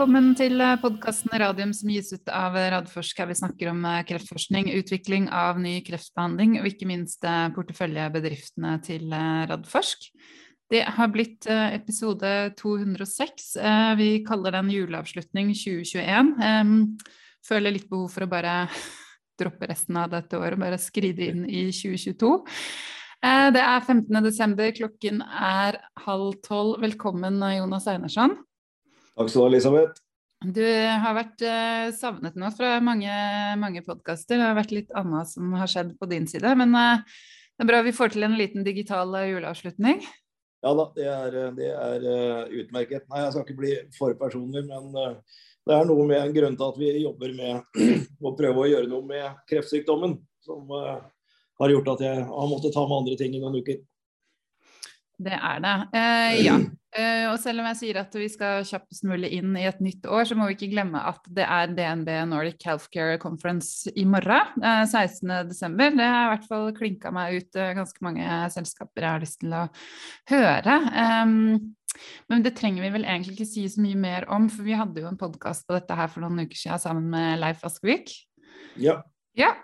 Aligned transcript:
Velkommen 0.00 0.30
til 0.32 0.62
podkasten 0.80 1.34
Radium 1.42 1.74
som 1.76 1.90
gis 1.92 2.06
ut 2.16 2.30
av 2.32 2.54
Radforsk, 2.56 3.18
her 3.20 3.26
vi 3.28 3.34
snakker 3.36 3.68
om 3.68 3.82
eh, 3.84 3.98
kreftforskning, 4.08 4.70
utvikling 4.78 5.26
av 5.28 5.60
ny 5.60 5.74
kreftbehandling 5.84 6.54
og 6.62 6.70
ikke 6.70 6.88
minst 6.88 7.28
eh, 7.28 7.50
porteføljebedriftene 7.52 8.78
til 8.86 9.12
eh, 9.12 9.42
Radforsk. 9.52 10.08
Det 10.72 10.80
har 10.96 11.12
blitt 11.12 11.44
episode 11.52 12.32
206. 12.56 13.52
Vi 14.00 14.08
kaller 14.24 14.56
den 14.56 14.72
juleavslutning 14.72 15.52
2021. 15.52 16.34
Føler 17.44 17.76
litt 17.76 17.90
behov 17.92 18.08
for 18.16 18.24
å 18.24 18.32
bare 18.32 18.58
droppe 19.42 19.68
resten 19.68 20.00
av 20.00 20.14
dette 20.16 20.40
året 20.40 20.56
og 20.56 20.64
bare 20.64 20.80
skride 20.80 21.28
inn 21.28 21.44
i 21.44 21.66
2022. 21.76 22.36
Det 23.20 23.68
er 23.68 23.82
15. 23.84 24.08
desember, 24.24 24.72
klokken 24.80 25.20
er 25.28 25.84
halv 26.06 26.38
tolv. 26.46 26.78
Velkommen, 26.88 27.44
Jonas 27.60 27.92
Einarsson. 27.92 28.40
Takk 29.20 29.28
skal 29.28 29.42
du 29.42 29.44
ha, 29.44 29.48
Elisabeth. 29.50 29.98
Du 30.40 30.62
har 30.64 31.12
vært 31.12 31.42
uh, 31.44 31.90
savnet 31.92 32.38
nå 32.40 32.48
fra 32.56 32.78
mange, 32.80 33.12
mange 33.60 33.82
podkaster. 33.84 34.38
Det 34.40 34.46
har 34.46 34.56
vært 34.56 34.72
litt 34.72 34.94
annet 34.96 35.28
som 35.28 35.50
har 35.60 35.68
skjedd 35.68 35.90
på 36.00 36.08
din 36.08 36.24
side. 36.30 36.54
Men 36.56 36.72
uh, 36.72 37.02
det 37.52 37.66
er 37.66 37.68
bra 37.68 37.82
vi 37.84 37.92
får 37.92 38.14
til 38.14 38.24
en 38.24 38.38
liten 38.38 38.64
digital 38.64 39.12
uh, 39.12 39.26
juleavslutning. 39.28 40.00
Ja 40.64 40.72
da, 40.78 40.88
det 40.96 41.04
er, 41.04 41.36
det 41.58 41.68
er 41.68 42.56
utmerket. 42.62 43.04
Nei, 43.12 43.20
jeg 43.26 43.36
skal 43.36 43.44
ikke 43.44 43.58
bli 43.60 43.74
for 43.98 44.16
personlig, 44.16 44.64
men 44.68 44.90
det 44.96 45.76
er 45.76 45.86
noe 45.88 46.08
med 46.08 46.20
en 46.20 46.34
grunn 46.36 46.56
til 46.56 46.66
at 46.72 46.80
vi 46.80 46.90
jobber 47.04 47.36
med 47.36 47.78
å 48.28 48.34
prøve 48.40 48.64
å 48.64 48.68
gjøre 48.72 48.88
noe 48.88 49.04
med 49.08 49.44
kreftsykdommen, 49.52 50.16
som 50.44 50.68
har 50.72 51.76
gjort 51.76 51.94
at 51.98 52.08
jeg 52.08 52.26
har 52.28 52.52
måttet 52.52 52.76
ta 52.76 52.88
med 52.88 53.02
andre 53.02 53.20
ting 53.20 53.36
i 53.36 53.40
noen 53.40 53.60
uker. 53.60 53.80
Det 55.20 55.36
er 55.36 55.64
det. 55.64 55.78
ja. 56.44 56.60
Uh, 56.90 57.30
og 57.30 57.36
selv 57.38 57.62
om 57.62 57.68
jeg 57.68 57.78
sier 57.78 57.98
at 58.00 58.14
vi 58.18 58.26
skal 58.26 58.64
kjappest 58.66 59.04
mulig 59.06 59.28
inn 59.36 59.52
i 59.54 59.62
et 59.68 59.78
nytt 59.78 60.08
år, 60.10 60.24
så 60.26 60.34
må 60.34 60.48
vi 60.48 60.56
ikke 60.56 60.72
glemme 60.72 60.98
at 61.06 61.28
det 61.30 61.44
er 61.46 61.70
DNB 61.76 62.08
Nordic 62.26 62.66
Healthcare 62.66 63.20
Conference 63.22 63.92
i 63.94 64.02
morgen, 64.10 64.56
uh, 64.58 64.82
16.12. 64.82 65.76
Det 66.00 66.08
har 66.08 66.24
i 66.24 66.32
hvert 66.32 66.48
fall 66.50 66.66
klinka 66.74 67.14
meg 67.14 67.38
ut 67.38 67.60
uh, 67.60 67.70
ganske 67.78 68.02
mange 68.02 68.40
selskaper 68.56 69.06
jeg 69.06 69.14
har 69.14 69.22
lyst 69.22 69.38
til 69.44 69.54
å 69.54 69.62
høre. 70.32 70.80
Men 72.30 72.42
det 72.42 72.54
trenger 72.58 72.82
vi 72.88 72.92
vel 72.98 73.06
egentlig 73.06 73.38
ikke 73.38 73.48
si 73.52 73.68
så 73.70 73.86
mye 73.86 74.02
mer 74.02 74.26
om, 74.34 74.50
for 74.50 74.66
vi 74.66 74.74
hadde 74.82 75.04
jo 75.04 75.12
en 75.12 75.20
podkast 75.20 75.68
på 75.70 75.78
dette 75.78 75.94
her 75.94 76.10
for 76.10 76.26
noen 76.26 76.42
uker 76.42 76.58
siden 76.58 76.82
sammen 76.82 77.06
med 77.14 77.38
Leif 77.38 77.62
Askevik. 77.66 78.16
Ja. 78.82 78.98
Ja, 79.38 79.54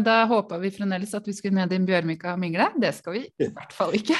Da 0.00 0.20
håpa 0.24 0.56
vi 0.62 0.72
fremdeles 0.72 1.12
at 1.14 1.26
vi 1.28 1.36
skulle 1.36 1.60
ned 1.60 1.72
i 1.76 1.84
Bjørvika 1.84 2.32
og 2.32 2.40
mingle. 2.40 2.72
Det 2.80 2.96
skal 2.96 3.18
vi 3.18 3.26
i 3.28 3.52
hvert 3.52 3.76
fall 3.76 3.92
ikke. 3.98 4.16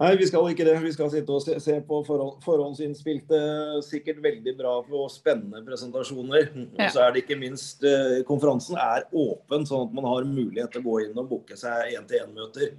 Nei, 0.00 0.14
vi 0.16 0.26
skal 0.30 0.46
ikke 0.48 0.64
det. 0.64 0.78
Vi 0.80 0.92
skal 0.94 1.10
sitte 1.12 1.34
og 1.36 1.42
se, 1.44 1.58
se 1.60 1.74
på 1.84 1.98
forhånd, 2.06 2.38
forhåndsinnspilte, 2.40 3.40
sikkert 3.84 4.22
veldig 4.24 4.54
bra 4.56 4.78
og 4.80 5.10
spennende 5.12 5.60
presentasjoner. 5.66 6.46
Ja. 6.54 6.86
Og 6.86 6.94
så 6.94 7.02
er 7.04 7.12
det 7.12 7.26
ikke 7.26 7.36
minst 7.40 7.84
eh, 7.84 8.22
Konferansen 8.28 8.80
er 8.80 9.04
åpen, 9.12 9.66
sånn 9.68 9.90
at 9.90 9.98
man 9.98 10.08
har 10.08 10.28
mulighet 10.28 10.72
til 10.72 10.80
å 10.80 10.86
gå 10.86 10.94
inn 11.04 11.20
og 11.20 11.28
booke 11.34 11.58
seg 11.60 11.92
én-til-én-møter 11.98 12.72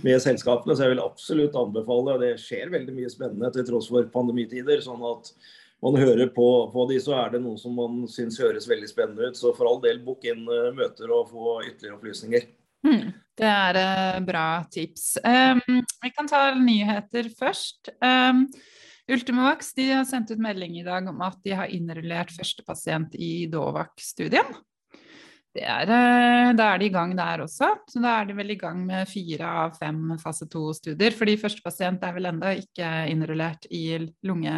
med 0.00 0.22
selskapene. 0.24 0.72
Så 0.72 0.86
jeg 0.86 0.94
vil 0.94 1.04
absolutt 1.04 1.58
anbefale. 1.60 2.16
Det 2.24 2.32
skjer 2.40 2.72
veldig 2.72 2.96
mye 2.96 3.12
spennende 3.12 3.52
til 3.52 3.68
tross 3.68 3.90
for 3.92 4.08
pandemitider. 4.16 4.80
sånn 4.80 5.04
at 5.12 5.28
man 5.82 6.00
hører 6.00 6.30
på, 6.32 6.48
på 6.72 6.88
de, 6.88 6.96
så 7.02 7.18
er 7.18 7.34
det 7.34 7.42
noe 7.44 7.60
som 7.60 7.76
man 7.76 8.06
syns 8.08 8.40
høres 8.40 8.70
veldig 8.70 8.88
spennende 8.88 9.28
ut. 9.28 9.36
Så 9.36 9.52
for 9.58 9.68
all 9.68 9.84
del, 9.84 10.00
book 10.06 10.24
inn 10.24 10.46
uh, 10.48 10.70
møter 10.72 11.12
og 11.12 11.28
få 11.34 11.58
ytterligere 11.66 11.98
opplysninger. 11.98 12.48
Mm. 12.86 13.12
Det 13.38 13.48
er 13.48 13.78
uh, 13.80 14.18
bra 14.24 14.46
tips. 14.72 15.16
Um, 15.24 15.80
vi 16.02 16.10
kan 16.12 16.28
ta 16.28 16.50
nyheter 16.58 17.30
først. 17.38 17.92
Um, 18.02 18.46
Ultimovax 19.12 19.72
de 19.76 19.88
har 19.90 20.04
sendt 20.08 20.30
ut 20.30 20.42
melding 20.42 20.76
i 20.78 20.84
dag 20.86 21.08
om 21.10 21.24
at 21.24 21.40
de 21.44 21.56
har 21.56 21.72
innrullert 21.72 22.30
første 22.34 22.64
pasient 22.66 23.16
i 23.18 23.48
Dovac-studien. 23.50 24.52
Uh, 25.52 26.52
da 26.56 26.68
er 26.68 26.78
de 26.80 26.86
i 26.88 26.92
gang 26.92 27.16
der 27.16 27.44
også. 27.44 27.72
Så 27.88 28.04
da 28.04 28.18
er 28.20 28.28
de 28.28 28.36
vel 28.36 28.54
i 28.54 28.60
gang 28.60 28.84
med 28.86 29.08
fire 29.10 29.56
av 29.64 29.76
fem 29.80 30.14
fase 30.22 30.48
to-studier. 30.52 31.16
Fordi 31.16 31.40
første 31.40 31.64
pasient 31.64 32.04
er 32.04 32.16
vel 32.16 32.30
ennå 32.30 32.54
ikke 32.62 32.94
innrullert 33.12 33.68
i 33.72 33.84
lunge 34.28 34.56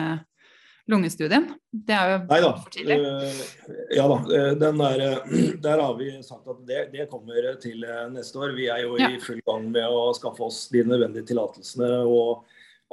lungestudien? 0.91 1.47
Det 1.73 1.95
er 1.97 2.11
jo 2.13 2.19
Neida. 2.29 2.51
for 2.61 2.73
tidlig. 2.75 2.99
Uh, 3.01 3.77
ja 3.97 4.07
da. 4.11 4.19
Eh, 4.37 4.51
der, 4.61 5.05
eh, 5.07 5.55
der, 5.67 5.83
har 5.83 5.95
vi 5.99 6.11
sagt 6.23 6.49
at 6.49 6.61
det, 6.69 6.83
det, 6.93 7.09
kommer 7.11 7.49
til 7.63 7.87
neste 8.13 8.41
år. 8.41 8.55
Vi 8.59 8.69
er 8.73 8.85
jo 8.85 8.99
ja. 9.01 9.11
i 9.11 9.23
full 9.23 9.41
gang 9.47 9.71
med 9.73 9.89
å 9.89 10.11
skaffe 10.17 10.45
oss 10.45 10.67
de 10.73 10.85
nødvendige 10.85 11.31
tillatelsene 11.33 11.91
og 12.05 12.45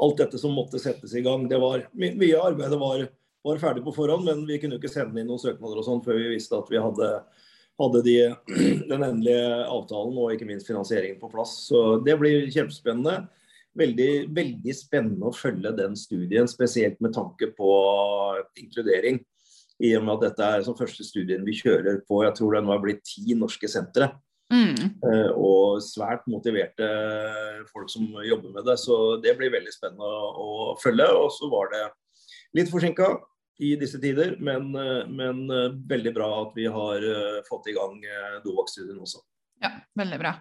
alt 0.02 0.22
dette 0.24 0.40
som 0.42 0.56
måtte 0.56 0.80
settes 0.82 1.14
i 1.18 1.24
gang. 1.26 1.48
Det 1.52 1.60
var, 1.62 1.86
mye 1.94 2.34
av 2.38 2.54
arbeidet 2.54 2.80
var, 2.80 3.06
var, 3.46 3.62
ferdig 3.62 3.84
på 3.86 3.96
forhånd, 3.96 4.26
men 4.28 4.46
vi 4.48 4.60
kunne 4.62 4.80
ikke 4.80 4.92
sende 4.92 5.20
inn 5.22 5.30
noen 5.30 5.42
søknader 5.42 5.82
og 5.82 5.88
sånn 5.88 6.04
før 6.06 6.18
vi 6.22 6.32
visste 6.34 6.58
at 6.58 6.72
vi 6.72 6.82
hadde, 6.82 7.12
hadde 7.82 8.04
de, 8.08 8.18
den 8.92 9.04
endelige 9.04 9.52
avtalen 9.68 10.18
og 10.18 10.34
ikke 10.34 10.48
minst 10.50 10.70
finansieringen 10.70 11.20
på 11.22 11.30
plass. 11.34 11.58
Så 11.68 12.00
det 12.08 12.18
blir 12.22 12.48
kjempespennende 12.48 13.26
veldig, 13.78 14.12
veldig 14.36 14.74
spennende 14.76 15.30
å 15.30 15.36
følge 15.36 15.72
den 15.78 15.96
studien, 16.00 16.50
spesielt 16.50 17.00
med 17.04 17.14
tanke 17.16 17.52
på 17.56 17.72
inkludering. 18.60 19.22
I 19.82 19.96
og 19.98 20.06
med 20.06 20.18
at 20.18 20.26
dette 20.28 20.50
er 20.56 20.66
som 20.66 20.78
første 20.78 21.06
studien 21.06 21.46
vi 21.46 21.56
kjører 21.58 22.04
på 22.06 22.20
jeg 22.22 22.36
tror 22.38 22.54
det 22.54 22.62
nå 22.66 22.76
er 22.76 22.84
blitt 22.84 23.02
ti 23.08 23.34
norske 23.38 23.70
sentre. 23.72 24.12
Mm. 24.52 25.00
Uh, 25.00 25.32
og 25.40 25.82
svært 25.86 26.26
motiverte 26.30 26.88
folk 27.72 27.90
som 27.92 28.06
jobber 28.28 28.52
med 28.52 28.68
det. 28.68 28.78
Så 28.82 29.18
det 29.24 29.38
blir 29.40 29.54
veldig 29.54 29.74
spennende 29.74 30.06
å, 30.06 30.76
følge. 30.82 31.08
Og 31.16 31.32
så 31.34 31.50
var 31.52 31.72
det 31.72 31.84
litt 32.60 32.72
forsinka 32.72 33.14
i 33.62 33.76
disse 33.80 34.00
tider, 34.02 34.36
men, 34.44 34.72
uh, 34.76 35.08
men 35.08 35.46
uh, 35.50 35.72
veldig 35.90 36.14
bra 36.18 36.30
at 36.44 36.56
vi 36.58 36.68
har 36.72 37.08
fått 37.48 37.72
i 37.72 37.78
gang 37.78 37.98
Dovak-studien 38.46 39.00
også. 39.00 39.24
Ja, 39.62 39.72
veldig 39.98 40.18
bra. 40.18 40.32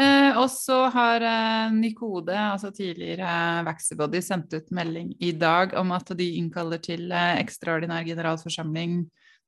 Eh, 0.00 0.38
og 0.40 0.46
så 0.52 0.86
har 0.94 1.24
eh, 1.28 1.74
Nykode, 1.76 2.36
altså 2.36 2.70
tidligere 2.74 3.28
eh, 3.28 3.64
Vaxibody, 3.66 4.22
sendt 4.24 4.56
ut 4.56 4.72
melding 4.74 5.12
i 5.20 5.34
dag 5.36 5.76
om 5.78 5.92
at 5.92 6.14
de 6.16 6.30
innkaller 6.38 6.80
til 6.82 7.12
eh, 7.12 7.36
ekstraordinær 7.42 8.06
generalforsamling 8.08 9.04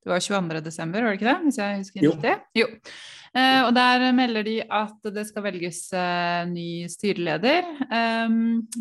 det 0.07 0.13
var 0.13 0.23
22.12., 0.23 0.93
var 0.95 1.09
det 1.09 1.15
ikke 1.17 1.27
det? 1.27 1.39
Hvis 1.43 1.57
jeg 1.59 1.79
husker 1.81 2.05
jo. 2.05 2.11
riktig? 2.15 2.35
Jo. 2.55 2.67
Eh, 3.35 3.63
og 3.67 3.73
der 3.75 4.05
melder 4.15 4.45
de 4.47 4.55
at 4.63 5.09
det 5.17 5.25
skal 5.27 5.43
velges 5.49 5.81
eh, 5.99 6.45
ny 6.47 6.87
styreleder. 6.87 7.67
Eh, 7.91 8.37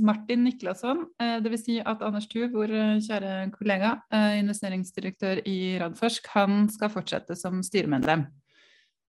Martin 0.06 0.46
Niklasson, 0.46 1.02
eh, 1.18 1.40
dvs. 1.42 1.64
Si 1.66 1.80
at 1.82 2.06
Anders 2.06 2.30
Thuv, 2.30 2.52
vår 2.54 2.76
kjære 3.08 3.34
kollega, 3.56 3.96
investeringsdirektør 4.38 5.42
i 5.50 5.58
Radforsk, 5.82 6.30
han 6.36 6.68
skal 6.70 6.94
fortsette 6.94 7.34
som 7.40 7.66
styremedlem. 7.66 8.28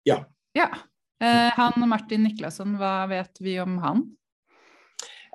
Ja. 0.04 0.20
ja. 0.52 0.68
Eh, 1.22 1.52
han 1.54 1.88
Martin 1.88 2.24
Niklasson, 2.26 2.74
hva 2.80 3.06
vet 3.06 3.40
vi 3.40 3.60
om 3.60 3.78
han? 3.78 4.02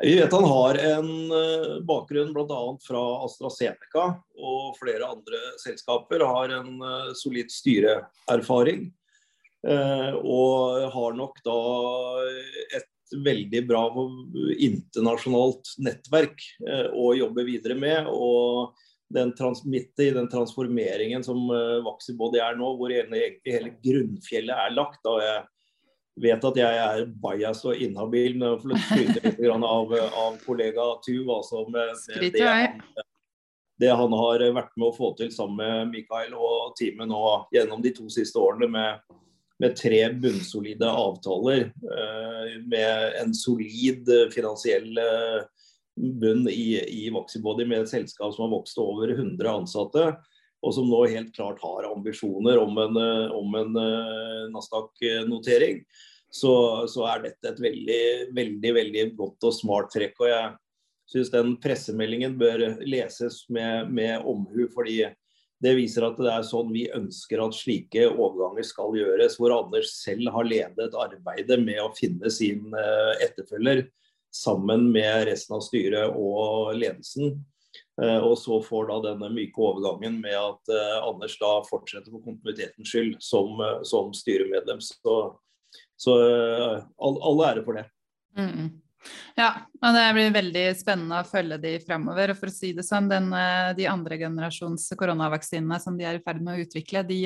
Vi 0.03 0.17
vet 0.19 0.33
han 0.33 0.43
har 0.43 0.77
en 0.77 1.31
eh, 1.31 1.77
bakgrunn 1.87 2.33
bl.a. 2.35 2.59
fra 2.83 3.03
AstraZeneca 3.25 4.09
og 4.35 4.75
flere 4.77 5.07
andre 5.07 5.39
selskaper. 5.63 6.25
Har 6.27 6.53
en 6.59 6.75
eh, 6.83 7.13
solid 7.17 7.51
styreerfaring. 7.53 8.89
Og 9.67 10.83
har 10.93 11.15
nok 11.17 11.39
da 11.43 11.55
et 12.77 13.15
veldig 13.25 13.63
bra 13.67 13.81
internasjonalt 14.63 15.73
nettverk 15.83 16.45
å 16.95 17.07
jobbe 17.17 17.43
videre 17.43 17.75
med. 17.75 18.07
og 18.07 18.77
den 19.11 19.33
trans, 19.35 19.65
midt 19.65 19.99
i 20.03 20.11
den 20.13 20.29
transformeringen 20.29 21.25
som 21.25 21.49
Vaxibody 21.83 22.39
er 22.43 22.55
nå, 22.59 22.69
hvor 22.77 22.93
egentlig 22.93 23.57
hele 23.57 23.73
grunnfjellet 23.81 24.55
er 24.55 24.75
lagt. 24.77 25.01
Da 25.03 25.17
jeg 25.25 25.43
vet 26.21 26.47
at 26.49 26.57
jeg 26.59 26.79
er 26.83 27.03
bias 27.21 27.63
og 27.67 27.83
inhabil, 27.83 28.39
jeg 28.41 28.61
får 28.63 28.81
skryte 28.85 29.23
litt 29.25 29.43
av, 29.53 29.93
av, 30.07 30.39
kollega 30.45 30.87
Tuv. 31.05 31.29
Altså, 31.33 31.63
med, 31.73 31.93
med 32.15 32.37
det, 32.37 33.03
det, 33.81 33.91
han, 33.91 34.15
har 34.21 34.45
vært 34.55 34.73
med 34.75 34.89
å 34.89 34.95
få 34.95 35.13
til 35.19 35.31
sammen 35.33 35.61
med 35.61 35.93
Mikael 35.93 36.33
og 36.37 36.73
teamet 36.79 37.09
nå 37.11 37.21
gjennom 37.53 37.83
de 37.83 37.93
to 37.97 38.07
siste 38.13 38.41
årene 38.41 38.69
med, 38.73 39.19
med 39.61 39.77
tre 39.77 40.01
bunnsolide 40.17 40.89
avtaler. 40.89 41.69
Eh, 41.73 42.57
med 42.65 43.21
en 43.21 43.35
solid 43.37 44.09
finansiell 44.33 44.89
eh, 45.03 45.45
bunn 45.97 46.47
i, 46.49 46.79
i 47.05 47.11
Vaxibody 47.13 47.65
med 47.65 47.85
et 47.85 47.93
selskap 47.93 48.33
som 48.33 48.47
har 48.47 48.57
vokst 48.57 48.81
over 48.81 49.13
100 49.13 49.53
ansatte 49.53 50.11
og 50.65 50.73
som 50.73 50.87
nå 50.89 51.03
helt 51.11 51.33
klart 51.35 51.61
har 51.61 51.89
ambisjoner 51.91 52.59
om 52.61 52.77
en, 52.81 52.99
eh, 53.01 53.33
om 53.35 53.57
en 53.59 53.75
uh, 53.77 54.47
Nasdaq-notering, 54.53 55.83
så, 56.33 56.53
så, 56.89 57.05
er 57.07 57.27
dette 57.27 57.51
et 57.51 57.61
veldig, 57.61 58.01
veldig, 58.35 58.71
veldig 58.81 59.03
godt 59.17 59.47
og 59.47 59.55
smart 59.55 59.93
trekk. 59.93 60.17
og 60.19 60.31
jeg 60.31 60.49
syns 61.07 61.31
den 61.31 61.53
pressemeldingen 61.63 62.35
bør 62.39 62.65
leses 62.83 63.45
med, 63.53 63.93
med, 63.93 64.25
omhu, 64.27 64.65
fordi 64.73 65.05
det 65.63 65.73
viser 65.77 66.05
at 66.05 66.19
det 66.21 66.29
er 66.29 66.43
sånn 66.45 66.73
vi 66.73 66.83
ønsker 66.93 67.41
at 67.41 67.55
slike 67.57 68.09
overganger 68.11 68.65
skal 68.67 68.97
gjøres. 68.97 69.37
Hvor 69.39 69.55
Anders 69.55 69.95
selv 70.03 70.29
har 70.35 70.45
ledet 70.45 70.97
arbeidet 70.99 71.61
med 71.63 71.79
å 71.81 71.93
finne 71.97 72.29
sin 72.33 72.75
uh, 72.75 73.13
etterfølger 73.23 73.85
sammen 74.35 74.89
med 74.91 75.29
resten 75.29 75.55
av 75.57 75.63
styret 75.65 76.17
og 76.17 76.75
ledelsen. 76.77 77.37
Eh, 78.01 78.17
og 78.17 78.37
så 78.37 78.59
får 78.61 78.89
da 78.91 78.97
denne 79.09 79.29
myke 79.33 79.61
overgangen 79.63 80.19
med 80.21 80.35
at 80.37 80.69
uh, 80.69 81.07
Anders 81.07 81.33
da 81.41 81.53
fortsetter 81.65 82.13
for 82.13 82.21
kontinuitetens 82.21 82.91
skyld 82.91 83.15
som, 83.25 83.57
uh, 83.57 83.79
som 83.87 84.11
styremedlem. 84.13 84.81
Så, 84.85 85.15
så 85.97 86.17
all, 86.21 87.17
all, 87.17 87.41
ære 87.49 87.65
for 87.65 87.79
det. 87.79 87.87
Mm. 88.37 88.69
Ja, 89.37 89.49
og 89.81 89.95
det 89.95 90.05
blir 90.13 90.35
veldig 90.35 90.65
spennende 90.77 91.23
å 91.23 91.27
følge 91.27 91.57
de 91.63 91.73
fremover. 91.81 92.33
Og 92.33 92.39
for 92.39 92.51
å 92.51 92.53
si 92.53 92.73
det 92.77 92.85
sånn, 92.85 93.09
den, 93.09 93.31
de 93.77 93.89
andre 93.89 94.17
generasjons 94.21 94.89
koronavaksinene 94.99 95.79
som 95.81 95.97
de 95.97 96.05
er 96.05 96.19
i 96.19 96.25
ferd 96.25 96.43
med 96.43 96.57
å 96.57 96.65
utvikle, 96.65 97.05
de, 97.07 97.21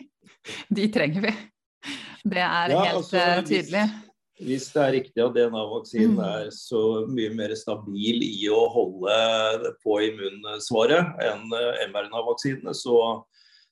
de 0.78 0.90
trenger 0.94 1.26
vi. 1.26 1.34
Det 2.28 2.42
er 2.44 2.74
ja, 2.74 2.82
helt 2.84 3.00
altså, 3.00 3.24
tydelig. 3.46 3.86
Hvis 3.88 4.07
hvis 4.38 4.68
det 4.70 4.82
er 4.82 4.94
riktig 4.94 5.22
at 5.22 5.34
DNA-vaksinen 5.34 6.14
mm. 6.14 6.22
er 6.22 6.50
så 6.54 6.82
mye 7.10 7.32
mer 7.34 7.54
stabil 7.58 8.22
i 8.22 8.46
å 8.52 8.60
holde 8.70 9.72
på 9.82 9.98
immunsvaret 10.06 11.18
enn 11.24 11.56
eh, 11.58 11.82
mRNA-vaksinene, 11.90 12.74
så, 12.76 12.98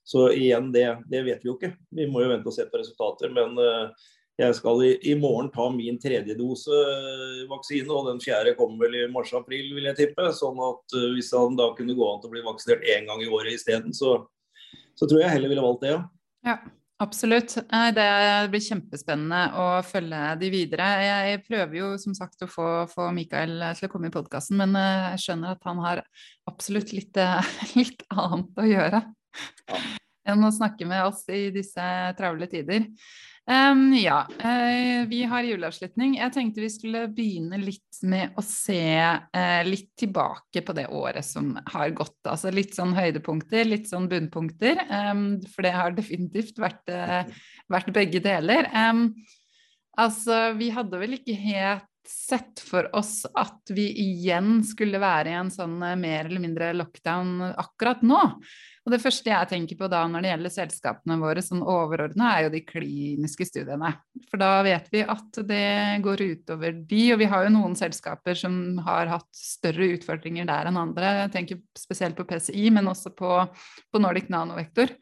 så, 0.03 0.27
igjen, 0.35 0.73
det, 0.75 0.89
det, 1.13 1.23
vet 1.29 1.45
vi 1.45 1.53
jo 1.53 1.55
ikke. 1.55 1.71
Vi 1.95 2.09
må 2.11 2.25
jo 2.25 2.33
vente 2.33 2.51
og 2.51 2.57
se 2.57 2.67
på 2.67 2.81
resultater. 2.81 3.31
Men 3.37 3.55
uh, 3.61 4.09
jeg 4.43 4.57
skal 4.59 4.83
i, 4.89 4.93
i, 5.07 5.15
morgen 5.19 5.53
ta 5.55 5.69
min 5.71 6.01
tredje 6.03 6.35
dose 6.39 6.75
eh, 6.75 7.45
vaksine, 7.51 7.87
og 7.95 8.11
den 8.11 8.19
fjerde 8.25 8.57
kommer 8.59 8.89
vel 8.89 8.99
i 9.05 9.07
mars-april, 9.13 9.71
vil 9.77 9.87
jeg 9.93 10.01
tippe. 10.01 10.33
Sånn 10.35 10.59
at 10.67 10.99
hvis 11.15 11.31
han 11.37 11.59
da 11.61 11.71
kunne 11.79 11.95
gå 11.95 12.11
an 12.11 12.25
til 12.25 12.33
å 12.33 12.35
bli 12.35 12.43
vaksinert 12.47 12.91
én 12.97 13.07
gang 13.07 13.23
i 13.23 13.31
året 13.31 13.55
isteden, 13.55 13.95
så, 13.95 14.19
så 14.99 15.07
tror 15.07 15.23
jeg 15.23 15.37
heller 15.37 15.55
ville 15.55 15.65
valgt 15.65 15.87
det, 15.87 15.95
ja. 15.95 16.03
ja. 16.51 16.59
Absolutt. 16.97 17.59
Det 17.93 18.07
blir 18.49 18.63
kjempespennende 18.65 19.41
å 19.61 19.67
følge 19.85 20.21
de 20.41 20.49
videre. 20.53 20.87
Jeg 21.05 21.43
prøver 21.45 21.77
jo 21.77 21.91
som 22.01 22.15
sagt 22.17 22.47
å 22.47 22.49
få, 22.49 22.69
få 22.89 23.11
Mikael 23.13 23.59
til 23.77 23.89
å 23.89 23.93
komme 23.93 24.09
i 24.09 24.15
podkasten, 24.15 24.57
men 24.63 24.73
eh, 24.81 25.11
jeg 25.13 25.27
skjønner 25.27 25.59
at 25.59 25.69
han 25.69 25.83
har 25.85 26.01
absolutt 26.49 26.95
litt, 26.97 27.21
eh, 27.21 27.53
litt 27.77 28.07
annet 28.17 28.65
å 28.65 28.69
gjøre 28.71 29.03
enn 30.27 30.43
å 30.43 30.53
snakke 30.55 30.89
med 30.89 31.05
oss 31.07 31.23
i 31.31 31.49
disse 31.55 31.85
travle 32.19 32.49
tider. 32.51 32.89
Um, 33.47 33.95
ja, 33.95 34.27
uh, 34.45 35.07
vi 35.07 35.21
har 35.31 35.47
juleavslutning. 35.47 36.17
Jeg 36.19 36.33
tenkte 36.35 36.65
vi 36.65 36.71
skulle 36.73 37.05
begynne 37.15 37.61
litt 37.63 38.01
med 38.03 38.35
å 38.35 38.43
se 38.43 38.83
uh, 39.07 39.61
litt 39.67 39.93
tilbake 40.03 40.65
på 40.67 40.75
det 40.75 40.89
året 40.91 41.23
som 41.25 41.53
har 41.71 41.95
gått. 41.95 42.19
Altså 42.27 42.51
litt 42.51 42.75
sånn 42.75 42.97
høydepunkter, 42.97 43.69
litt 43.69 43.87
sånn 43.87 44.09
bunnpunkter. 44.11 44.83
Um, 44.91 45.27
for 45.53 45.63
det 45.63 45.77
har 45.79 45.95
definitivt 45.95 46.59
vært, 46.59 46.83
uh, 46.91 47.23
vært 47.71 47.93
begge 47.95 48.25
deler. 48.25 48.67
Um, 48.75 49.13
altså, 49.95 50.49
vi 50.59 50.73
hadde 50.75 51.05
vel 51.05 51.15
ikke 51.21 51.39
helt 51.39 51.87
sett 52.11 52.61
for 52.63 52.89
oss 52.97 53.25
at 53.27 53.73
vi 53.75 53.89
igjen 54.03 54.61
skulle 54.67 55.01
være 55.03 55.33
i 55.33 55.37
en 55.39 55.51
sånn 55.53 55.77
mer 55.79 56.27
eller 56.27 56.43
mindre 56.43 56.73
lockdown 56.77 57.53
akkurat 57.53 58.05
nå. 58.07 58.23
Og 58.87 58.93
det 58.95 59.01
første 59.03 59.33
jeg 59.33 59.51
tenker 59.51 59.79
på 59.81 59.89
da 59.91 60.05
når 60.07 60.23
det 60.23 60.31
gjelder 60.31 60.53
selskapene 60.55 61.17
våre 61.19 61.43
sånn 61.43 61.65
overordna, 61.67 62.29
er 62.37 62.47
jo 62.47 62.53
de 62.55 62.61
kliniske 62.63 63.49
studiene. 63.49 63.91
For 64.31 64.39
da 64.39 64.61
vet 64.63 64.87
vi 64.95 65.03
at 65.03 65.41
det 65.49 65.67
går 66.05 66.23
utover 66.23 66.79
de, 66.87 67.01
og 67.17 67.19
vi 67.19 67.29
har 67.33 67.49
jo 67.49 67.55
noen 67.57 67.75
selskaper 67.79 68.39
som 68.39 68.79
har 68.87 69.11
hatt 69.11 69.27
større 69.35 69.91
utfordringer 69.97 70.47
der 70.47 70.71
enn 70.71 70.79
andre. 70.79 71.17
Jeg 71.25 71.35
tenker 71.35 71.61
spesielt 71.75 72.15
på 72.19 72.29
PCI, 72.31 72.69
men 72.79 72.87
også 72.93 73.11
på, 73.19 73.33
på 73.91 74.03
Nordic 74.05 74.31
Nanovektor. 74.31 74.95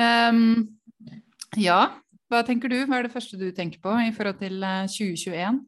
Um, 0.00 0.64
ja, 1.60 1.80
hva 2.32 2.42
tenker 2.48 2.72
du? 2.72 2.80
Hva 2.88 3.02
er 3.02 3.06
det 3.06 3.12
første 3.12 3.36
du 3.36 3.50
tenker 3.52 3.84
på 3.84 3.92
i 4.06 4.12
forhold 4.16 4.40
til 4.40 4.64
2021? 4.64 5.60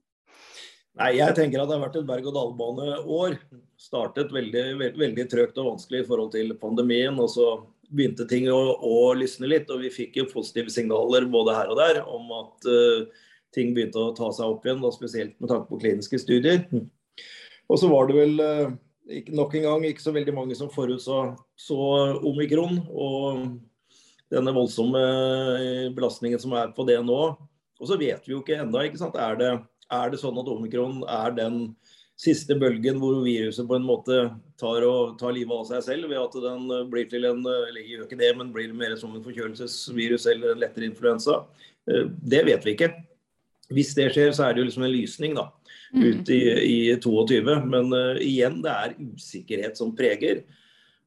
Nei, 0.99 1.13
Jeg 1.19 1.35
tenker 1.37 1.61
at 1.63 1.69
det 1.69 1.77
har 1.77 1.85
vært 1.85 1.99
et 2.01 2.09
berg-og-dal-bane-år 2.09 3.37
startet 3.79 4.33
veldig, 4.35 4.65
veldig, 4.81 4.99
veldig 4.99 5.27
trøgt 5.31 5.61
og 5.61 5.75
vanskelig 5.75 6.03
i 6.03 6.09
forhold 6.09 6.33
til 6.35 6.55
pandemien. 6.59 7.19
og 7.19 7.31
så 7.31 7.49
begynte 7.89 8.27
ting 8.29 8.49
å, 8.53 8.59
å 8.85 9.13
lysne 9.17 9.49
litt, 9.49 9.71
og 9.73 9.81
vi 9.85 9.93
fikk 9.93 10.19
jo 10.21 10.29
positive 10.33 10.73
signaler 10.73 11.29
både 11.31 11.55
her 11.57 11.71
og 11.73 11.79
der 11.81 12.03
om 12.05 12.27
at 12.37 12.67
uh, 12.69 13.07
ting 13.55 13.73
begynte 13.77 14.03
å 14.03 14.13
ta 14.17 14.29
seg 14.35 14.51
opp 14.51 14.67
igjen, 14.67 14.83
da, 14.83 14.91
spesielt 14.93 15.39
med 15.41 15.53
tanke 15.53 15.71
på 15.71 15.81
kliniske 15.81 16.21
studier. 16.21 16.67
Og 17.69 17.81
så 17.81 17.89
var 17.89 18.11
det 18.11 18.19
vel 18.19 18.43
uh, 18.43 18.75
nok 19.33 19.57
en 19.57 19.67
gang 19.71 19.87
ikke 19.89 20.05
så 20.05 20.13
veldig 20.13 20.35
mange 20.37 20.59
som 20.59 20.73
forutså 20.73 21.23
så 21.59 21.79
omikron 22.29 22.83
og 22.93 23.47
denne 24.29 24.53
voldsomme 24.53 25.01
eh, 25.01 25.87
belastningen 25.97 26.41
som 26.41 26.53
er 26.59 26.73
på 26.77 26.85
det 26.89 26.99
nå. 27.05 27.21
Og 27.79 27.89
så 27.89 27.97
vet 27.97 28.27
vi 28.27 28.35
jo 28.35 28.43
ikke 28.43 28.61
ikke 28.61 29.01
sant. 29.01 29.17
Er 29.17 29.39
det, 29.41 29.53
er 29.93 30.13
det 30.13 30.21
sånn 30.21 30.39
at 30.41 30.51
omikron 30.53 31.03
er 31.09 31.35
den 31.37 31.61
siste 32.19 32.57
bølgen 32.59 32.99
hvor 32.99 33.21
viruset 33.23 33.67
på 33.69 33.77
en 33.79 33.87
måte 33.87 34.17
tar, 34.59 34.85
og, 34.85 35.15
tar 35.21 35.37
livet 35.37 35.55
av 35.55 35.69
seg 35.69 35.85
selv 35.87 36.11
ved 36.11 36.19
at 36.19 36.35
den 36.43 36.67
blir 36.91 37.07
til 37.11 37.29
en 37.29 37.45
eller 37.47 37.79
gjør 37.85 38.09
ikke 38.09 38.19
det, 38.19 38.33
men 38.37 38.51
blir 38.55 38.75
mer 38.75 38.97
som 38.99 39.15
en 39.15 39.23
forkjølelsesvirus 39.23 40.27
eller 40.33 40.55
en 40.55 40.65
lettere 40.65 40.89
influensa. 40.91 41.45
Eh, 41.89 42.11
det 42.35 42.43
vet 42.49 42.67
vi 42.67 42.75
ikke. 42.75 42.91
Hvis 43.75 43.95
det 43.97 44.11
skjer, 44.15 44.33
så 44.33 44.47
er 44.47 44.55
det 44.55 44.63
jo 44.63 44.69
liksom 44.71 44.87
en 44.87 44.95
lysning 44.95 45.35
da, 45.37 45.51
mm. 45.93 46.05
ut 46.05 46.31
i, 46.33 46.41
i 46.65 46.79
22. 46.97 47.43
Men 47.69 47.93
uh, 47.93 48.21
igjen, 48.25 48.63
det 48.65 48.73
er 48.73 48.95
usikkerhet 48.97 49.77
som 49.77 49.93
preger. 49.97 50.47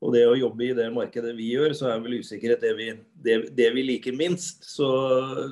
Og 0.01 0.13
det 0.15 0.21
å 0.25 0.37
jobbe 0.37 0.67
i 0.67 0.75
det 0.77 0.87
markedet 0.93 1.33
vi 1.37 1.51
gjør, 1.55 1.73
så 1.77 1.89
er 1.91 2.03
vel 2.03 2.19
usikkerhet 2.21 2.61
det 2.61 2.73
vi, 2.77 2.87
det, 3.25 3.37
det 3.57 3.67
vi 3.73 3.85
liker 3.85 4.15
minst. 4.17 4.65
Så, 4.65 4.89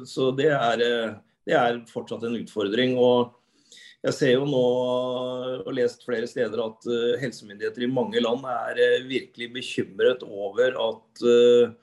så 0.10 0.30
det, 0.38 0.50
er, 0.54 0.86
eh, 0.86 1.18
det, 1.50 1.58
er, 1.58 1.84
fortsatt 1.90 2.24
en 2.28 2.38
utfordring. 2.40 2.98
og 2.98 3.36
jeg 4.00 4.16
ser 4.16 4.30
jo 4.38 4.46
nå 4.48 4.66
og 5.60 5.74
lest 5.76 6.06
flere 6.08 6.28
steder 6.30 6.62
at 6.64 6.86
uh, 6.88 7.18
helsemyndigheter 7.20 7.84
i 7.84 7.92
mange 7.92 8.22
land 8.24 8.46
er 8.48 8.80
uh, 8.80 9.08
virkelig 9.10 9.50
bekymret 9.58 10.24
over 10.24 10.72
at 10.72 11.24
uh, 11.26 11.74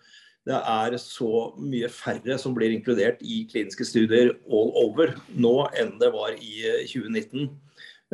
det 0.46 0.56
er 0.56 0.96
så 1.02 1.50
mye 1.60 1.90
færre 1.92 2.38
som 2.40 2.54
blir 2.56 2.72
inkludert 2.72 3.20
i 3.20 3.42
kliniske 3.50 3.84
studier 3.84 4.32
all 4.46 4.72
over 4.86 5.12
nå 5.34 5.54
enn 5.76 5.96
det 6.00 6.12
var 6.14 6.36
i 6.38 6.52
2019. 6.86 7.48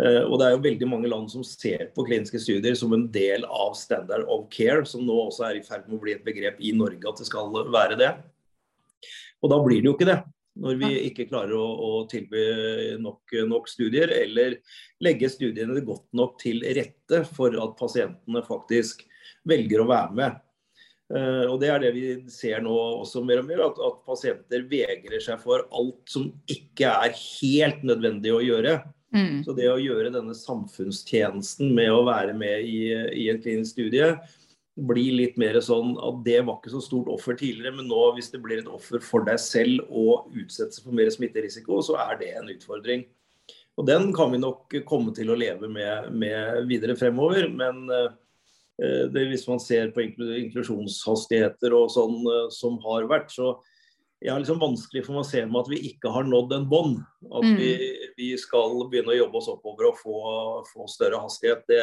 Og 0.00 0.38
det 0.40 0.46
er 0.46 0.54
jo 0.54 0.62
veldig 0.64 0.86
mange 0.88 1.10
land 1.12 1.26
som 1.28 1.44
ser 1.44 1.90
på 1.92 2.06
kliniske 2.08 2.40
studier 2.40 2.72
som 2.80 2.94
en 2.96 3.04
del 3.12 3.44
av 3.44 3.76
standard 3.76 4.24
of 4.32 4.46
care, 4.48 4.80
som 4.88 5.04
nå 5.04 5.18
også 5.26 5.44
er 5.50 5.58
i 5.58 5.66
ferd 5.66 5.84
med 5.84 5.98
å 5.98 6.00
bli 6.06 6.14
et 6.16 6.24
begrep 6.24 6.56
i 6.64 6.72
Norge 6.72 7.04
at 7.04 7.20
det 7.20 7.28
skal 7.28 7.52
være 7.68 8.00
det. 8.00 8.14
Og 9.44 9.52
da 9.52 9.60
blir 9.60 9.84
det 9.84 9.92
jo 9.92 9.98
ikke 9.98 10.08
det 10.08 10.22
når 10.60 10.78
vi 10.82 10.90
ikke 11.08 11.26
klarer 11.30 11.54
å, 11.56 11.64
å 11.64 11.90
tilby 12.10 12.42
nok, 13.00 13.34
nok, 13.48 13.70
studier, 13.70 14.10
eller 14.12 14.58
legge 15.04 15.30
studiene 15.32 15.80
godt 15.86 16.08
nok 16.16 16.36
til 16.42 16.60
rette 16.76 17.22
for 17.32 17.56
at 17.56 17.76
pasientene 17.78 18.44
faktisk 18.44 19.06
velger 19.48 19.82
å 19.82 19.88
være 19.88 20.18
med. 20.18 20.40
Uh, 21.12 21.44
og 21.50 21.58
Det 21.60 21.68
er 21.68 21.80
det 21.82 21.92
vi 21.96 22.04
ser 22.32 22.62
nå 22.64 22.72
også 23.02 23.20
mer 23.26 23.42
og 23.42 23.48
mer, 23.48 23.64
at, 23.66 23.80
at, 23.84 24.02
pasienter 24.08 24.64
vegrer 24.68 25.20
seg 25.20 25.40
for 25.42 25.66
alt 25.68 26.02
som 26.08 26.30
ikke 26.50 26.88
er 26.88 27.16
helt 27.16 27.82
nødvendig 27.84 28.32
å 28.32 28.44
gjøre. 28.44 28.78
Mm. 29.12 29.42
Så 29.44 29.52
det 29.56 29.68
å 29.68 29.80
gjøre 29.80 30.12
denne 30.14 30.32
samfunnstjenesten 30.36 31.74
med 31.76 31.92
å 31.92 32.04
være 32.08 32.32
med 32.36 32.64
i, 32.64 32.86
i 33.24 33.26
en 33.32 33.42
klinisk 33.44 33.74
studie, 33.74 34.14
blir 34.76 35.12
litt 35.18 35.34
mer 35.40 35.58
sånn 35.60 35.92
at 36.00 36.22
det 36.24 36.38
var 36.46 36.56
ikke 36.56 36.72
så 36.72 36.80
stort 36.80 37.10
offer 37.12 37.36
tidligere, 37.36 37.74
men 37.76 37.90
nå 37.90 38.00
hvis 38.16 38.30
det 38.32 38.40
blir 38.44 38.62
et 38.62 38.70
offer 38.70 39.02
for 39.04 39.26
deg 39.26 39.40
selv 39.42 39.84
og 39.88 40.32
utsettelse 40.32 40.84
for 40.84 40.96
mer 40.96 41.10
smitterisiko, 41.12 41.82
så 41.84 41.98
er 42.06 42.16
det 42.22 42.30
en 42.38 42.48
utfordring. 42.54 43.04
Og 43.80 43.86
Den 43.88 44.10
kan 44.16 44.32
vi 44.32 44.40
nok 44.40 44.74
komme 44.88 45.12
til 45.16 45.32
å 45.32 45.36
leve 45.38 45.68
med, 45.68 46.12
med 46.12 46.68
videre 46.68 46.96
fremover. 46.96 47.48
Men 47.48 47.84
eh, 47.92 49.04
det, 49.12 49.26
hvis 49.30 49.46
man 49.48 49.60
ser 49.64 49.92
på 49.94 50.04
inklusjonshastigheter 50.04 51.76
og 51.76 51.92
sånn 51.92 52.18
eh, 52.20 52.48
som 52.52 52.76
har 52.84 53.08
vært, 53.08 53.32
så 53.32 53.54
jeg 54.22 54.30
har 54.30 54.42
liksom 54.42 54.60
vanskelig 54.62 55.02
for 55.06 55.16
meg 55.16 55.24
å 55.24 55.30
se 55.32 55.40
med 55.48 55.58
at 55.64 55.70
vi 55.72 55.80
ikke 55.88 56.12
har 56.14 56.28
nådd 56.28 56.52
en 56.54 56.68
bånd. 56.70 57.00
At 57.26 57.48
mm. 57.48 57.56
vi, 57.58 57.72
vi, 58.20 58.28
skal 58.38 58.84
begynne 58.92 59.16
å 59.16 59.18
jobbe 59.18 59.40
oss 59.40 59.50
oppover 59.50 59.88
og 59.88 59.98
få, 59.98 60.18
få 60.68 60.86
større 60.90 61.18
hastighet. 61.24 61.64
Det, 61.66 61.80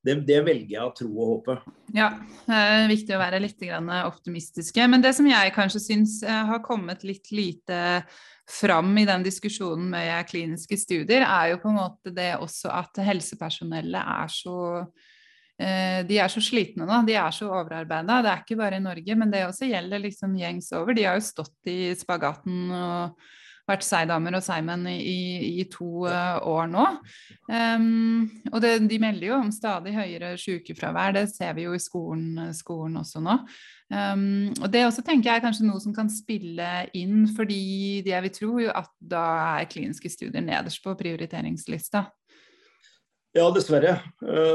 det, 0.00 0.14
det, 0.24 0.40
velger 0.46 0.72
jeg 0.74 0.82
å 0.86 0.94
tro 0.96 1.08
og 1.10 1.30
håpe. 1.34 1.56
Ja, 1.96 2.08
det 2.46 2.58
er 2.58 2.90
viktig 2.90 3.14
å 3.16 3.20
være 3.20 3.40
litt 3.42 3.62
optimistiske. 3.68 4.86
Men 4.88 5.04
det 5.04 5.12
som 5.16 5.28
jeg 5.28 5.54
kanskje 5.56 5.82
syns 5.84 6.20
eh, 6.24 6.42
har 6.48 6.62
kommet 6.64 7.04
litt 7.04 7.28
lite 7.34 8.02
fram 8.50 8.96
i 8.98 9.06
den 9.06 9.24
diskusjonen 9.26 9.90
med 9.92 10.26
kliniske 10.30 10.78
studier, 10.80 11.26
er 11.26 11.52
jo 11.52 11.60
på 11.62 11.70
en 11.70 11.80
måte 11.82 12.14
det 12.16 12.32
også 12.40 12.72
at 12.72 13.02
helsepersonellet 13.04 14.00
er 14.00 14.32
så 14.32 14.56
eh, 15.60 16.00
de 16.08 16.18
er 16.18 16.32
så 16.32 16.42
slitne 16.42 16.88
nå, 16.88 17.02
de 17.06 17.18
er 17.20 17.36
så 17.36 17.50
overarbeida. 17.50 18.22
Det 18.24 18.32
er 18.32 18.42
ikke 18.46 18.60
bare 18.62 18.80
i 18.80 18.86
Norge, 18.86 19.18
men 19.20 19.34
det 19.34 19.44
også 19.46 19.68
gjelder 19.68 20.02
liksom 20.06 20.34
gjengs 20.40 20.72
over. 20.80 20.96
De 20.96 21.06
har 21.06 21.20
jo 21.20 21.28
stått 21.28 21.70
i 21.70 21.92
spagaten 21.98 22.72
og 22.72 23.30
vært 23.70 23.86
Seidamer 23.86 24.36
og 24.38 24.44
seigmenn 24.44 24.86
i, 24.90 25.60
i, 25.60 25.64
to 25.70 26.06
uh, 26.08 26.38
år 26.46 26.68
nå. 26.70 26.86
Um, 27.50 28.28
og 28.52 28.60
det, 28.64 28.74
de 28.90 29.00
melder 29.02 29.30
jo 29.30 29.38
om 29.38 29.50
stadig 29.54 29.94
høyere 29.96 30.34
sykefravær, 30.40 31.14
det 31.16 31.26
ser 31.32 31.54
vi 31.58 31.66
jo 31.66 31.74
i 31.76 31.82
skolen, 31.82 32.50
skolen 32.56 33.00
også 33.00 33.22
nå. 33.24 33.38
Um, 33.90 34.50
og 34.60 34.68
det 34.70 34.84
også 34.86 35.04
tenker 35.06 35.30
jeg 35.30 35.40
er 35.40 35.44
kanskje 35.44 35.66
noe 35.66 35.82
som 35.82 35.94
kan 35.96 36.10
spille 36.12 36.70
inn, 36.98 37.24
fordi 37.36 38.02
jeg 38.06 38.26
vil 38.26 38.34
tro 38.36 38.52
jo 38.66 38.72
at 38.74 38.90
da 38.98 39.26
er 39.60 39.70
kliniske 39.70 40.12
studier 40.12 40.44
nederst 40.44 40.82
på 40.84 40.94
prioriteringslista. 40.98 42.06
Ja, 43.30 43.44
dessverre. 43.54 43.92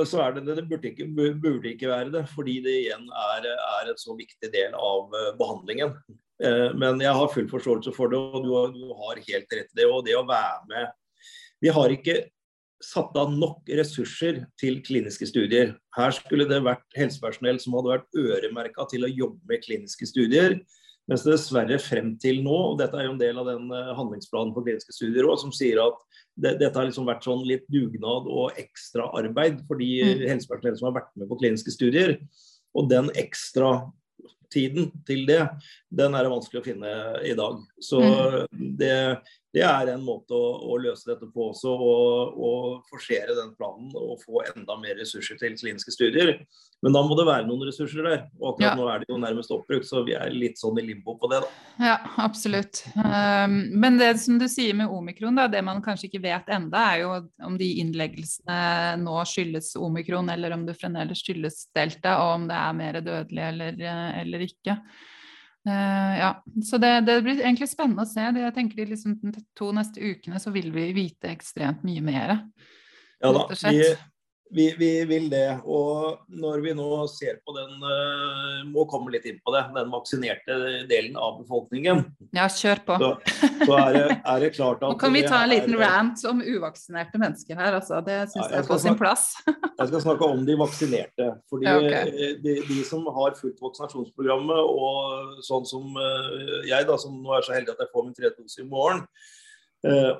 Så 0.03 0.19
er 0.19 0.33
det 0.35 0.41
det. 0.49 0.57
Det 0.57 0.65
burde 0.67 0.89
ikke, 0.89 1.05
burde 1.39 1.69
ikke 1.69 1.87
være 1.87 2.11
det. 2.11 2.25
Fordi 2.35 2.57
det 2.65 2.73
igjen 2.81 3.05
er, 3.07 3.45
er 3.47 3.87
en 3.87 3.99
så 4.01 4.11
viktig 4.17 4.49
del 4.51 4.75
av 4.75 5.15
behandlingen. 5.39 5.93
Men 6.39 6.99
jeg 6.99 7.15
har 7.15 7.29
full 7.31 7.45
forståelse 7.47 7.93
for 7.95 8.11
det, 8.11 8.19
og 8.19 8.43
du 8.43 8.49
har, 8.91 9.19
helt 9.23 9.53
rett 9.55 9.69
i 9.71 9.77
det. 9.79 9.85
Og 9.87 10.01
det 10.03 10.17
å 10.19 10.25
være 10.27 10.65
med 10.67 10.89
Vi 11.63 11.71
har 11.71 11.93
ikke 11.95 12.17
satt 12.83 13.15
av 13.17 13.31
nok 13.33 13.69
ressurser 13.79 14.43
til 14.59 14.81
kliniske 14.85 15.27
studier. 15.29 15.75
Her 15.95 16.13
skulle 16.15 16.47
det 16.49 16.61
vært 16.65 16.85
helsepersonell 16.97 17.59
som 17.61 17.77
hadde 17.77 17.93
vært 17.93 18.19
øremerka 18.19 18.87
til 18.91 19.07
å 19.07 19.11
jobbe 19.11 19.39
med 19.49 19.63
kliniske 19.63 20.09
studier. 20.09 20.59
Mens 21.09 21.21
det 21.21 21.35
dessverre 21.35 21.77
frem 21.81 22.15
til 22.21 22.41
nå, 22.45 22.55
og 22.71 22.79
dette 22.79 22.97
er 22.97 23.05
jo 23.05 23.13
en 23.13 23.21
del 23.21 23.37
av 23.37 23.49
den 23.51 23.69
eh, 23.69 23.91
handlingsplanen 23.97 24.55
for 24.55 24.65
kliniske 24.65 24.95
studier 24.95 25.27
også, 25.27 25.45
som 25.45 25.53
sier 25.53 25.81
at 25.83 25.99
det, 26.33 26.55
dette 26.63 26.73
har 26.73 26.87
liksom 26.87 27.05
vært 27.07 27.27
sånn 27.27 27.43
litt 27.45 27.67
dugnad 27.71 28.25
og 28.25 28.57
ekstraarbeid 28.59 29.61
for 29.69 29.81
de 29.81 29.91
mm. 30.01 30.23
helsepersonell 30.31 30.79
som 30.79 30.89
har 30.89 30.97
vært 30.97 31.13
med 31.21 31.29
på 31.29 31.37
kliniske 31.43 31.75
studier. 31.75 32.17
Og 32.75 32.89
den 32.89 33.11
ekstra 33.21 33.77
tiden 34.55 34.91
til 35.07 35.25
det, 35.27 35.41
den 35.95 36.15
er 36.15 36.25
det 36.25 36.33
vanskelig 36.33 36.61
å 36.61 36.65
finne 36.65 36.93
i 37.27 37.35
dag. 37.37 37.59
Så 37.83 38.01
mm. 38.01 38.69
det, 38.79 38.95
det 39.55 39.63
er 39.63 39.93
en 39.93 40.03
måte 40.03 40.35
å, 40.35 40.51
å, 40.67 40.77
løse 40.81 41.07
dette 41.07 41.29
på 41.31 41.49
også, 41.51 41.71
å 41.71 42.51
forsere 42.89 43.37
den 43.37 43.53
planen 43.55 43.93
og 43.95 44.19
få 44.23 44.43
enda 44.49 44.75
mer 44.81 44.97
ressurser 44.99 45.39
til 45.39 45.55
kliniske 45.59 45.93
studier. 45.95 46.33
Men 46.83 46.93
da 46.93 47.01
må 47.01 47.15
det 47.17 47.25
være 47.25 47.47
noen 47.47 47.63
ressurser 47.65 48.03
der. 48.05 48.25
Og 48.41 48.51
akkurat 48.51 48.67
ja. 48.67 48.73
nå 48.77 48.89
er 48.91 49.01
det 49.01 49.07
jo 49.09 49.19
nærmest 49.21 49.53
oppbrukt, 49.55 49.87
så 49.87 50.03
vi 50.05 50.13
er 50.17 50.33
litt 50.35 50.59
sånn 50.59 50.77
i 50.81 50.83
limbo 50.85 51.15
på 51.21 51.29
det, 51.31 51.39
da. 51.45 51.69
Ja, 51.79 51.95
absolutt. 52.21 52.83
Um, 52.99 53.55
men 53.73 53.97
det 54.01 54.11
som 54.21 54.37
du 54.41 54.45
sier 54.51 54.75
med 54.77 54.91
omikron, 54.91 55.39
da, 55.39 55.47
det 55.51 55.63
man 55.65 55.81
kanskje 55.85 56.09
ikke 56.11 56.21
vet 56.27 56.51
enda, 56.53 56.83
er 56.91 57.05
jo 57.05 57.15
om 57.47 57.55
de 57.57 57.71
innleggelsene 57.81 58.59
nå 59.01 59.15
skyldes 59.31 59.71
omikron, 59.79 60.29
eller 60.35 60.53
om 60.53 60.67
det 60.67 60.77
fremdeles 60.77 61.23
skyldes 61.23 61.63
delta, 61.75 62.19
og 62.21 62.35
om 62.41 62.47
det 62.51 62.59
er 62.59 62.77
mer 62.77 63.01
dødelig 63.07 63.47
eller, 63.47 63.81
eller 64.21 64.44
ikke. 64.49 64.79
Uh, 65.65 66.13
ja, 66.19 66.31
så 66.65 66.77
det, 66.77 66.91
det, 67.07 67.19
blir 67.25 67.39
egentlig 67.41 67.69
spennende 67.71 68.05
å 68.05 68.09
se. 68.09 68.21
Jeg 68.21 68.53
tenker 68.53 68.81
De 68.83 68.89
liksom, 68.91 69.15
to 69.57 69.71
neste 69.73 70.01
ukene 70.01 70.41
så 70.41 70.53
vil 70.53 70.69
vi 70.75 70.91
vite 70.97 71.31
ekstremt 71.33 71.85
mye 71.87 72.03
mer. 72.05 72.35
Ja 73.23 73.31
da, 73.33 73.47
vi, 73.49 73.87
vi, 74.51 74.75
vi, 74.77 74.89
vil 75.05 75.29
det. 75.29 75.59
Og 75.65 76.19
når 76.27 76.61
vi 76.63 76.73
nå 76.77 76.87
ser 77.11 77.39
på 77.45 77.55
den, 77.55 77.73
uh, 77.81 78.61
må 78.69 78.85
komme 78.89 79.13
litt 79.13 79.25
inn 79.29 79.39
på 79.43 79.53
det, 79.55 79.63
den 79.75 79.91
vaksinerte 79.93 80.57
delen 80.89 81.17
av 81.19 81.39
befolkningen. 81.41 82.03
Ja, 82.35 82.47
kjør 82.51 82.81
på. 82.87 82.97
Så, 83.01 83.11
så 83.65 83.77
er, 83.79 83.97
det, 83.97 84.03
er, 84.17 84.43
det, 84.43 84.51
klart 84.57 84.83
at 84.83 84.93
Nå 84.93 84.99
kan 85.01 85.15
vi 85.15 85.23
ta 85.25 85.41
en 85.43 85.53
liten 85.53 85.77
er, 85.77 85.83
rant 85.85 86.25
om 86.29 86.43
uvaksinerte 86.43 87.21
mennesker 87.21 87.59
her, 87.59 87.79
altså. 87.79 88.01
Det 88.05 88.19
syns 88.33 88.51
jeg 88.51 88.61
er 88.61 88.67
på 88.69 88.79
sin 88.81 88.99
plass. 88.99 89.31
jeg 89.79 89.91
skal 89.91 90.05
snakke 90.07 90.31
om 90.35 90.43
de 90.47 90.57
vaksinerte. 90.59 91.31
Fordi 91.51 91.69
ja, 91.69 91.77
okay. 91.81 92.11
Eh, 92.11 92.35
de, 92.43 92.59
de, 92.69 92.81
som 92.87 93.05
har 93.17 93.37
fulgt 93.39 93.63
vaksinasjonsprogrammet, 93.65 94.61
og 94.61 95.41
sånn 95.47 95.65
som 95.69 95.97
uh, 95.97 96.61
jeg, 96.67 96.85
da, 96.87 96.99
som 97.01 97.17
nå 97.21 97.37
er 97.37 97.47
så 97.47 97.57
heldig 97.57 97.75
at 97.75 97.85
jeg 97.85 97.93
får 97.93 98.07
min 98.07 98.15
tredje 98.17 98.37
dose 98.37 98.63
i 98.63 98.69
morgen, 98.69 99.03
Eh, 99.05 99.35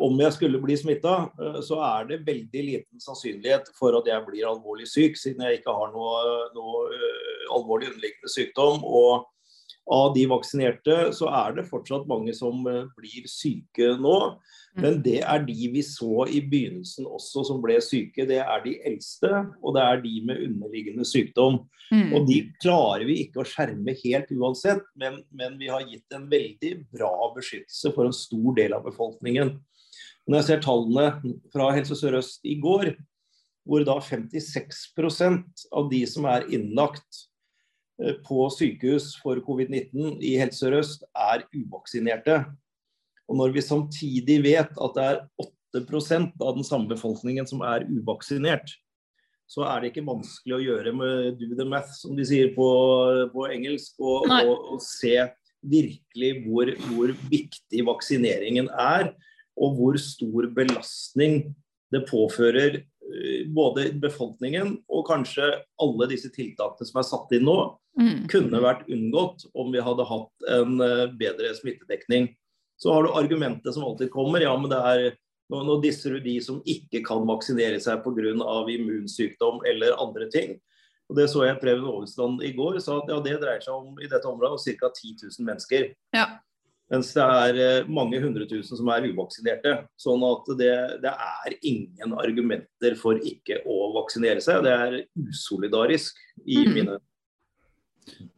om 0.04 0.20
jeg 0.22 0.34
skulle 0.36 0.60
bli 0.62 0.76
smitta, 0.78 1.16
eh, 1.42 1.62
så 1.66 1.80
er 1.82 2.10
det 2.10 2.26
veldig 2.28 2.64
liten 2.68 3.02
sannsynlighet 3.02 3.72
for 3.78 3.98
at 3.98 4.10
jeg 4.10 4.26
blir 4.28 4.50
alvorlig 4.50 4.88
syk, 4.90 5.18
siden 5.18 5.46
jeg 5.46 5.60
ikke 5.60 5.74
har 5.74 5.94
noe, 5.96 6.20
noe 6.58 6.84
uh, 6.92 7.56
alvorlig 7.56 7.90
underliggende 7.90 8.32
sykdom. 8.32 8.84
Og 8.86 9.26
av 9.92 10.16
de 10.16 10.24
vaksinerte 10.30 10.96
så 11.14 11.28
er 11.30 11.58
det 11.60 11.68
fortsatt 11.70 12.08
mange 12.10 12.34
som 12.34 12.64
uh, 12.66 12.88
blir 12.98 13.28
syke 13.30 13.92
nå. 14.02 14.16
Mm. 14.76 14.82
Men 14.82 14.98
det 15.06 15.20
er 15.22 15.44
de 15.46 15.70
vi 15.76 15.84
så 15.86 16.26
i 16.26 16.42
begynnelsen 16.42 17.06
også 17.06 17.46
som 17.48 17.62
ble 17.64 17.78
syke. 17.86 18.26
Det 18.28 18.40
er 18.42 18.64
de 18.66 18.76
eldste, 18.90 19.30
og 19.62 19.78
det 19.78 19.84
er 19.86 20.02
de 20.04 20.16
med 20.26 20.42
underliggende 20.48 21.06
sykdom. 21.08 21.62
Mm. 21.94 22.16
Og 22.18 22.26
de 22.30 22.40
klarer 22.64 23.06
vi 23.06 23.20
ikke 23.28 23.44
å 23.44 23.48
skjerme 23.48 23.94
helt 24.02 24.34
uansett, 24.34 24.84
men, 24.98 25.22
men, 25.30 25.60
vi 25.62 25.70
har 25.70 25.86
gitt 25.86 26.18
en 26.18 26.26
veldig 26.32 26.74
bra 26.90 27.14
beskyttelse 27.36 27.94
for 27.94 28.10
en 28.10 28.18
stor 28.18 28.58
del 28.58 28.74
av 28.74 28.88
befolkningen. 28.88 29.54
Når 30.26 30.40
jeg 30.40 30.48
ser 30.48 30.66
tallene 30.66 31.36
fra 31.54 31.70
Helse 31.76 31.98
Sør-Øst 32.00 32.48
i 32.50 32.58
går, 32.62 32.96
hvor 33.66 33.86
da 33.86 34.00
56% 34.02 35.70
av 35.74 35.90
de 35.94 36.02
som 36.10 36.26
er 36.30 36.46
innlagt 36.54 37.06
eh, 37.06 37.35
på 38.26 38.48
sykehus 38.52 39.14
for 39.22 39.40
covid-19 39.46 40.18
i 40.20 40.36
Helse 40.40 40.66
Sør-Øst, 40.66 41.06
er 41.16 41.46
uvaksinerte. 41.56 42.42
Og 43.30 43.40
når 43.40 43.54
vi 43.56 43.64
samtidig 43.64 44.42
vet 44.44 44.74
at 44.76 44.98
det 44.98 45.06
er 45.06 45.22
8% 45.76 46.44
av 46.44 46.58
den 46.58 46.68
samme 46.68 46.90
befolkningen 46.92 47.48
som 47.48 47.64
er 47.66 47.88
uvaksinert, 47.88 48.76
så 49.48 49.66
er 49.70 49.82
det 49.82 49.92
ikke 49.92 50.08
vanskelig 50.08 50.56
å 50.58 50.64
gjøre 50.64 50.94
med 50.98 51.40
do 51.40 51.52
the 51.54 51.68
math, 51.70 51.94
som 52.00 52.16
de 52.18 52.26
sier 52.26 52.52
på, 52.56 52.68
på 53.34 53.48
engelsk, 53.54 53.94
og, 54.02 54.26
og, 54.32 54.72
og, 54.74 54.80
se 54.82 55.14
virkelig 55.66 56.32
hvor, 56.46 56.72
hvor, 56.90 57.14
viktig 57.30 57.86
vaksineringen 57.86 58.70
er, 58.70 59.12
og 59.56 59.78
hvor 59.78 60.00
stor 60.02 60.50
belastning 60.54 61.56
det 61.94 62.04
påfører 62.10 62.82
eh, 62.82 62.84
både 63.54 63.90
befolkningen 64.02 64.78
og 64.90 65.06
kanskje 65.08 65.52
alle 65.82 66.08
disse 66.10 66.32
tiltakene 66.34 66.88
som 66.88 67.02
er 67.02 67.08
satt 67.08 67.36
inn 67.38 67.46
nå, 67.48 67.58
mm. 68.00 68.26
kunne 68.32 68.64
vært 68.64 68.88
unngått 68.92 69.46
om 69.54 69.70
vi 69.74 69.84
hadde 69.84 70.08
hatt 70.10 70.48
en 70.56 70.82
eh, 70.84 71.06
bedre 71.20 71.54
smittedekning. 71.58 72.32
Så 72.82 72.92
har 72.94 73.06
du 73.06 73.14
argumentet 73.16 73.74
som 73.74 73.86
alltid 73.88 74.12
kommer, 74.14 74.44
ja 74.44 74.56
men 74.58 74.72
det 74.74 74.82
er 74.92 75.06
nå, 75.54 75.62
nå 75.62 75.78
disser 75.84 76.16
du 76.16 76.24
de 76.26 76.40
som 76.42 76.62
ikke 76.66 77.04
kan 77.06 77.26
vaksinere 77.30 77.80
seg 77.84 78.02
pga. 78.04 78.34
immunsykdom 78.76 79.62
eller 79.70 80.02
andre 80.02 80.30
ting. 80.34 80.58
Og 81.10 81.20
Det 81.20 81.28
så 81.30 81.46
jeg 81.46 81.60
Preben 81.62 81.86
Aavitsland 81.86 82.42
i 82.42 82.52
går, 82.58 82.80
sa 82.82 82.98
at 82.98 83.12
ja, 83.14 83.20
det 83.22 83.38
dreier 83.44 83.62
seg 83.62 83.76
om 83.78 84.00
i 84.02 84.10
dette 84.10 84.26
området 84.26 84.58
om 84.58 84.80
ca. 84.80 84.90
10 84.90 85.30
000 85.38 85.46
mennesker. 85.46 85.92
Ja. 86.18 86.26
Mens 86.94 87.10
det 87.16 87.24
er 87.24 87.60
eh, 87.64 87.88
mange 87.90 88.20
hundre 88.22 88.46
tusen 88.50 88.78
som 88.78 88.90
er 88.94 89.08
uvaksinerte. 89.10 89.74
Sånn 89.98 90.22
at 90.28 90.52
det, 90.60 90.74
det, 91.02 91.12
er 91.12 91.58
ingen 91.66 92.14
argumenter 92.22 92.98
for 93.00 93.18
ikke 93.18 93.64
å 93.66 93.90
vaksinere 93.96 94.44
seg. 94.44 94.62
Det 94.68 94.76
er 94.76 94.98
usolidarisk 95.26 96.22
i 96.46 96.62
mm. 96.62 96.74
mine 96.78 97.00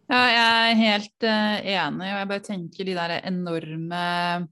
Ja, 0.08 0.22
jeg 0.32 0.44
er 0.48 0.78
helt 0.80 1.26
uh, 1.28 1.58
enig, 1.60 2.08
og 2.08 2.22
jeg 2.22 2.30
bare 2.30 2.46
tenker 2.46 2.88
de 2.88 2.94
der 2.96 3.18
enorme 3.28 4.04
Eh, 4.38 4.46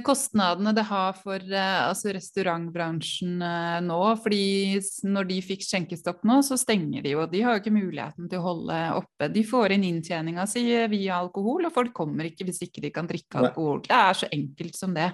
kostnadene 0.00 0.72
det 0.72 0.86
har 0.88 1.16
for 1.18 1.36
eh, 1.36 1.80
altså 1.84 2.14
restaurantbransjen 2.16 3.42
eh, 3.44 3.80
nå. 3.84 3.98
fordi 4.22 4.78
når 5.04 5.28
de 5.28 5.40
fikk 5.44 5.66
skjenkestopp 5.66 6.22
nå, 6.24 6.38
så 6.46 6.56
stenger 6.56 7.04
de 7.04 7.12
jo. 7.12 7.26
De 7.28 7.42
har 7.44 7.56
jo 7.56 7.60
ikke 7.60 7.74
muligheten 7.74 8.30
til 8.32 8.40
å 8.40 8.46
holde 8.46 8.78
oppe. 8.96 9.28
De 9.34 9.42
får 9.44 9.76
inn 9.76 9.84
inntjeninga 9.90 10.46
si 10.48 10.64
via 10.88 11.18
alkohol, 11.20 11.68
og 11.68 11.74
folk 11.74 11.92
kommer 11.96 12.30
ikke 12.30 12.48
hvis 12.48 12.62
ikke 12.64 12.86
de 12.86 12.92
kan 12.94 13.10
drikke 13.10 13.42
alkohol. 13.42 13.84
Det 13.84 13.98
er 13.98 14.20
så 14.22 14.30
enkelt 14.32 14.80
som 14.80 14.96
det. 14.96 15.10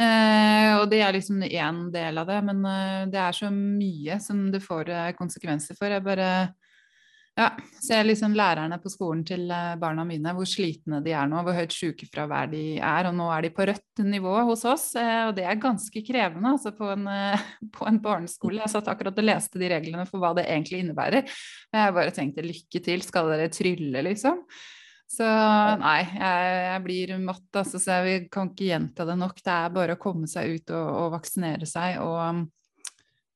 Eh, 0.00 0.76
og 0.76 0.84
det 0.92 1.00
er 1.00 1.16
liksom 1.16 1.40
én 1.48 1.80
del 1.92 2.20
av 2.20 2.28
det, 2.28 2.40
men 2.52 2.60
eh, 2.68 3.02
det 3.12 3.22
er 3.24 3.40
så 3.40 3.48
mye 3.54 4.20
som 4.20 4.50
det 4.52 4.60
får 4.64 4.92
konsekvenser 5.16 5.80
for. 5.80 5.88
Jeg 5.88 6.04
bare 6.04 6.30
ja, 7.40 7.46
ser 7.80 8.04
liksom 8.04 8.34
lærerne 8.36 8.76
på 8.82 8.90
skolen 8.92 9.22
til 9.26 9.46
eh, 9.54 9.76
barna 9.80 10.04
mine, 10.04 10.32
hvor 10.36 10.48
slitne 10.48 10.98
de 11.04 11.14
er 11.16 11.28
nå, 11.30 11.40
hvor 11.46 11.56
høyt 11.56 11.72
sykefravær 11.72 12.50
de 12.52 12.64
er. 12.76 13.08
Og 13.08 13.16
nå 13.16 13.28
er 13.32 13.46
de 13.46 13.52
på 13.56 13.66
rødt 13.70 14.02
nivå 14.04 14.34
hos 14.50 14.66
oss, 14.68 14.90
eh, 15.00 15.22
og 15.28 15.32
det 15.38 15.46
er 15.48 15.62
ganske 15.62 16.02
krevende 16.06 16.52
altså 16.52 16.74
på, 16.76 16.90
en, 16.92 17.06
eh, 17.10 17.46
på 17.76 17.88
en 17.88 18.00
barneskole. 18.04 18.60
Jeg 18.60 18.74
satt 18.74 18.90
akkurat 18.92 19.16
og 19.16 19.26
leste 19.26 19.62
de 19.62 19.72
reglene 19.72 20.04
for 20.10 20.22
hva 20.22 20.34
det 20.36 20.46
egentlig 20.50 20.84
innebærer. 20.84 21.24
Og 21.72 21.80
jeg 21.80 21.96
bare 22.00 22.14
tenkte 22.20 22.46
lykke 22.46 22.84
til, 22.84 23.06
skal 23.06 23.32
dere 23.32 23.48
trylle, 23.54 24.04
liksom? 24.10 24.44
Så 25.10 25.26
nei, 25.80 26.04
jeg, 26.06 26.50
jeg 26.68 26.82
blir 26.84 27.16
matt, 27.18 27.48
altså, 27.58 27.80
så 27.82 27.98
jeg 28.06 28.28
kan 28.30 28.52
ikke 28.52 28.68
gjenta 28.68 29.06
det 29.08 29.16
nok. 29.18 29.40
Det 29.42 29.56
er 29.56 29.72
bare 29.74 29.96
å 29.96 30.02
komme 30.02 30.30
seg 30.30 30.54
ut 30.54 30.70
og, 30.76 30.90
og 31.00 31.14
vaksinere 31.16 31.66
seg, 31.66 31.98
og 32.04 32.44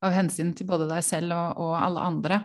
av 0.04 0.12
hensyn 0.14 0.52
til 0.54 0.68
både 0.68 0.86
deg 0.90 1.02
selv 1.02 1.34
og, 1.34 1.64
og 1.64 1.78
alle 1.80 2.04
andre. 2.04 2.44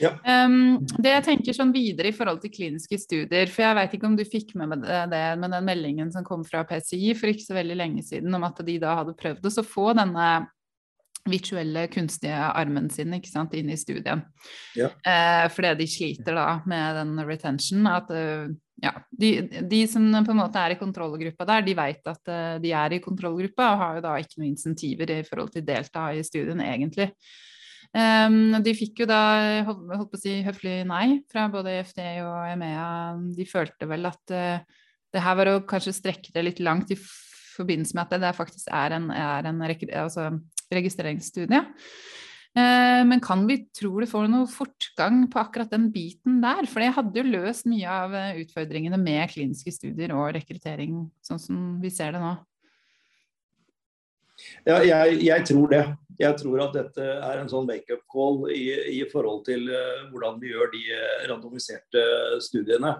Ja. 0.00 0.14
Um, 0.24 0.78
det 0.98 1.12
jeg 1.12 1.26
tenker 1.26 1.56
sånn 1.56 1.74
videre 1.74 2.10
i 2.10 2.16
forhold 2.16 2.40
til 2.42 2.52
kliniske 2.54 2.98
studier, 3.00 3.50
for 3.52 3.66
jeg 3.66 3.78
vet 3.78 3.96
ikke 3.96 4.08
om 4.08 4.16
du 4.18 4.24
fikk 4.26 4.54
med 4.60 4.86
det, 5.12 5.24
med 5.40 5.52
den 5.52 5.66
meldingen 5.66 6.12
som 6.14 6.26
kom 6.26 6.46
fra 6.46 6.64
PCI 6.68 7.12
for 7.18 7.32
ikke 7.32 7.48
så 7.48 7.58
veldig 7.58 7.76
lenge 7.78 8.06
siden, 8.06 8.32
om 8.36 8.46
at 8.48 8.62
de 8.66 8.78
da 8.82 8.96
hadde 9.02 9.18
prøvd 9.18 9.50
å 9.50 9.66
få 9.66 9.92
denne 9.98 10.30
virtuelle 11.28 11.84
kunstige 11.92 12.36
armen 12.36 12.88
sin 12.90 13.12
ikke 13.16 13.30
sant, 13.30 13.54
inn 13.54 13.70
i 13.70 13.78
studien. 13.78 14.22
Ja. 14.78 14.90
Uh, 15.04 15.46
fordi 15.52 15.74
de 15.82 15.88
sliter 15.90 16.36
da 16.36 16.46
med 16.70 16.96
den 16.96 17.20
retention. 17.28 17.84
At 17.90 18.10
uh, 18.14 18.48
ja, 18.80 18.94
de, 19.10 19.32
de, 19.68 19.82
som 19.90 20.06
på 20.24 20.32
en 20.32 20.40
måte 20.40 20.62
er 20.62 20.74
i 20.74 20.80
kontrollgruppa 20.80 21.46
der, 21.52 21.66
de 21.66 21.76
vet 21.76 22.10
at 22.10 22.32
uh, 22.32 22.56
de 22.62 22.72
er 22.72 22.96
i 22.96 23.02
kontrollgruppa 23.04 23.68
og 23.74 23.84
har 23.84 24.00
jo 24.00 24.06
da 24.08 24.16
ikke 24.22 24.40
noen 24.40 24.54
insentiver 24.54 25.14
i 25.18 25.22
forhold 25.28 25.52
til 25.54 25.66
delta 25.66 26.08
i 26.16 26.24
studien, 26.26 26.64
egentlig. 26.64 27.10
Um, 27.90 28.54
de 28.62 28.74
fikk 28.78 29.02
jo 29.02 29.06
da 29.10 29.22
holdt, 29.66 30.12
på 30.12 30.18
å 30.18 30.20
si 30.20 30.36
høflig 30.46 30.84
nei 30.86 31.20
fra 31.30 31.48
både 31.50 31.80
FD 31.88 32.04
og 32.22 32.52
EMEA. 32.52 32.86
De 33.34 33.46
følte 33.50 33.88
vel 33.90 34.06
at 34.10 34.34
uh, 34.36 34.84
det 35.10 35.24
her 35.24 35.38
var 35.40 35.50
å 35.50 35.60
kanskje 35.66 35.96
strekke 35.96 36.34
det 36.34 36.46
litt 36.46 36.62
langt 36.62 36.92
i 36.94 36.98
forbindelse 37.00 37.96
med 37.96 38.06
at 38.06 38.22
det, 38.22 38.32
faktisk 38.38 38.70
er 38.72 38.94
en, 38.96 39.10
er 39.10 39.50
en 39.50 39.62
altså, 39.64 40.30
registreringsstudie. 40.72 41.64
Eh, 42.50 43.00
men 43.06 43.20
kan 43.22 43.44
vi 43.46 43.60
tro 43.70 43.92
det 44.02 44.08
får 44.10 44.26
noe 44.30 44.48
fortgang 44.50 45.22
på 45.30 45.38
akkurat 45.38 45.70
den 45.70 45.88
biten 45.94 46.40
der? 46.42 46.66
For 46.70 46.82
det 46.82 46.92
hadde 46.96 47.20
jo 47.20 47.30
løst 47.30 47.68
mye 47.70 47.86
av 47.90 48.14
eh, 48.18 48.40
utfordringene 48.42 48.98
med 48.98 49.30
kliniske 49.30 49.74
studier 49.74 50.14
og 50.16 50.32
rekruttering, 50.34 51.04
sånn 51.22 51.42
som 51.42 51.60
vi 51.82 51.92
ser 51.94 52.16
det 52.16 52.22
nå. 52.22 52.34
Ja, 54.66 54.80
jeg, 54.80 55.20
jeg 55.26 55.46
tror 55.46 55.70
det. 55.70 55.84
Jeg 56.20 56.36
tror 56.36 56.66
at 56.66 56.74
dette 56.76 57.04
er 57.16 57.40
en 57.40 57.48
sånn 57.48 57.68
wake-up 57.68 58.02
call 58.12 58.42
i, 58.52 58.66
i, 58.98 59.00
forhold 59.08 59.46
til 59.46 59.70
uh, 59.72 60.10
hvordan 60.10 60.36
vi 60.42 60.52
gjør 60.52 60.68
de 60.74 60.82
randomiserte 61.30 62.04
studiene. 62.44 62.98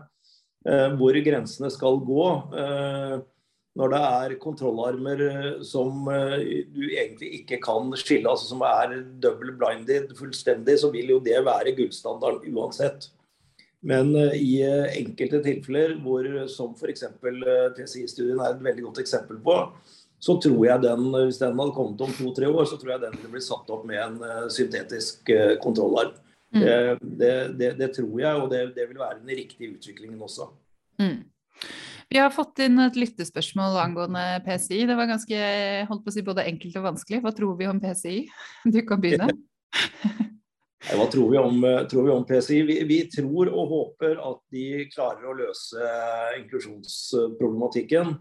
Uh, 0.65 0.89
hvor 1.01 1.17
grensene 1.25 1.69
skal 1.73 2.01
gå. 2.05 2.25
Når 3.79 3.93
det 3.93 4.01
er 4.03 4.33
kontrollarmer 4.43 5.21
eh, 5.29 5.63
som 5.63 6.09
eh, 6.11 6.67
du 6.75 6.83
egentlig 6.89 7.31
ikke 7.41 7.61
kan 7.63 7.93
skille, 7.99 8.27
altså 8.27 8.51
som 8.51 8.65
er 8.67 8.97
double 9.23 9.55
blinded 9.61 10.11
fullstendig, 10.19 10.75
så 10.83 10.91
vil 10.91 11.15
jo 11.15 11.21
det 11.23 11.39
være 11.47 11.77
gullstandarden 11.79 12.57
uansett. 12.59 13.07
Men 13.87 14.11
eh, 14.19 14.35
i 14.43 14.51
enkelte 14.99 15.43
tilfeller, 15.47 15.95
hvor, 16.03 16.27
som 16.51 16.75
f.eks. 16.75 17.07
PCI-studien 17.79 18.43
er 18.43 18.57
et 18.57 18.67
veldig 18.67 18.89
godt 18.89 19.05
eksempel 19.05 19.39
på, 19.45 19.57
så 20.21 20.37
tror 20.43 20.61
jeg 20.67 20.83
den, 20.85 21.07
hvis 21.15 21.41
den 21.41 21.59
hadde 21.59 21.77
kommet 21.77 22.03
om 22.05 22.13
to-tre 22.13 22.49
år, 22.51 22.67
så 22.69 22.77
tror 22.81 22.95
jeg 22.95 23.05
den 23.07 23.17
ville 23.17 23.35
bli 23.35 23.45
satt 23.45 23.71
opp 23.73 23.87
med 23.89 24.01
en 24.05 24.51
syntetisk 24.53 25.33
kontrollarm. 25.65 26.13
Mm. 26.53 26.63
Det, 27.01 27.35
det, 27.57 27.71
det, 27.79 27.89
tror 27.95 28.17
jeg, 28.21 28.41
og 28.43 28.51
det, 28.51 28.65
det, 28.77 28.89
vil 28.91 28.99
være 29.01 29.21
den 29.21 29.33
riktige 29.39 29.71
utviklingen 29.77 30.21
også. 30.21 30.51
Mm. 31.01 31.23
Vi 32.11 32.19
har 32.19 32.33
fått 32.35 32.59
inn 32.65 32.83
et 32.83 32.99
lyttespørsmål 32.99 33.79
angående 33.81 34.25
PCI. 34.45 34.83
Det 34.91 34.97
var 34.99 35.09
ganske 35.13 35.39
holdt 35.89 36.03
på 36.05 36.11
å 36.11 36.17
si, 36.17 36.27
både 36.27 36.47
enkelt 36.51 36.81
og 36.81 36.89
vanskelig. 36.89 37.23
Hva 37.23 37.33
tror 37.37 37.55
vi 37.61 37.71
om 37.71 37.81
PCI? 37.81 38.19
Du 38.67 38.81
kan 38.89 39.01
begynne. 39.01 39.31
Hva 40.97 41.07
tror 41.13 41.31
vi 41.31 41.39
om, 41.39 41.63
tror 41.91 42.07
vi 42.07 42.13
om 42.15 42.27
PCI? 42.27 42.63
Vi, 42.67 42.77
vi, 42.89 42.99
tror 43.13 43.51
og 43.53 43.73
håper 43.75 44.19
at 44.19 44.41
de 44.55 44.67
klarer 44.91 45.29
å 45.29 45.37
løse 45.37 45.91
inklusjonsproblematikken. 46.41 48.15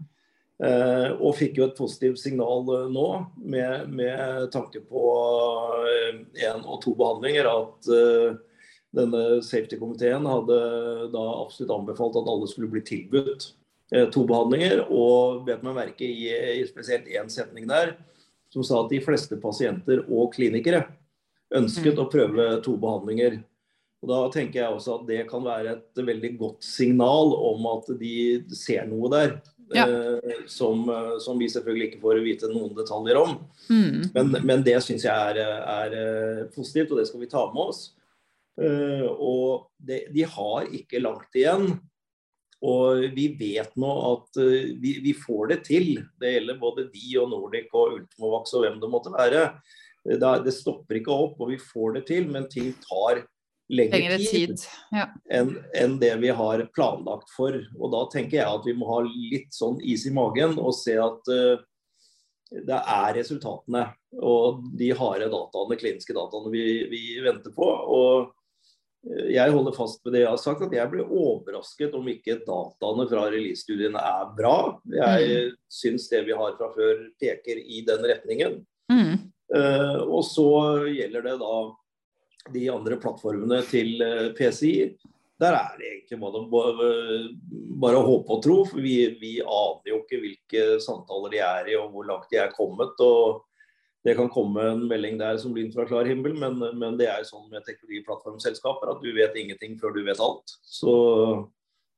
Eh, 0.60 1.08
og 1.16 1.38
fikk 1.38 1.56
jo 1.56 1.66
et 1.70 1.78
positivt 1.78 2.20
signal 2.20 2.66
nå 2.92 3.06
med, 3.40 3.88
med 3.88 4.50
tanke 4.52 4.82
på 4.84 5.04
én 6.36 6.60
og 6.60 6.82
to 6.84 6.92
behandlinger. 6.98 7.48
At 7.48 7.88
eh, 7.94 8.36
denne 8.96 9.40
safety-komiteen 9.46 10.26
hadde 10.28 10.60
da 11.14 11.24
absolutt 11.40 11.72
anbefalt 11.78 12.18
at 12.20 12.28
alle 12.28 12.50
skulle 12.50 12.72
bli 12.72 12.84
tilbudt 12.84 13.52
Eh, 13.90 14.06
to 14.14 14.22
behandlinger, 14.22 14.84
og 14.86 15.42
bet 15.48 15.64
meg 15.66 15.74
merke 15.74 16.06
i, 16.06 16.28
i 16.30 16.66
spesielt 16.68 17.08
én 17.10 17.30
setning 17.32 17.66
der 17.66 17.96
som 18.50 18.62
sa 18.66 18.84
at 18.84 18.90
de 18.92 19.00
fleste 19.02 19.34
pasienter 19.42 20.04
og 20.06 20.30
klinikere 20.34 20.84
ønsket 21.54 21.96
mm. 21.96 22.02
å 22.02 22.10
prøve 22.10 22.46
to 22.62 22.76
behandlinger. 22.78 23.40
Og 24.00 24.08
Da 24.08 24.18
tenker 24.32 24.62
jeg 24.62 24.74
også 24.74 24.98
at 24.98 25.08
det 25.10 25.22
kan 25.28 25.44
være 25.44 25.76
et 25.76 26.02
veldig 26.06 26.34
godt 26.40 26.64
signal 26.64 27.34
om 27.36 27.66
at 27.74 27.90
de 28.00 28.14
ser 28.56 28.86
noe 28.88 29.10
der. 29.12 29.34
Ja. 29.70 29.84
Eh, 29.86 30.46
som, 30.50 30.88
som, 31.22 31.38
vi 31.38 31.46
selvfølgelig 31.52 31.90
ikke 31.90 32.00
får 32.02 32.22
vite 32.24 32.48
noen 32.50 32.72
detaljer 32.74 33.20
om. 33.20 33.36
Mm. 33.68 34.08
Men, 34.16 34.32
men, 34.40 34.64
det 34.66 34.80
syns 34.82 35.04
jeg 35.06 35.36
er, 35.36 35.38
er, 35.44 35.94
eh, 35.94 36.40
positivt, 36.54 36.90
og 36.90 36.98
det 36.98 37.06
skal 37.10 37.22
vi 37.22 37.30
ta 37.30 37.44
med 37.52 37.70
oss. 37.70 37.84
Eh, 38.58 39.06
og 39.06 39.68
det, 39.78 40.06
de 40.16 40.26
har 40.26 40.72
ikke 40.80 41.04
langt 41.04 41.38
igjen 41.38 41.76
og 42.60 43.06
vi 43.16 43.30
vet 43.40 43.72
nå 43.80 43.90
at 44.10 44.40
uh, 44.40 44.70
vi, 44.80 44.98
vi, 45.00 45.14
får 45.16 45.52
det 45.54 45.60
til. 45.68 45.94
Det 46.20 46.34
gjelder 46.34 46.60
både 46.60 46.88
de 46.92 47.14
og 47.20 47.30
Nordic 47.32 47.70
og 47.72 47.96
Ultimovax 47.96 48.54
og 48.56 48.66
hvem 48.66 48.80
det 48.82 48.90
måtte 48.92 49.12
være. 49.14 49.46
Det, 50.04 50.32
det, 50.44 50.54
stopper 50.56 51.00
ikke 51.00 51.12
opp, 51.12 51.40
og 51.40 51.52
vi 51.52 51.60
får 51.60 51.96
det 51.98 52.04
til, 52.08 52.28
men 52.32 52.48
ting 52.52 52.72
tar 52.84 53.22
lengre 53.70 54.18
tid. 54.18 54.62
Ja. 54.94 55.06
enn 55.30 55.54
en 55.78 55.96
det 56.02 56.12
vi 56.22 56.32
har 56.34 56.62
planlagt 56.74 57.30
for. 57.36 57.56
Og 57.78 57.94
da 57.94 58.04
tenker 58.12 58.40
jeg 58.40 58.58
at 58.58 58.66
vi 58.66 58.74
må 58.76 58.88
ha 58.90 59.00
litt 59.06 59.52
sånn 59.54 59.78
is 59.80 60.06
i 60.08 60.14
magen 60.14 60.58
og 60.58 60.74
se 60.76 60.96
at 61.00 61.30
uh, 61.30 61.62
det 62.50 62.80
er 62.80 63.14
resultatene 63.14 63.86
og 64.18 64.64
de 64.78 64.90
harde 64.98 65.30
dataene, 65.30 65.78
kliniske 65.78 66.16
dataene 66.16 66.50
vi, 66.50 66.66
vi 66.90 67.02
venter 67.22 67.54
på. 67.54 67.66
og 67.70 68.36
jeg 69.00 69.52
holder 69.54 69.72
fast 69.72 70.02
ved 70.04 70.12
det 70.12 70.24
jeg 70.26 70.28
har 70.28 70.40
sagt, 70.40 70.62
at 70.66 70.74
jeg 70.76 70.90
blir 70.92 71.08
overrasket 71.08 71.94
om 71.96 72.08
ikke 72.12 72.42
dataene 72.44 73.06
fra 73.08 73.22
release-studiene 73.32 73.96
er 73.96 74.32
bra. 74.36 74.56
Jeg 74.92 75.30
mm. 75.30 75.54
syns 75.72 76.08
det 76.12 76.26
vi 76.26 76.36
har 76.36 76.56
fra 76.58 76.68
før 76.74 77.06
peker 77.22 77.62
i 77.62 77.80
den 77.86 78.04
retningen. 78.10 78.58
Mm. 78.92 79.14
Uh, 79.50 80.02
og 80.04 80.20
så 80.28 80.50
gjelder 80.92 81.24
det 81.30 81.38
da 81.40 81.54
de 82.48 82.66
andre 82.72 82.98
plattformene 83.00 83.60
til 83.68 84.00
eh, 84.04 84.30
PCI. 84.36 84.74
Der 85.40 85.56
er 85.56 85.76
det 85.80 85.88
egentlig 85.88 86.18
bare, 86.20 87.96
å 87.96 88.06
håpe 88.06 88.34
og 88.34 88.42
tro. 88.44 88.56
for 88.68 88.80
vi, 88.84 88.96
vi 89.20 89.38
aner 89.40 89.92
jo 89.92 90.02
ikke 90.02 90.20
hvilke 90.20 90.64
samtaler 90.84 91.32
de 91.32 91.40
er 91.44 91.70
i 91.72 91.78
og 91.80 91.94
hvor 91.94 92.08
langt 92.08 92.28
de 92.32 92.42
er 92.42 92.52
kommet. 92.52 92.98
og 93.00 93.46
det 94.04 94.14
kan 94.16 94.30
komme 94.32 94.64
en 94.64 94.86
melding 94.88 95.18
der 95.20 95.36
som 95.36 95.52
blir 95.52 95.68
fra 95.74 95.84
klar 95.88 96.08
himmel, 96.08 96.32
men, 96.32 96.56
men 96.80 96.96
det 96.96 97.08
er 97.10 97.20
jo 97.20 97.34
sånn 97.34 97.50
med 97.52 97.64
teknologiplattformselskaper 97.66 98.94
at 98.94 99.02
du 99.04 99.10
vet 99.12 99.36
ingenting 99.36 99.76
før 99.80 99.92
du 99.92 100.00
vet 100.06 100.22
alt. 100.24 100.54
Så 100.64 100.92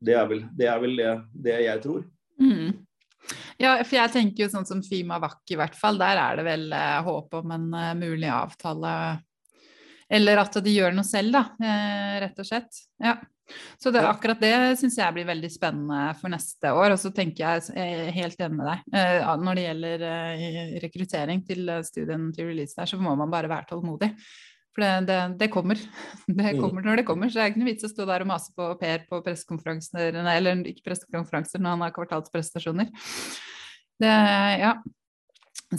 det 0.02 0.16
er 0.18 0.26
vel 0.30 0.42
det, 0.58 0.66
er 0.66 0.80
vel 0.82 0.96
det, 0.98 1.12
det 1.46 1.60
jeg 1.62 1.82
tror. 1.84 2.02
Mm. 2.42 2.82
Ja, 3.60 3.76
for 3.84 3.94
jeg 3.94 4.10
tenker 4.14 4.44
jo 4.44 4.50
sånn 4.50 4.66
som 4.66 4.82
Fima 4.82 5.20
Wack 5.22 5.46
i 5.54 5.58
hvert 5.58 5.76
fall, 5.78 6.00
der 6.00 6.18
er 6.18 6.40
det 6.40 6.46
vel 6.46 6.64
eh, 6.74 6.98
håp 7.06 7.36
om 7.38 7.54
en 7.54 7.68
uh, 7.70 7.92
mulig 7.98 8.30
avtale. 8.34 8.94
Eller 10.12 10.42
at 10.42 10.58
de 10.64 10.74
gjør 10.74 10.92
noe 10.96 11.08
selv, 11.08 11.32
da, 11.32 11.46
eh, 11.64 12.16
rett 12.26 12.42
og 12.42 12.48
slett. 12.48 12.82
Ja. 13.02 13.16
Så 13.80 13.90
det, 13.90 14.02
akkurat 14.06 14.40
det 14.40 14.54
syns 14.80 14.96
jeg 14.96 15.14
blir 15.16 15.26
veldig 15.28 15.50
spennende 15.52 16.12
for 16.20 16.32
neste 16.32 16.72
år. 16.76 16.94
Og 16.94 17.00
så 17.00 17.10
tenker 17.14 17.44
jeg, 17.44 17.74
jeg 17.76 18.06
er 18.06 18.14
helt 18.16 18.40
enig 18.44 18.58
med 18.60 18.70
deg. 18.70 18.86
Eh, 19.00 19.32
når 19.42 19.58
det 19.58 19.66
gjelder 19.66 20.06
eh, 20.08 20.78
rekruttering 20.84 21.42
til 21.48 21.68
eh, 21.68 21.84
studien 21.86 22.30
til 22.34 22.48
release 22.52 22.78
der, 22.78 22.88
så 22.88 23.00
må 23.00 23.14
man 23.18 23.32
bare 23.32 23.50
være 23.50 23.68
tålmodig. 23.72 24.12
For 24.72 24.84
det, 24.84 24.92
det, 25.10 25.18
det, 25.42 25.50
kommer. 25.52 25.76
Det 26.28 26.54
mm. 26.54 26.62
kommer 26.62 26.86
når 26.86 27.02
det 27.02 27.06
kommer. 27.08 27.28
Så 27.28 27.38
det 27.38 27.44
er 27.44 27.52
ikke 27.52 27.64
noe 27.64 27.72
vits 27.72 27.88
å 27.88 27.92
stå 27.92 28.08
der 28.08 28.24
og 28.24 28.30
mase 28.30 28.54
på 28.56 28.70
Per 28.80 29.04
på 29.10 29.20
pressekonferanser, 29.26 30.16
eller 30.22 30.64
ikke 30.70 30.86
pressekonferanser 30.86 31.60
når 31.60 31.76
han 31.76 31.86
har 31.86 31.94
kvartalsprestasjoner. 31.98 32.88
Det, 34.00 34.16
ja 34.62 34.76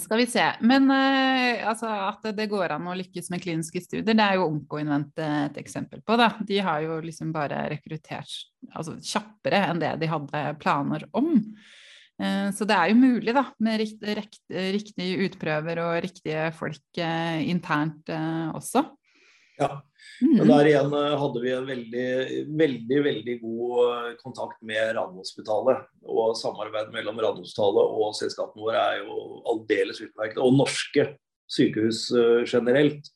skal 0.01 0.21
vi 0.21 0.25
se. 0.29 0.45
Men 0.65 0.89
uh, 0.91 1.67
altså, 1.69 1.89
at 2.10 2.25
det 2.38 2.49
går 2.51 2.75
an 2.75 2.89
å 2.89 2.95
lykkes 2.97 3.29
med 3.34 3.43
kliniske 3.43 3.84
studier, 3.84 4.15
det 4.15 4.25
er 4.25 4.39
jo 4.39 4.47
Onkoinvent 4.49 5.21
et 5.23 5.60
eksempel 5.62 6.03
på. 6.06 6.17
Da. 6.19 6.32
De 6.45 6.60
har 6.63 6.84
jo 6.86 6.99
liksom 7.03 7.34
bare 7.36 7.65
rekruttert 7.73 8.34
altså, 8.73 8.97
kjappere 8.99 9.63
enn 9.69 9.82
det 9.84 9.95
de 10.01 10.12
hadde 10.12 10.43
planer 10.63 11.08
om. 11.17 11.36
Uh, 12.21 12.49
så 12.56 12.67
det 12.69 12.77
er 12.77 12.93
jo 12.93 12.99
mulig, 13.01 13.36
da, 13.36 13.47
med 13.63 13.82
rikt, 13.84 14.43
riktige 14.49 15.29
utprøver 15.29 15.86
og 15.86 16.01
riktige 16.08 16.49
folk 16.58 17.01
uh, 17.01 17.39
internt 17.43 18.13
også. 18.53 18.88
Ja. 19.63 19.82
Men 20.23 20.47
mm. 20.47 20.52
der 20.52 20.69
igjen 20.69 20.93
eh, 20.97 21.15
hadde 21.19 21.41
vi 21.43 21.52
en 21.52 21.65
veldig, 21.67 22.08
veldig 22.60 22.99
veldig 23.08 23.36
god 23.41 23.80
eh, 23.84 24.12
kontakt 24.21 24.60
med 24.65 24.93
Radiumhospitalet. 24.97 25.89
Og 26.06 26.38
samarbeidet 26.39 26.93
mellom 26.95 27.19
Radiumhospitalet 27.19 27.97
og 27.97 28.15
selskapene 28.19 28.63
våre 28.67 28.86
er 28.93 29.02
jo 29.02 29.41
aldeles 29.54 29.99
utmerket. 30.06 30.39
Og 30.43 30.56
norske 30.60 31.10
sykehus 31.52 32.08
eh, 32.15 32.39
generelt. 32.47 33.12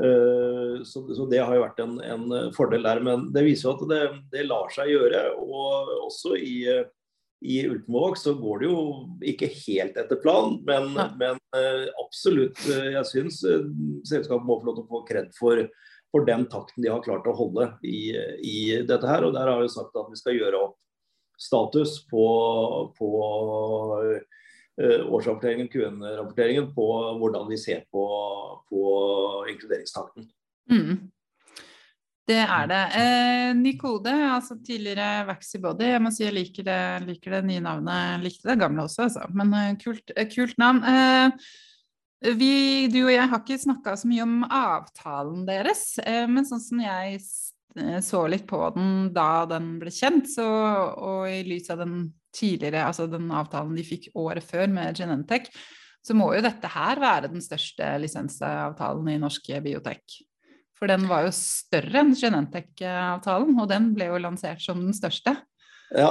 Så, 0.00 1.02
så, 1.12 1.26
det 1.28 1.42
har 1.44 1.52
jo 1.52 1.60
vært 1.60 1.80
en, 1.82 1.98
en, 2.00 2.30
fordel 2.56 2.86
der. 2.86 3.02
Men 3.04 3.26
det 3.34 3.42
viser 3.44 3.66
jo 3.66 3.72
at 3.74 3.90
det, 3.90 3.98
det 4.32 4.46
lar 4.46 4.70
seg 4.72 4.94
gjøre. 4.94 5.26
Og 5.44 5.90
også 6.06 6.38
i, 6.40 6.54
i 7.40 7.62
Ultenvåg 7.64 8.18
så 8.20 8.34
går 8.36 8.60
det 8.60 8.68
jo 8.68 8.80
ikke 9.32 9.48
helt 9.66 9.96
etter 9.96 10.18
planen, 10.20 10.58
men, 10.66 10.90
men 11.16 11.38
absolutt. 12.02 12.58
Jeg 12.68 13.04
syns 13.08 13.38
selskapet 14.08 14.44
må 14.44 14.58
få 14.60 14.68
lov 14.68 14.76
til 14.76 14.84
å 14.84 14.90
få 14.90 15.00
kred 15.08 15.30
for 15.38 15.62
for 16.10 16.26
den 16.26 16.46
takten 16.50 16.82
de 16.82 16.90
har 16.90 17.02
klart 17.04 17.28
å 17.30 17.36
holde 17.36 17.68
i, 17.86 18.10
i 18.42 18.58
dette 18.86 19.06
her. 19.06 19.24
Og 19.26 19.34
der 19.36 19.46
har 19.50 19.62
vi 19.62 19.70
sagt 19.70 19.96
at 19.96 20.10
vi 20.10 20.18
skal 20.18 20.36
gjøre 20.36 20.64
opp 20.66 20.76
status 21.40 22.00
på, 22.10 22.24
på 22.98 23.10
årsrapporteringen, 24.80 25.70
QN-rapporteringen, 25.72 26.70
på 26.74 26.88
hvordan 27.20 27.48
vi 27.50 27.58
ser 27.60 27.86
på, 27.92 28.04
på 28.68 28.82
inkluderingstakten. 29.52 30.28
Mm. 30.70 31.10
Det 32.30 32.38
er 32.38 32.68
det. 32.70 32.82
Eh, 33.00 33.48
Nikode, 33.58 34.12
altså 34.36 34.54
tidligere 34.62 35.24
Vaxibody. 35.26 35.88
Jeg 35.96 36.02
må 36.04 36.12
si 36.14 36.22
jeg 36.22 36.36
liker 36.36 36.66
det, 36.68 36.82
liker 37.08 37.34
det 37.34 37.40
nye 37.48 37.64
navnet. 37.64 38.04
Jeg 38.12 38.22
likte 38.28 38.52
det 38.52 38.60
gamle 38.60 38.84
også, 38.86 39.08
altså. 39.08 39.26
Men 39.34 39.50
uh, 39.56 39.72
kult, 39.80 40.12
uh, 40.14 40.28
kult, 40.30 40.54
navn. 40.62 40.84
Eh, 40.86 41.50
vi, 42.36 42.86
du 42.92 43.00
og 43.06 43.14
jeg 43.14 43.28
har 43.32 43.40
ikke 43.40 43.58
snakka 43.62 43.96
så 43.96 44.08
mye 44.10 44.24
om 44.26 44.40
avtalen 44.44 45.44
deres, 45.48 45.84
eh, 46.04 46.26
men 46.28 46.44
sånn 46.44 46.60
som 46.60 46.82
jeg 46.84 47.16
eh, 47.16 47.98
så 48.04 48.22
litt 48.28 48.44
på 48.48 48.60
den 48.76 49.08
da 49.16 49.46
den 49.48 49.72
ble 49.80 49.92
kjent, 49.94 50.28
så, 50.28 50.46
og 51.00 51.30
i 51.32 51.40
lys 51.48 51.72
av 51.72 51.80
den 51.80 52.10
tidligere, 52.36 52.84
altså 52.86 53.08
den 53.10 53.30
avtalen 53.32 53.72
de 53.74 53.86
fikk 53.88 54.10
året 54.20 54.44
før 54.44 54.68
med 54.70 55.00
Genentech, 55.00 55.48
så 56.04 56.16
må 56.16 56.30
jo 56.36 56.44
dette 56.44 56.68
her 56.70 57.00
være 57.00 57.32
den 57.32 57.42
største 57.44 57.88
lisensavtalen 58.04 59.08
i 59.14 59.18
norsk 59.20 59.50
biotek. 59.64 60.20
For 60.80 60.88
den 60.88 61.04
var 61.10 61.26
jo 61.26 61.36
større 61.36 62.00
enn 62.00 62.14
Genentech-avtalen, 62.16 63.52
og 63.60 63.68
den 63.68 63.92
ble 63.96 64.08
jo 64.08 64.20
lansert 64.24 64.62
som 64.64 64.80
den 64.80 64.96
største. 64.96 65.36
Ja. 65.90 66.10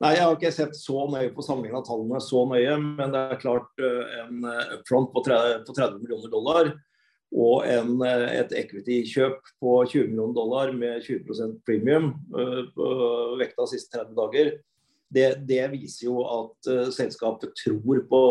Nei, 0.00 0.14
jeg 0.16 0.24
har 0.24 0.36
ikke 0.36 0.52
sett 0.54 0.76
så 0.78 1.04
nøye 1.12 1.30
på 1.34 1.44
samlingen 1.44 1.78
av 1.78 1.84
tallene 1.86 2.20
så 2.24 2.42
nøye, 2.48 2.76
men 2.80 3.12
det 3.14 3.20
er 3.20 3.42
klart 3.42 3.82
eh, 3.84 4.14
en 4.24 4.46
eh, 4.48 4.76
upfront 4.78 5.12
på 5.12 5.22
30, 5.28 5.60
på 5.68 5.76
30 5.76 6.00
millioner 6.00 6.32
dollar 6.32 6.72
og 7.30 7.66
en, 7.68 8.00
eh, 8.02 8.40
et 8.40 8.54
equity-kjøp 8.58 9.52
på 9.62 9.76
20 9.84 10.10
millioner 10.10 10.34
dollar 10.34 10.72
med 10.74 11.04
20% 11.04 11.60
premium 11.66 12.12
uh, 12.34 13.36
vekta 13.38 13.62
de 13.62 13.70
siste 13.76 13.94
30 13.94 14.16
dager, 14.18 14.50
det, 15.10 15.28
det 15.46 15.62
viser 15.74 16.08
jo 16.08 16.24
at 16.26 16.70
uh, 16.70 16.88
selskapet 16.94 17.54
tror 17.58 18.02
på 18.10 18.22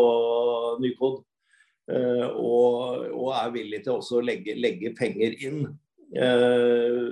Nykod. 0.82 1.22
Uh, 1.90 2.26
og, 2.38 3.06
og, 3.10 3.30
er 3.34 3.54
villig 3.54 3.82
til 3.82 3.96
også 3.96 4.20
å 4.20 4.24
legge, 4.24 4.54
legge 4.58 4.92
penger 4.98 5.34
inn. 5.42 5.64
Uh, 6.14 7.10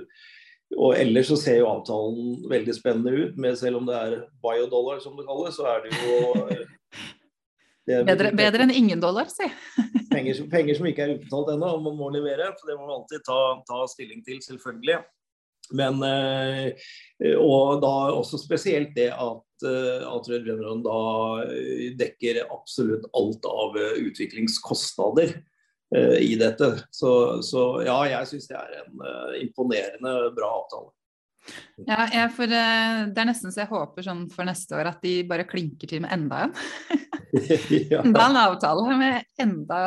og 0.77 0.93
ellers 0.99 1.31
så 1.31 1.37
ser 1.39 1.57
jo 1.59 1.69
avtalen 1.71 2.45
veldig 2.51 2.75
spennende 2.77 3.13
ut, 3.17 3.39
men 3.41 3.57
selv 3.57 3.79
om 3.79 3.87
det 3.89 3.97
er 3.97 4.15
biodollar 4.43 5.01
som 5.03 5.17
det 5.17 5.25
kalles, 5.27 5.57
så 5.57 5.65
er 5.71 5.87
det 5.87 5.95
jo 5.97 6.19
det 7.89 8.03
bedre, 8.05 8.29
bedre, 8.37 8.67
enn 8.67 8.75
ingen 8.77 9.01
dollar, 9.01 9.31
si. 9.33 9.47
penger, 10.13 10.43
penger, 10.51 10.77
som 10.77 10.85
ikke 10.85 11.07
er 11.07 11.15
utbetalt 11.15 11.55
ennå, 11.55 11.71
og 11.73 11.87
man 11.87 11.97
må 11.97 12.11
levere. 12.13 12.51
For 12.59 12.69
det 12.69 12.77
må 12.77 12.85
man 12.85 12.99
alltid 12.99 13.25
ta, 13.25 13.39
ta 13.65 13.79
stilling 13.89 14.21
til, 14.27 14.37
selvfølgelig. 14.45 14.99
Men, 15.79 15.97
og 17.41 17.81
da 17.81 17.93
også 18.13 18.37
spesielt 18.41 18.93
det 18.97 19.09
at 19.13 19.41
Eh, 19.63 20.03
at 20.07 20.29
Regeneron 20.29 20.83
da 20.85 20.99
eh, 21.49 21.89
dekker 21.99 22.43
absolutt 22.47 23.09
alt 23.17 23.47
av 23.49 23.77
eh, 23.79 23.97
utviklingskostnader 24.07 25.39
i 26.21 26.35
dette. 26.37 26.67
Så, 26.93 27.11
så 27.41 27.61
ja, 27.81 27.95
jeg 28.05 28.27
syns 28.29 28.43
det 28.45 28.59
er 28.59 28.75
en 28.83 28.99
imponerende 29.39 30.11
bra 30.35 30.51
avtale. 30.59 30.91
Ja, 31.81 32.03
jeg, 32.13 32.27
for, 32.35 32.51
Det 32.51 33.17
er 33.23 33.25
nesten 33.25 33.49
så 33.49 33.63
jeg 33.63 33.71
håper 33.71 34.05
sånn 34.05 34.27
for 34.29 34.45
neste 34.45 34.77
år 34.77 34.91
at 34.91 34.99
de 35.01 35.15
bare 35.25 35.47
klinker 35.49 35.89
til 35.89 36.03
med 36.03 36.13
enda 36.13 36.43
en. 36.45 36.53
Enda 38.03 38.27
en 38.27 38.37
avtale 38.43 38.99
med 38.99 39.25
enda 39.41 39.81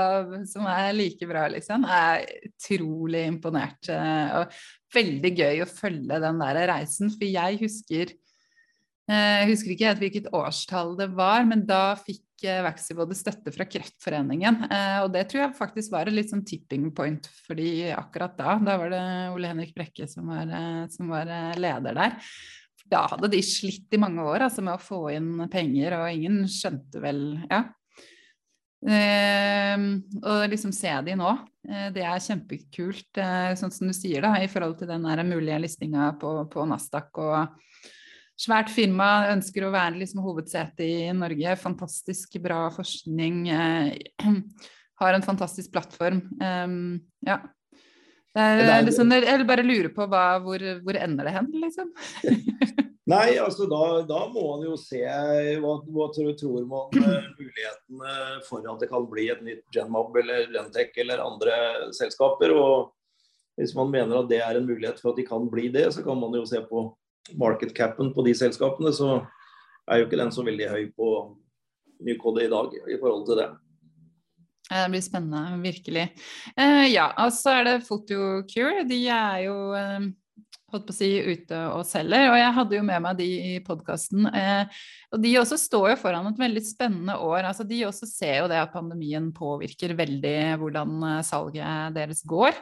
som 0.50 0.66
er 0.72 0.90
like 0.96 1.26
bra, 1.30 1.46
liksom. 1.54 1.86
Jeg 1.86 2.26
er 2.26 2.50
utrolig 2.50 3.22
imponert. 3.30 3.92
Og 3.92 4.58
veldig 4.98 5.32
gøy 5.38 5.62
å 5.62 5.70
følge 5.70 6.18
den 6.26 6.42
der 6.42 6.62
reisen. 6.72 7.14
For 7.14 7.30
jeg 7.30 7.62
husker 7.62 8.14
jeg 9.12 9.48
husker 9.50 9.74
ikke 9.74 9.88
helt 9.90 10.02
hvilket 10.02 10.30
årstall 10.36 10.94
det 10.98 11.08
var, 11.16 11.44
men 11.48 11.64
da 11.68 11.94
fikk 11.98 12.46
eh, 12.46 12.62
Vaxibody 12.64 13.16
støtte 13.18 13.52
fra 13.54 13.66
Kreftforeningen. 13.68 14.64
Eh, 14.68 14.98
og 15.02 15.12
det 15.14 15.26
tror 15.30 15.44
jeg 15.44 15.58
faktisk 15.58 15.94
var 15.94 16.08
et 16.08 16.16
litt 16.16 16.32
sånn 16.32 16.44
tipping 16.48 16.90
point 16.96 17.28
fordi 17.46 17.90
akkurat 17.92 18.38
da, 18.38 18.56
da 18.62 18.78
var 18.80 18.94
det 18.94 19.04
Ole 19.34 19.52
Henrik 19.52 19.76
Brekke 19.76 20.08
som 20.10 20.30
var, 20.32 20.50
som 20.94 21.12
var 21.12 21.30
leder 21.58 21.98
der. 21.98 22.18
Da 22.92 23.06
hadde 23.08 23.30
de 23.32 23.40
slitt 23.44 23.94
i 23.94 24.00
mange 24.00 24.24
år 24.26 24.48
altså, 24.48 24.64
med 24.64 24.76
å 24.76 24.82
få 24.82 25.06
inn 25.14 25.46
penger, 25.52 25.96
og 26.00 26.10
ingen 26.12 26.42
skjønte 26.50 27.02
vel 27.02 27.24
Ja. 27.50 27.64
Eh, 28.82 29.78
og 30.26 30.48
liksom 30.50 30.72
se 30.74 30.90
de 31.06 31.14
nå, 31.14 31.28
eh, 31.70 31.88
det 31.94 32.02
er 32.02 32.24
kjempekult, 32.24 33.10
eh, 33.14 33.52
sånn 33.54 33.70
som 33.70 33.86
du 33.86 33.94
sier, 33.94 34.24
da, 34.24 34.32
i 34.42 34.48
forhold 34.50 34.80
til 34.80 34.90
den 34.90 35.06
mulige 35.28 35.60
listinga 35.62 36.08
på, 36.18 36.32
på 36.50 36.66
Nasdaq 36.66 37.20
og 37.22 37.60
svært 38.42 38.70
firma, 38.74 39.28
ønsker 39.32 39.66
å 39.66 39.72
være 39.74 40.00
liksom 40.00 40.22
hovedsete 40.24 40.86
i 40.86 41.08
Norge. 41.16 41.56
Fantastisk 41.62 42.38
bra 42.42 42.66
forskning. 42.74 43.42
Eh, 43.48 44.28
har 45.02 45.16
en 45.16 45.26
fantastisk 45.26 45.72
plattform. 45.74 46.22
Um, 46.42 47.00
ja. 47.26 47.40
Det 48.32 48.44
er, 48.64 48.86
liksom, 48.86 49.10
jeg 49.12 49.44
bare 49.44 49.64
lurer 49.66 49.90
på 49.92 50.06
hva, 50.08 50.38
hvor, 50.40 50.62
hvor 50.86 50.96
ender 50.96 51.28
det 51.28 51.34
hen, 51.36 51.50
liksom? 51.60 51.90
Nei, 53.10 53.34
altså 53.42 53.66
da, 53.66 53.82
da, 54.06 54.20
må 54.30 54.44
man 54.46 54.64
jo 54.68 54.76
se 54.78 55.02
hva, 55.02 55.74
hva 55.90 56.06
tror 56.14 56.66
man 56.70 56.92
uh, 57.02 57.24
mulighetene 57.34 58.16
for 58.46 58.62
at 58.70 58.82
det 58.82 58.88
kan 58.92 59.08
bli 59.10 59.26
et 59.32 59.42
nytt 59.42 59.64
Genmab 59.74 60.14
eller 60.22 60.46
Gentech 60.54 60.94
eller 61.02 61.24
andre 61.24 61.56
selskaper. 61.98 62.54
og 62.54 62.92
Hvis 63.58 63.74
man 63.74 63.90
mener 63.90 64.22
at 64.22 64.30
det 64.30 64.38
er 64.44 64.60
en 64.60 64.68
mulighet 64.68 65.02
for 65.02 65.12
at 65.12 65.18
de 65.18 65.26
kan 65.26 65.50
bli 65.50 65.66
det, 65.74 65.88
så 65.96 66.06
kan 66.06 66.20
man 66.20 66.38
jo 66.38 66.44
se 66.46 66.62
på 66.68 66.86
market 67.38 67.74
capen 67.76 68.12
på 68.14 68.24
de 68.26 68.34
selskapene, 68.36 68.92
så 68.94 69.20
er 69.90 70.00
jo 70.00 70.08
ikke 70.08 70.20
den 70.20 70.32
så 70.34 70.44
veldig 70.46 70.70
høy 70.72 70.84
på 70.96 71.12
Nykode 72.02 72.46
i 72.46 72.50
dag 72.50 72.72
i 72.90 72.96
forhold 72.98 73.28
til 73.28 73.38
det. 73.38 73.50
Det 74.72 74.88
blir 74.90 75.04
spennende, 75.04 75.60
virkelig. 75.62 76.08
Uh, 76.56 76.86
ja, 76.88 77.10
og 77.20 77.32
så 77.36 77.58
er 77.58 77.68
det 77.68 77.84
Photocure. 77.86 78.86
De 78.88 78.98
er 79.12 79.42
jo 79.44 79.54
uh, 79.74 80.06
holdt 80.72 80.86
på 80.88 80.94
å 80.94 80.96
si 80.96 81.10
ute 81.20 81.58
og 81.74 81.84
selger. 81.86 82.30
Og 82.30 82.38
jeg 82.40 82.56
hadde 82.56 82.78
jo 82.78 82.86
med 82.86 83.04
meg 83.04 83.20
de 83.20 83.28
i 83.52 83.52
podkasten. 83.66 84.26
Uh, 84.32 84.80
og 85.12 85.22
de 85.22 85.34
også 85.42 85.60
står 85.60 85.92
jo 85.92 86.00
foran 86.00 86.30
et 86.30 86.40
veldig 86.40 86.64
spennende 86.66 87.18
år. 87.20 87.42
Altså, 87.50 87.66
de 87.68 87.82
også 87.86 88.08
ser 88.08 88.40
jo 88.40 88.48
det 88.50 88.62
at 88.62 88.72
pandemien 88.74 89.28
påvirker 89.36 89.94
veldig 89.98 90.36
hvordan 90.62 91.06
salget 91.28 91.98
deres 91.98 92.24
går 92.26 92.56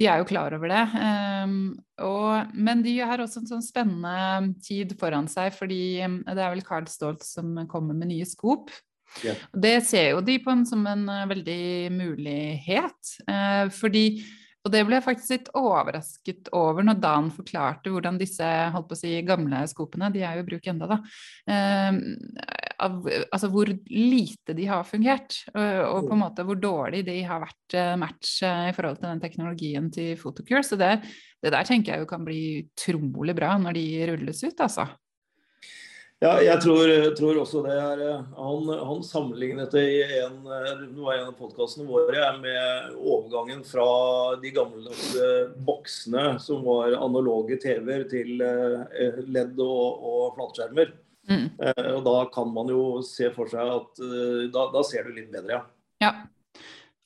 de 0.00 0.08
er 0.08 0.22
jo 0.22 0.28
klar 0.30 0.54
over 0.56 0.72
det. 0.72 0.84
Um, 0.96 1.56
og, 2.00 2.54
men 2.56 2.80
de 2.84 2.96
har 3.04 3.20
også 3.20 3.42
en 3.42 3.50
sånn 3.50 3.64
spennende 3.64 4.54
tid 4.64 4.94
foran 5.00 5.28
seg, 5.28 5.52
fordi 5.52 6.00
um, 6.06 6.22
det 6.24 6.40
er 6.40 6.54
vel 6.54 6.64
Carl 6.64 6.88
Stolt 6.88 7.26
som 7.26 7.52
kommer 7.68 7.96
med 7.96 8.08
nye 8.14 8.28
skop. 8.28 8.72
Ja. 9.26 9.34
Det 9.52 9.76
ser 9.84 10.14
jo 10.14 10.22
de 10.24 10.38
på 10.40 10.54
en, 10.54 10.64
som 10.68 10.86
en 10.88 11.04
uh, 11.10 11.28
veldig 11.28 11.62
mulighet. 11.92 13.16
Uh, 13.28 13.68
fordi 13.76 14.22
og 14.60 14.72
det 14.74 14.82
ble 14.84 14.98
jeg 14.98 15.04
faktisk 15.06 15.32
litt 15.32 15.46
overrasket 15.56 16.50
over 16.56 16.84
når 16.84 16.98
Dan 17.00 17.30
forklarte 17.32 17.92
hvordan 17.92 18.18
disse 18.20 18.44
holdt 18.74 18.90
på 18.90 18.96
å 18.96 19.00
si, 19.00 19.14
gamle 19.24 19.62
skopene, 19.70 20.10
de 20.12 20.20
er 20.20 20.36
jo 20.36 20.44
i 20.44 20.48
bruk 20.50 20.68
enda 20.68 20.88
da, 20.90 20.98
eh, 21.48 22.00
av, 22.80 23.04
altså 23.30 23.50
hvor 23.52 23.70
lite 23.90 24.54
de 24.56 24.68
har 24.70 24.86
fungert. 24.88 25.42
Og, 25.52 25.60
og, 25.60 26.08
på 26.08 26.16
en 26.16 26.22
måte 26.24 26.46
hvor 26.46 26.58
dårlig 26.60 27.04
de 27.08 27.20
har 27.26 27.42
vært 27.44 27.76
uh, 27.76 27.92
match 28.00 28.40
uh, 28.46 28.68
i 28.70 28.74
forhold 28.76 29.00
til 29.00 29.10
den 29.10 29.22
teknologien 29.22 29.92
til 29.92 30.16
Photocure. 30.20 30.64
Så 30.66 30.78
det, 30.80 30.96
det, 31.42 31.52
der 31.52 31.68
tenker 31.68 31.94
jeg 31.94 32.04
jo 32.04 32.10
kan 32.10 32.26
bli 32.26 32.40
utrolig 32.64 33.36
bra 33.38 33.54
når 33.60 33.78
de 33.78 33.86
rulles 34.12 34.44
ut, 34.46 34.66
altså. 34.66 34.90
Ja, 36.20 36.34
jeg 36.44 36.60
tror, 36.60 36.90
tror, 37.16 37.38
også 37.40 37.62
det 37.64 37.72
er 37.80 38.00
Han, 38.36 38.66
han 38.68 38.98
sammenlignet 39.08 39.72
det 39.72 39.84
i 39.88 40.00
en, 40.18 40.42
det 40.44 41.00
var 41.00 41.16
en 41.16 41.30
av 41.30 41.38
podkastene 41.38 41.88
våre 41.88 42.26
med 42.42 42.98
overgangen 42.98 43.62
fra 43.64 43.86
de 44.42 44.52
gamle 44.52 44.92
boksene 45.64 46.34
som 46.44 46.60
var 46.66 46.98
analoge 46.98 47.56
TV-er, 47.64 48.04
til 48.12 48.36
LED 48.36 49.64
og, 49.64 50.04
og 50.12 50.36
flatskjermer. 50.36 50.92
Mm. 51.30 51.46
Eh, 51.62 51.88
og 51.94 52.02
da 52.06 52.18
kan 52.34 52.50
man 52.52 52.70
jo 52.72 52.82
se 53.06 53.30
for 53.34 53.50
seg 53.50 53.70
at 53.70 54.02
eh, 54.02 54.44
da, 54.52 54.66
da 54.74 54.84
ser 54.86 55.06
du 55.06 55.14
litt 55.14 55.30
bedre, 55.32 55.60
ja. 55.60 55.62
ja. 56.02 56.12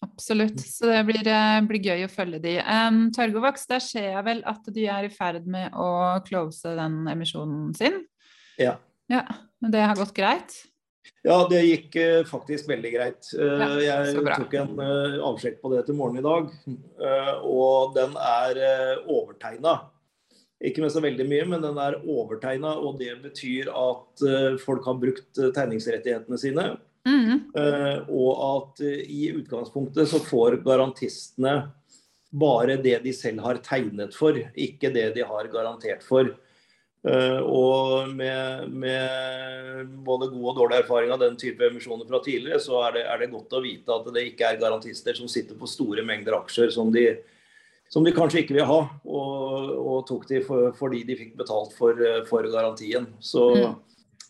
Absolutt. 0.04 0.58
Så 0.60 0.90
det 0.90 0.98
blir, 1.08 1.28
blir, 1.64 1.80
gøy 1.80 2.04
å 2.04 2.12
følge 2.12 2.40
de. 2.42 2.58
Um, 2.60 3.06
Targovax, 3.14 3.62
der 3.70 3.80
ser 3.80 4.10
jeg 4.10 4.24
vel 4.26 4.42
at 4.50 4.66
de 4.74 4.84
er 4.92 5.06
i 5.06 5.12
ferd 5.12 5.46
med 5.48 5.72
å 5.80 5.88
close 6.26 6.74
den 6.76 7.06
emisjonen 7.08 7.70
sin. 7.78 8.02
Ja. 8.60 8.76
Ja, 9.08 9.22
det 9.64 9.80
har 9.80 9.96
gått 9.96 10.12
greit? 10.16 10.58
Ja, 11.24 11.38
det 11.48 11.62
gikk 11.64 11.96
uh, 11.96 12.20
faktisk 12.28 12.68
veldig 12.68 12.92
greit. 12.92 13.30
Uh, 13.32 13.80
ja, 13.80 14.02
jeg 14.04 14.26
tok 14.28 14.58
en 14.60 14.76
uh, 14.76 15.16
avsjekk 15.30 15.62
på 15.62 15.72
det 15.72 15.86
til 15.88 15.96
morgenen 15.96 16.20
i 16.20 16.28
dag, 16.28 16.52
og 17.48 17.96
den 17.96 18.16
er 18.20 18.60
uh, 18.60 19.08
overtegna. 19.08 19.78
Ikke 20.64 20.84
med 20.84 20.92
så 20.94 21.02
veldig 21.02 21.26
mye, 21.28 21.46
men 21.50 21.64
den 21.64 21.78
er 21.82 21.98
overtegna, 22.00 22.76
og 22.78 23.00
det 23.00 23.16
betyr 23.24 23.70
at 23.74 24.22
folk 24.62 24.86
har 24.86 25.00
brukt 25.00 25.40
tegningsrettighetene 25.56 26.38
sine. 26.40 26.74
Mm. 27.04 27.50
og 28.08 28.30
at 28.46 28.78
i 28.88 29.26
utgangspunktet 29.36 30.08
så 30.08 30.22
får 30.24 30.54
garantistene 30.64 31.52
bare 32.34 32.78
det 32.82 33.02
de 33.04 33.12
selv 33.14 33.44
har 33.44 33.60
tegnet 33.64 34.16
for, 34.16 34.38
ikke 34.38 34.88
det 34.94 35.10
de 35.18 35.26
har 35.26 35.50
garantert 35.52 36.02
for. 36.06 36.32
Og 37.04 38.08
med, 38.16 38.70
med, 38.72 39.90
både 40.06 40.30
god 40.32 40.46
og 40.50 40.58
dårlig 40.62 40.78
erfaring 40.80 41.12
av 41.12 41.20
den 41.20 41.36
type 41.40 41.66
emisjoner 41.66 42.08
fra 42.08 42.22
tidligere, 42.24 42.62
så 42.64 42.80
er 42.86 42.96
det, 42.96 43.04
er 43.12 43.20
det, 43.20 43.30
godt 43.34 43.52
å 43.52 43.62
vite 43.64 43.92
at 43.98 44.08
det 44.16 44.24
ikke 44.30 44.48
er 44.48 44.62
garantister 44.62 45.18
som 45.18 45.28
sitter 45.30 45.58
på 45.60 45.68
store 45.68 46.04
mengder 46.06 46.38
aksjer 46.38 46.72
som 46.74 46.92
de, 46.94 47.10
som 47.94 48.02
de 48.02 48.10
kanskje 48.14 48.42
ikke 48.42 48.56
vil 48.56 48.66
ha, 48.66 48.78
og, 49.06 49.68
og 49.78 49.98
tok 50.08 50.24
de 50.26 50.40
for, 50.42 50.72
fordi 50.74 51.04
de 51.06 51.14
fikk 51.14 51.36
betalt 51.38 51.76
for, 51.78 52.00
for 52.26 52.46
garantien. 52.50 53.06
Så 53.22 53.44
mm. 53.54 53.76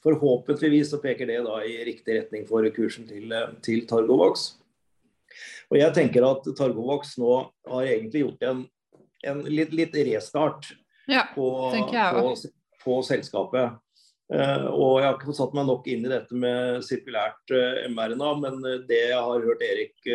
forhåpentligvis 0.05 0.91
så 0.93 1.01
peker 1.01 1.31
det 1.31 1.39
da 1.47 1.63
i 1.65 1.79
riktig 1.89 2.19
retning 2.19 2.45
for 2.51 2.69
kursen 2.77 3.09
til, 3.09 3.33
til 3.65 3.87
Targovax. 3.89 4.51
Og 5.73 5.79
jeg 5.81 5.97
tenker 5.97 6.27
at 6.29 6.45
Targovax 6.59 7.17
nå 7.23 7.39
har 7.73 7.89
egentlig 7.89 8.27
gjort 8.27 8.45
en, 8.51 8.61
en 9.33 9.41
litt, 9.49 9.73
litt 9.73 9.97
restart 10.11 10.75
ja, 11.09 11.25
på, 11.33 11.49
på, 11.73 12.35
på 12.85 13.01
selskapet. 13.09 13.81
Uh, 14.33 14.71
og 14.73 14.93
Jeg 15.03 15.05
har 15.05 15.17
ikke 15.19 15.29
fått 15.29 15.37
satt 15.37 15.57
meg 15.57 15.67
nok 15.69 15.89
inn 15.93 16.07
i 16.07 16.11
dette 16.11 16.39
med 16.41 16.79
sirkulært 16.87 17.53
uh, 17.53 17.83
mRNA, 17.93 18.31
men 18.41 18.57
det 18.89 19.01
jeg 19.11 19.19
har 19.21 19.45
hørt 19.45 19.65
Erik 19.67 20.09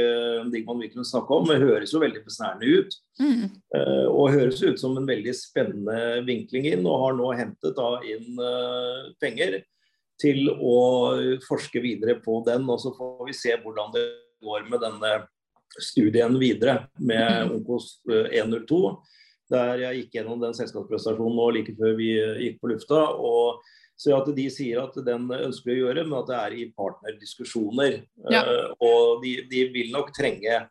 Digman 0.50 0.82
Wiklund 0.82 1.06
snakke 1.06 1.38
om, 1.38 1.52
høres 1.62 1.94
jo 1.94 2.02
veldig 2.02 2.24
besnærende 2.26 2.80
ut. 2.80 2.98
Mm. 3.20 3.50
og 4.16 4.32
høres 4.32 4.62
ut 4.64 4.80
som 4.80 4.94
en 4.96 5.04
veldig 5.04 5.34
spennende 5.36 6.22
vinkling 6.24 6.70
inn, 6.70 6.86
og 6.88 7.02
har 7.02 7.18
nå 7.18 7.34
hentet 7.36 7.76
da 7.76 7.90
inn 8.08 8.40
penger 9.20 9.58
til 10.24 10.48
å 10.48 10.78
forske 11.44 11.82
videre 11.84 12.16
på 12.24 12.38
den. 12.48 12.64
Og 12.72 12.80
så 12.80 12.94
får 12.96 13.28
vi 13.28 13.36
se 13.36 13.58
hvordan 13.60 13.92
det 13.92 14.06
går 14.40 14.70
med 14.72 14.80
denne 14.86 15.12
studien 15.84 16.40
videre 16.40 16.86
med 16.96 17.50
mm. 17.50 17.54
Onkos 17.58 17.92
102. 18.08 18.80
Der 19.52 19.84
jeg 19.84 20.00
gikk 20.04 20.20
gjennom 20.20 20.40
den 20.42 20.56
selskapsprestasjonen 20.58 21.38
nå 21.38 21.50
like 21.58 21.76
før 21.78 21.96
vi 22.00 22.14
gikk 22.46 22.60
på 22.62 22.72
lufta. 22.72 23.04
og 23.20 23.60
så 24.00 24.16
at 24.16 24.30
de 24.32 24.46
sier 24.52 24.80
at 24.80 24.96
den 25.04 25.28
ønsker 25.28 25.74
å 25.74 25.80
gjøre, 25.82 26.06
men 26.08 26.20
at 26.22 26.30
det 26.30 26.38
er 26.40 26.54
i 26.56 26.68
partnerdiskusjoner. 26.78 27.98
Ja. 28.32 28.46
Uh, 28.48 28.70
og 28.80 29.26
de, 29.26 29.34
de, 29.52 29.66
vil 29.74 29.92
nok 29.92 30.14
trenge, 30.16 30.62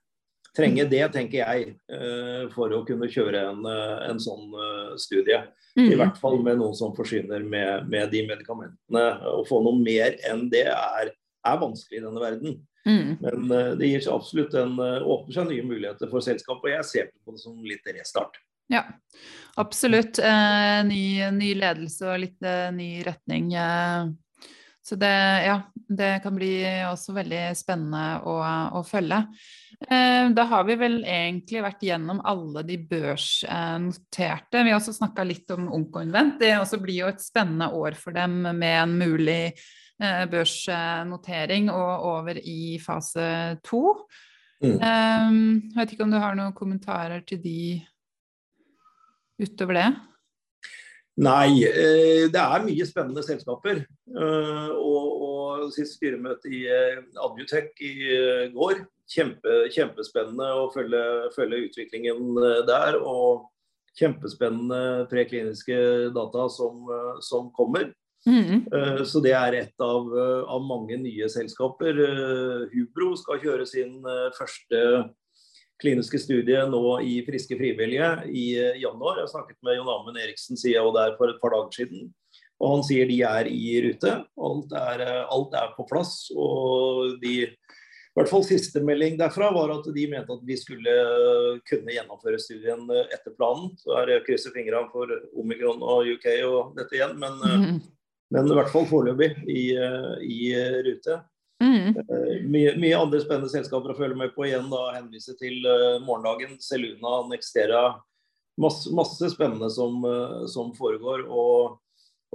trenge 0.57 0.87
det, 0.89 1.03
tenker 1.13 1.43
jeg, 1.43 1.75
uh, 1.93 2.49
for 2.55 2.73
å 2.73 2.81
kunne 2.89 3.11
kjøre 3.13 3.43
en, 3.51 3.61
uh, 3.69 3.99
en 4.09 4.23
sånn 4.23 4.57
studie. 5.01 5.43
Mm. 5.77 5.91
I 5.93 6.01
hvert 6.01 6.17
fall 6.23 6.41
med 6.41 6.57
noen 6.63 6.73
som 6.79 6.97
forsyner 6.97 7.45
med, 7.45 7.85
med, 7.93 8.09
de 8.15 8.25
medikamentene. 8.31 9.05
Å 9.29 9.45
få 9.47 9.61
noe 9.67 9.77
mer 9.77 10.17
enn 10.27 10.49
det 10.51 10.65
er, 10.73 11.13
er 11.13 11.61
vanskelig 11.61 12.01
i 12.01 12.05
denne 12.09 12.25
verden. 12.25 12.59
Mm. 12.89 13.19
Men 13.21 13.77
det 13.77 13.91
gir 13.91 14.09
absolutt 14.09 14.57
en, 14.57 14.79
åpner 14.81 15.37
seg 15.37 15.51
nye 15.51 15.69
muligheter 15.69 16.09
for 16.09 16.25
selskapet, 16.25 16.71
og 16.71 16.77
jeg 16.79 16.89
ser 16.89 17.11
på 17.13 17.37
det 17.37 17.45
som 17.45 17.61
litt 17.61 17.93
restart. 17.93 18.41
Ja, 18.69 18.85
absolutt. 19.57 20.19
Eh, 20.19 20.79
ny, 20.89 21.03
ny, 21.33 21.53
ledelse 21.59 22.09
og 22.09 22.25
litt 22.25 22.43
eh, 22.45 22.69
ny 22.75 22.91
retning. 23.07 23.53
Eh. 23.57 24.09
Så 24.89 24.97
det, 24.97 25.45
ja, 25.45 25.61
det 25.89 26.21
kan 26.25 26.37
bli 26.37 26.53
også 26.89 27.13
veldig 27.13 27.41
spennende 27.57 28.23
å, 28.25 28.39
å 28.79 28.81
følge. 28.89 29.19
Eh, 29.85 30.31
da 30.33 30.45
har 30.49 30.65
vi 30.65 30.79
vel 30.81 31.03
egentlig 31.05 31.61
vært 31.61 31.85
gjennom 31.85 32.23
alle 32.25 32.63
de 32.65 32.79
børsnoterte. 32.89 34.63
Vi 34.65 34.73
har 34.73 34.79
også 34.81 34.97
snakka 34.97 35.27
litt 35.29 35.53
om 35.53 35.69
Onkoinvent. 35.77 36.39
Det 36.41 36.55
også 36.57 36.81
blir 36.81 37.03
jo 37.03 37.11
et 37.13 37.21
spennende 37.21 37.69
år 37.77 37.99
for 38.01 38.17
dem 38.17 38.41
med 38.49 38.79
en 38.79 38.97
mulig 38.97 39.43
eh, 39.53 40.25
børsnotering 40.33 41.69
og 41.75 42.09
over 42.15 42.41
i 42.41 42.79
fase 42.81 43.29
to. 43.69 43.83
Mm. 44.65 44.79
Eh, 44.81 45.39
vet 45.77 45.95
ikke 45.95 46.09
om 46.09 46.17
du 46.17 46.21
har 46.23 46.39
noen 46.39 46.57
kommentarer 46.57 47.29
til 47.29 47.45
de 47.45 47.61
utover 49.43 49.79
det? 49.79 49.89
Nei, 51.19 51.65
eh, 51.67 52.29
det 52.31 52.39
er 52.39 52.63
mye 52.63 52.87
spennende 52.87 53.25
selskaper. 53.27 53.83
Eh, 53.83 54.71
og, 54.79 55.07
og 55.29 55.73
sist 55.75 55.97
styremøte 55.97 56.51
i 56.55 56.63
Adjutech 57.19 57.83
i 57.83 57.95
går. 58.55 58.85
Kjempe, 59.09 59.65
kjempespennende 59.75 60.51
å 60.61 60.69
følge, 60.71 61.03
følge, 61.35 61.65
utviklingen 61.67 62.37
der. 62.69 63.01
Og 63.01 63.49
kjempespennende 63.99 65.09
prekliniske 65.11 65.79
data 66.15 66.45
som, 66.55 66.87
som 67.25 67.49
kommer. 67.57 67.89
Mm. 68.29 68.69
Så 69.09 69.23
det 69.25 69.33
er 69.35 69.57
et 69.57 69.83
av, 69.83 70.07
av, 70.13 70.63
mange 70.63 70.99
nye 71.01 71.27
selskaper. 71.33 71.99
Hubro 72.75 73.15
skal 73.19 73.41
kjøre 73.43 73.67
sin 73.67 73.97
første 74.37 74.83
kliniske 75.83 76.19
studiet 76.21 76.71
nå 76.71 76.83
i 77.07 77.21
Friske 77.27 77.57
frivillige 77.59 78.11
i 78.29 78.47
eh, 78.59 78.81
januar. 78.83 79.19
Jeg 79.19 79.29
har 79.29 79.35
snakket 79.35 79.59
med 79.63 79.79
Jon 79.79 79.93
Amund 79.93 80.19
Eriksen 80.19 80.59
CEO 80.59 80.91
der 80.97 81.15
for 81.19 81.31
et 81.31 81.41
par 81.43 81.55
dager 81.55 81.83
siden. 81.83 82.09
Og 82.59 82.73
han 82.75 82.85
sier 82.87 83.07
de 83.07 83.21
er 83.23 83.51
i 83.51 83.79
rute. 83.85 84.15
Alt 84.49 84.75
er, 84.75 85.05
eh, 85.07 85.25
alt 85.35 85.55
er 85.59 85.75
på 85.77 85.87
plass. 85.91 86.17
Og 86.35 87.19
de 87.23 87.35
i 87.47 88.19
hvert 88.19 88.31
fall 88.33 88.43
siste 88.43 88.83
melding 88.83 89.15
derfra 89.21 89.53
var 89.55 89.71
at 89.77 89.87
de 89.95 90.09
mente 90.11 90.35
at 90.35 90.43
vi 90.47 90.57
skulle 90.59 90.97
eh, 91.05 91.63
kunne 91.71 91.95
gjennomføre 91.95 92.43
studien 92.43 92.83
etter 93.07 93.37
planen. 93.39 93.71
Så 93.79 93.95
er 94.01 94.11
det 94.11 94.25
krysser 94.27 94.55
fingrene 94.57 94.91
for 94.91 95.15
Omikron 95.39 95.85
og 95.87 96.11
UK 96.17 96.29
og 96.49 96.75
dette 96.79 96.99
igjen, 96.99 97.15
men, 97.23 97.39
mm. 97.39 97.81
men 98.35 98.51
i 98.51 98.59
hvert 98.59 98.75
fall 98.75 98.91
foreløpig 98.91 99.31
i, 99.47 99.69
i 100.27 100.41
rute. 100.91 101.23
Mm. 101.63 101.89
Eh, 101.99 102.45
mye, 102.47 102.75
mye, 102.79 102.95
andre 102.99 103.21
spennende 103.23 103.51
selskaper 103.51 103.93
å 103.93 103.99
følge 103.99 104.19
med 104.19 104.35
på. 104.37 104.47
Igjen 104.47 104.71
da 104.71 104.85
henvise 104.95 105.35
til 105.41 105.59
uh, 105.67 105.99
morgendagen. 106.05 106.57
Seluna, 106.63 107.23
Nextera. 107.33 107.83
Masse, 108.59 108.91
masse 108.95 109.31
spennende 109.35 109.71
som, 109.75 110.01
uh, 110.07 110.47
som 110.51 110.71
foregår. 110.79 111.27
Og, 111.27 111.79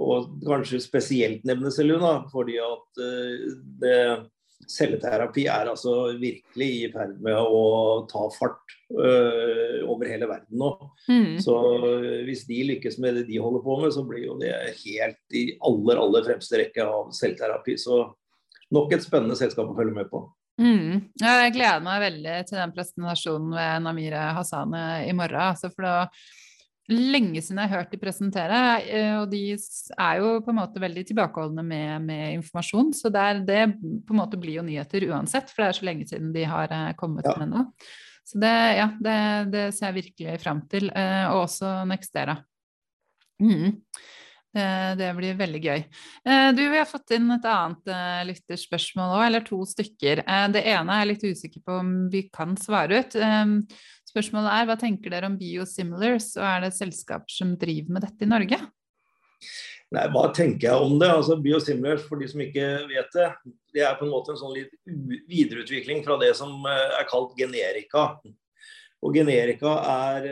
og, 0.00 0.30
kanskje 0.44 0.82
spesielt 0.84 1.44
nevne 1.48 1.72
Seluna, 1.72 2.18
fordi 2.32 2.58
at 2.62 3.00
uh, 3.00 3.50
det, 3.80 3.98
celleterapi 4.70 5.46
er 5.50 5.68
altså 5.68 6.14
virkelig 6.16 6.68
i 6.78 6.90
ferd 6.92 7.18
med 7.24 7.36
å 7.36 8.04
ta 8.08 8.30
fart 8.32 8.62
over 8.94 10.08
hele 10.08 10.28
verden 10.30 10.60
nå. 10.60 10.70
Mm. 11.10 11.34
Så 11.42 11.52
hvis 12.24 12.44
de 12.48 12.60
lykkes 12.70 12.96
med 13.02 13.18
det 13.18 13.24
de 13.28 13.40
holder 13.42 13.64
på 13.64 13.76
med, 13.82 13.92
så 13.92 14.04
blir 14.06 14.22
jo 14.22 14.36
det 14.40 14.54
helt 14.78 15.36
i 15.36 15.42
aller, 15.66 16.00
aller 16.00 16.24
fremste 16.24 16.60
rekke 16.62 16.86
av 16.86 17.10
celleterapi. 17.18 17.74
Så 17.82 17.98
nok 18.74 18.94
et 18.96 19.04
spennende 19.04 19.38
selskap 19.38 19.70
å 19.70 19.76
følge 19.76 19.94
med 19.96 20.10
på. 20.10 20.24
Mm. 20.60 21.10
Jeg 21.18 21.54
gleder 21.56 21.82
meg 21.82 22.02
veldig 22.04 22.38
til 22.48 22.60
den 22.60 22.74
presentasjonen 22.74 23.54
ved 23.56 23.84
Namire 23.86 24.28
Hassan 24.36 24.74
i 25.02 25.14
morgen. 25.16 25.40
Altså 25.54 25.70
for 25.72 25.86
det 25.86 25.94
lenge 26.92 27.40
siden 27.40 27.62
jeg 27.62 27.70
har 27.70 27.80
hørt 27.80 27.92
de 27.94 28.00
presentere, 28.00 28.60
eh, 28.84 29.14
og 29.16 29.30
de 29.32 29.40
er 29.54 30.18
jo 30.20 30.32
på 30.44 30.52
en 30.52 30.58
måte 30.58 30.82
veldig 30.82 31.04
tilbakeholdne 31.08 31.64
med, 31.64 32.04
med 32.04 32.24
informasjon. 32.40 32.92
Så 32.96 33.12
det, 33.12 33.22
er, 33.22 33.40
det, 33.46 33.60
på 34.04 34.14
en 34.14 34.20
måte 34.20 34.40
blir 34.40 34.58
jo 34.58 34.66
nyheter 34.66 35.06
uansett, 35.08 35.52
for 35.52 35.64
det 35.64 35.70
er 35.70 35.78
så 35.78 35.88
lenge 35.88 36.08
siden 36.10 36.34
de 36.34 36.44
har 36.48 36.74
eh, 36.74 36.90
kommet 37.00 37.28
ja. 37.28 37.36
med 37.40 37.54
noe. 37.54 37.92
Så 38.24 38.40
det, 38.40 38.52
ja, 38.76 38.88
det, 39.04 39.16
det, 39.52 39.64
ser 39.76 39.90
jeg 39.90 40.00
virkelig 40.02 40.36
fram 40.44 40.64
til. 40.68 40.90
Eh, 40.92 41.24
og 41.30 41.46
også 41.46 41.72
Nextera. 41.88 42.36
Mm. 43.40 43.80
Eh, 44.54 44.90
det 44.98 45.08
blir 45.16 45.34
veldig 45.34 45.60
gøy. 45.64 45.80
Eh, 46.22 46.48
du, 46.54 46.62
Vi 46.70 46.78
har 46.78 46.86
fått 46.86 47.10
inn 47.16 47.26
et 47.34 47.46
annet 47.50 47.90
uh, 47.90 48.20
lytterspørsmål 48.28 49.16
òg, 49.16 49.22
eller 49.26 49.46
to 49.46 49.58
stykker. 49.66 50.22
Det 50.54 50.62
ene 50.62 50.94
er 50.94 51.02
jeg 51.02 51.10
litt 51.10 51.26
usikker 51.34 51.64
på 51.66 51.80
om 51.80 51.90
vi 52.12 52.28
kan 52.34 52.54
svare 52.60 53.02
ut. 53.02 53.16
Spørsmålet 54.06 54.54
er 54.54 54.68
hva 54.68 54.78
tenker 54.78 55.10
dere 55.10 55.30
om 55.30 55.38
biosimilars, 55.40 56.36
og 56.38 56.46
er 56.46 56.66
det 56.66 56.74
selskaper 56.76 57.34
som 57.34 57.56
driver 57.58 57.96
med 57.96 58.06
dette 58.06 58.26
i 58.26 58.30
Norge? 58.30 58.60
Nei, 59.94 60.06
Hva 60.14 60.28
tenker 60.34 60.70
jeg 60.70 60.86
om 60.86 60.94
det? 61.02 61.10
Altså 61.10 61.36
Biosimilars, 61.42 62.06
for 62.06 62.22
de 62.22 62.30
som 62.30 62.40
ikke 62.42 62.68
vet 62.90 63.18
det, 63.18 63.28
det 63.74 63.82
er 63.86 63.98
på 63.98 64.06
en 64.06 64.14
måte 64.14 64.32
en 64.34 64.40
sånn 64.40 64.54
litt 64.54 64.72
videreutvikling 65.30 66.02
fra 66.06 66.16
det 66.22 66.30
som 66.38 66.62
er 66.70 67.06
kalt 67.10 67.34
generika. 67.38 68.12
Og 69.04 69.18
generika 69.18 69.76
er 69.82 70.30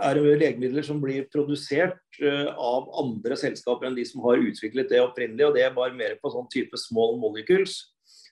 er 0.00 0.20
legemidler 0.40 0.84
som 0.86 1.00
blir 1.02 1.26
produsert 1.32 2.20
eh, 2.20 2.48
av 2.50 2.88
andre 3.00 3.36
selskaper 3.38 3.88
enn 3.88 3.98
de 3.98 4.04
som 4.08 4.22
har 4.26 4.42
utviklet 4.42 4.90
det 4.92 5.02
opprinnelig. 5.02 5.48
og 5.48 5.58
Det 5.58 5.68
var 5.76 5.96
mer 5.96 6.16
på 6.20 6.32
sånn 6.34 6.48
type 6.52 6.78
small 6.80 7.18
molecules, 7.22 7.76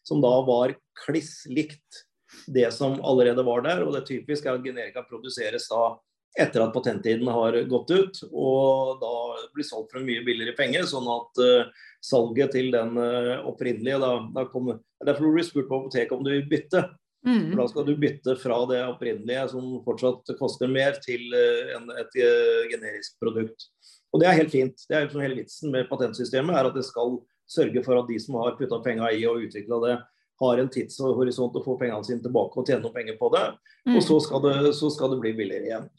som 0.07 0.23
da 0.23 0.33
var 0.47 0.75
kliss 1.05 1.43
likt 1.51 2.05
det 2.47 2.71
som 2.75 2.99
allerede 3.05 3.45
var 3.47 3.63
der. 3.67 3.85
og 3.85 3.95
Det 3.97 4.07
typiske 4.09 4.49
er 4.49 4.59
at 4.59 4.67
generika 4.67 5.05
produseres 5.09 5.69
da 5.71 5.97
etter 6.41 6.63
at 6.65 6.73
patenttiden 6.73 7.29
har 7.29 7.57
gått 7.69 7.91
ut, 7.93 8.21
og 8.33 9.03
da 9.03 9.13
blir 9.53 9.67
solgt 9.69 9.93
for 9.93 10.01
en 10.01 10.07
mye 10.09 10.23
billigere 10.25 10.57
penger. 10.57 10.87
Sånn 10.89 11.09
at 11.13 11.41
uh, 11.45 11.69
salget 12.01 12.55
til 12.57 12.71
den 12.73 12.97
uh, 12.97 13.43
opprinnelige 13.49 14.01
da, 14.01 14.15
da 14.33 14.47
kom, 14.49 14.73
Derfor 15.03 15.35
ble 15.35 15.43
du 15.43 15.49
spurt 15.49 15.69
på 15.69 15.83
apoteket 15.83 16.15
om 16.17 16.25
du 16.25 16.33
vil 16.33 16.47
bytte. 16.49 16.87
Mm. 17.27 17.53
For 17.53 17.61
da 17.61 17.67
skal 17.71 17.87
du 17.87 17.93
bytte 18.03 18.35
fra 18.41 18.57
det 18.71 18.81
opprinnelige, 18.87 19.45
som 19.53 19.67
fortsatt 19.85 20.33
koster 20.41 20.71
mer, 20.71 20.97
til 21.05 21.29
eh, 21.39 21.75
en, 21.77 21.87
et 22.03 22.17
uh, 22.19 22.65
generisk 22.73 23.19
produkt. 23.23 23.69
Og 24.13 24.21
Det 24.21 24.29
er 24.29 24.41
helt 24.41 24.53
fint. 24.53 24.87
Det 24.89 24.97
er 24.97 25.07
liksom 25.07 25.23
hele 25.25 25.39
vitsen 25.39 25.73
med 25.73 25.89
patentsystemet 25.91 26.59
er 26.59 26.69
at 26.69 26.77
det 26.77 26.85
skal 26.89 27.21
sørge 27.49 27.85
for 27.85 28.01
at 28.01 28.11
de 28.11 28.19
som 28.21 28.37
har 28.41 28.57
putta 28.59 28.81
penga 28.85 29.09
i 29.15 29.23
og 29.29 29.47
utvikla 29.47 29.79
det, 29.87 29.95
har 30.43 30.59
en 30.59 30.71
tidshorisont 30.73 31.57
å 31.59 31.63
få 31.63 31.77
pengene 31.79 32.05
sine 32.07 32.25
tilbake 32.25 32.59
og 32.59 32.67
tjene 32.67 32.83
noen 32.83 32.97
penger 32.97 33.17
på 33.21 33.31
det. 33.35 33.45
Mm. 33.87 33.97
Og 33.97 34.05
så 34.05 34.19
skal 34.25 34.43
det, 34.47 34.57
så 34.79 34.91
skal 34.91 35.13
det 35.13 35.21
bli 35.23 35.35
billigere 35.39 35.69
igjen. 35.69 35.91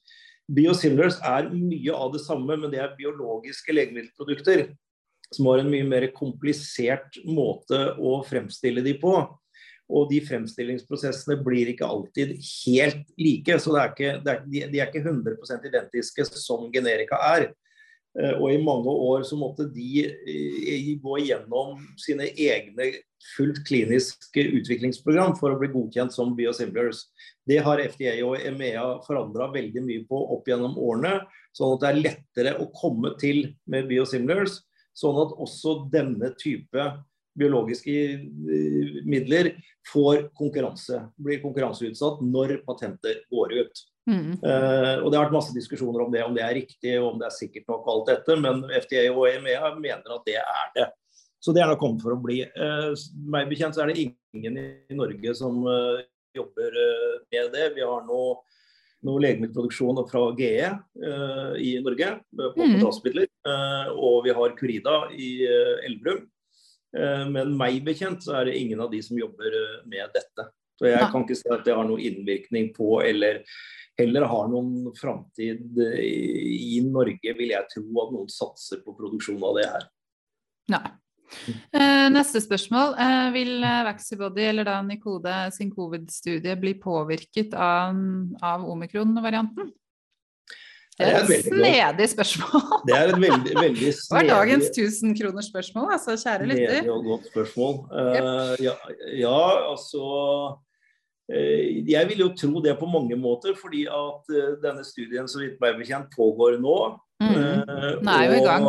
Biosimilars 0.53 1.21
er 1.23 1.47
mye 1.53 1.95
av 1.95 2.11
det 2.13 2.23
samme, 2.25 2.57
men 2.59 2.71
det 2.73 2.81
er 2.83 2.97
biologiske 2.97 3.75
legemiddelprodukter 3.75 4.65
som 5.33 5.47
har 5.49 5.63
en 5.63 5.71
mye 5.71 5.85
mer 5.87 6.09
komplisert 6.13 7.17
måte 7.25 7.79
å 7.97 8.17
fremstille 8.27 8.83
de 8.85 8.93
på. 8.99 9.15
Og 9.91 10.07
de 10.09 10.21
fremstillingsprosessene 10.23 11.35
blir 11.43 11.73
ikke 11.73 11.87
alltid 11.87 12.37
helt 12.39 13.03
like. 13.19 13.57
Så 13.59 13.75
er 13.75 13.91
ikke, 13.91 14.13
er, 14.21 14.45
de, 14.47 14.63
er 14.79 14.87
ikke 14.87 15.03
100% 15.03 15.67
identiske 15.69 16.27
som 16.31 16.69
generika 16.73 17.19
er. 17.33 17.49
Eh, 18.19 18.35
og 18.37 18.51
i 18.53 18.61
mange 18.61 18.89
år 18.89 19.23
så 19.25 19.37
måtte 19.39 19.65
de 19.73 20.05
eh, 20.05 20.89
gå 21.01 21.17
igjennom 21.23 21.79
sine 21.99 22.27
egne 22.29 22.91
fullt 23.33 23.63
kliniske 23.65 24.43
utviklingsprogram 24.59 25.33
for 25.39 25.53
å 25.53 25.59
bli 25.59 25.71
godkjent 25.73 26.13
som 26.13 26.35
biosimilars. 26.37 27.07
Det 27.47 27.57
har 27.65 27.81
FDA 27.81 28.19
og 28.27 28.37
EMEA 28.37 28.85
forandra 29.07 29.49
veldig 29.53 29.85
mye 29.85 30.03
på 30.09 30.19
opp 30.35 30.49
gjennom 30.49 30.77
årene. 30.77 31.23
Sånn 31.57 31.75
at 31.75 31.81
det 31.83 31.89
er 31.89 32.03
lettere 32.03 32.53
å 32.61 32.69
komme 32.75 33.15
til 33.21 33.47
med 33.69 33.89
biosimilars. 33.89 34.59
Sånn 34.93 35.17
at 35.23 35.33
også 35.41 35.79
denne 35.93 36.29
type 36.37 36.85
biologiske 37.39 37.93
midler 39.09 39.53
får 39.91 40.29
konkurranse, 40.37 40.99
blir 41.19 41.41
konkurranseutsatt 41.43 42.21
når 42.25 42.59
patentet 42.67 43.25
går 43.33 43.55
ut. 43.61 43.83
Mm. 44.09 44.35
Uh, 44.43 44.99
og 45.03 45.11
Det 45.11 45.17
har 45.17 45.27
vært 45.27 45.37
masse 45.37 45.55
diskusjoner 45.55 46.03
om 46.03 46.11
det, 46.11 46.23
om 46.25 46.35
det 46.35 46.43
er 46.43 46.57
riktig 46.59 46.95
og 46.99 47.13
om 47.13 47.21
det 47.21 47.29
er 47.29 47.37
sikkert 47.37 47.69
nok. 47.71 47.87
alt 47.87 48.09
dette, 48.11 48.39
Men 48.39 48.63
FDA 48.67 49.05
og 49.11 49.27
EMEA 49.29 49.75
mener 49.79 50.15
at 50.17 50.25
det 50.27 50.39
er 50.39 50.73
det. 50.75 50.89
Så 51.43 51.51
det 51.51 51.61
er 51.63 51.67
nok 51.67 51.79
kommet 51.79 52.03
for 52.03 52.15
å 52.15 52.21
bli. 52.23 52.41
Uh, 52.55 52.91
meg 53.27 53.51
bekjent 53.51 53.75
så 53.75 53.83
er 53.83 53.91
det 53.91 54.07
ingen 54.07 54.57
i 54.59 54.95
Norge 54.95 55.35
som 55.35 55.63
uh, 55.67 56.01
jobber 56.35 56.75
med 57.31 57.53
det. 57.53 57.71
Vi 57.75 57.85
har 57.85 58.03
nå 58.07 58.23
noe 59.03 59.19
legemiddelproduksjon 59.19 59.97
fra 60.07 60.21
GE 60.31 60.69
i 61.59 61.73
Norge 61.83 62.07
på. 62.39 62.53
Mm. 62.55 62.77
Og 63.99 64.15
vi 64.23 64.31
har 64.33 64.55
Curida 64.55 64.93
i 65.11 65.27
Elverum. 65.83 66.23
Men 66.93 67.55
meg 67.57 67.79
bekjent 67.85 68.21
så 68.25 68.39
er 68.39 68.49
det 68.49 68.57
ingen 68.59 68.81
av 68.83 68.91
de 68.91 68.99
som 69.01 69.17
jobber 69.17 69.55
med 69.89 70.13
dette. 70.13 70.45
Så 70.77 70.89
jeg 70.89 71.11
kan 71.13 71.23
ikke 71.23 71.37
si 71.37 71.49
at 71.53 71.65
det 71.65 71.73
har 71.77 71.87
noen 71.87 72.01
innvirkning 72.01 72.71
på 72.75 72.99
eller 73.05 73.41
heller 73.99 74.25
har 74.29 74.49
noen 74.49 74.89
framtid 74.97 75.77
i 75.77 76.81
Norge, 76.85 77.35
vil 77.37 77.53
jeg 77.53 77.69
tro, 77.73 77.85
at 78.03 78.13
noen 78.15 78.29
satser 78.31 78.81
på 78.85 78.95
produksjon 78.97 79.41
av 79.45 79.57
det 79.59 79.67
her. 79.69 79.87
Nei. 80.73 80.85
Neste 82.13 82.41
spørsmål. 82.43 82.97
Vil 83.33 83.63
Vaxibody 83.87 84.47
eller 84.49 84.67
da 84.69 84.79
Nikode 84.85 85.35
sin 85.55 85.71
covid-studie 85.73 86.57
bli 86.61 86.75
påvirket 86.81 87.55
av, 87.57 87.97
av 88.41 88.65
omikron-varianten? 88.69 89.71
Det 90.97 91.07
er 91.09 91.23
et 91.23 91.45
snedig 91.47 92.07
spørsmål. 92.11 92.65
Det 92.87 92.93
er 92.97 93.07
et 93.13 93.21
veldig, 93.21 93.53
veldig 93.57 93.93
snedig 93.97 94.09
Det 94.11 94.17
var 94.19 94.27
dagens 94.29 94.67
1000 94.69 95.15
kroners 95.19 95.47
spørsmål, 95.49 95.87
altså, 95.95 96.17
kjære 96.21 96.49
lytter. 96.51 96.91
og 96.93 97.07
godt 97.07 97.25
spørsmål. 97.31 97.73
Uh, 97.89 98.53
ja, 98.61 98.75
ja, 99.17 99.39
altså 99.71 100.03
Jeg 101.33 102.05
vil 102.09 102.19
jo 102.25 102.29
tro 102.37 102.61
det 102.61 102.75
på 102.79 102.85
mange 102.85 103.15
måter, 103.15 103.55
fordi 103.57 103.85
at 103.89 104.33
denne 104.61 104.83
studien 104.85 105.27
så 105.27 105.41
vidt 105.41 105.57
meg 105.63 105.79
bekjent 105.79 106.13
pågår 106.13 106.59
nå. 106.61 106.77
Mm. 107.23 107.33
Den 107.33 108.13
er 108.13 108.25
jo 108.27 108.37
i 108.37 108.45
gang. 108.45 108.67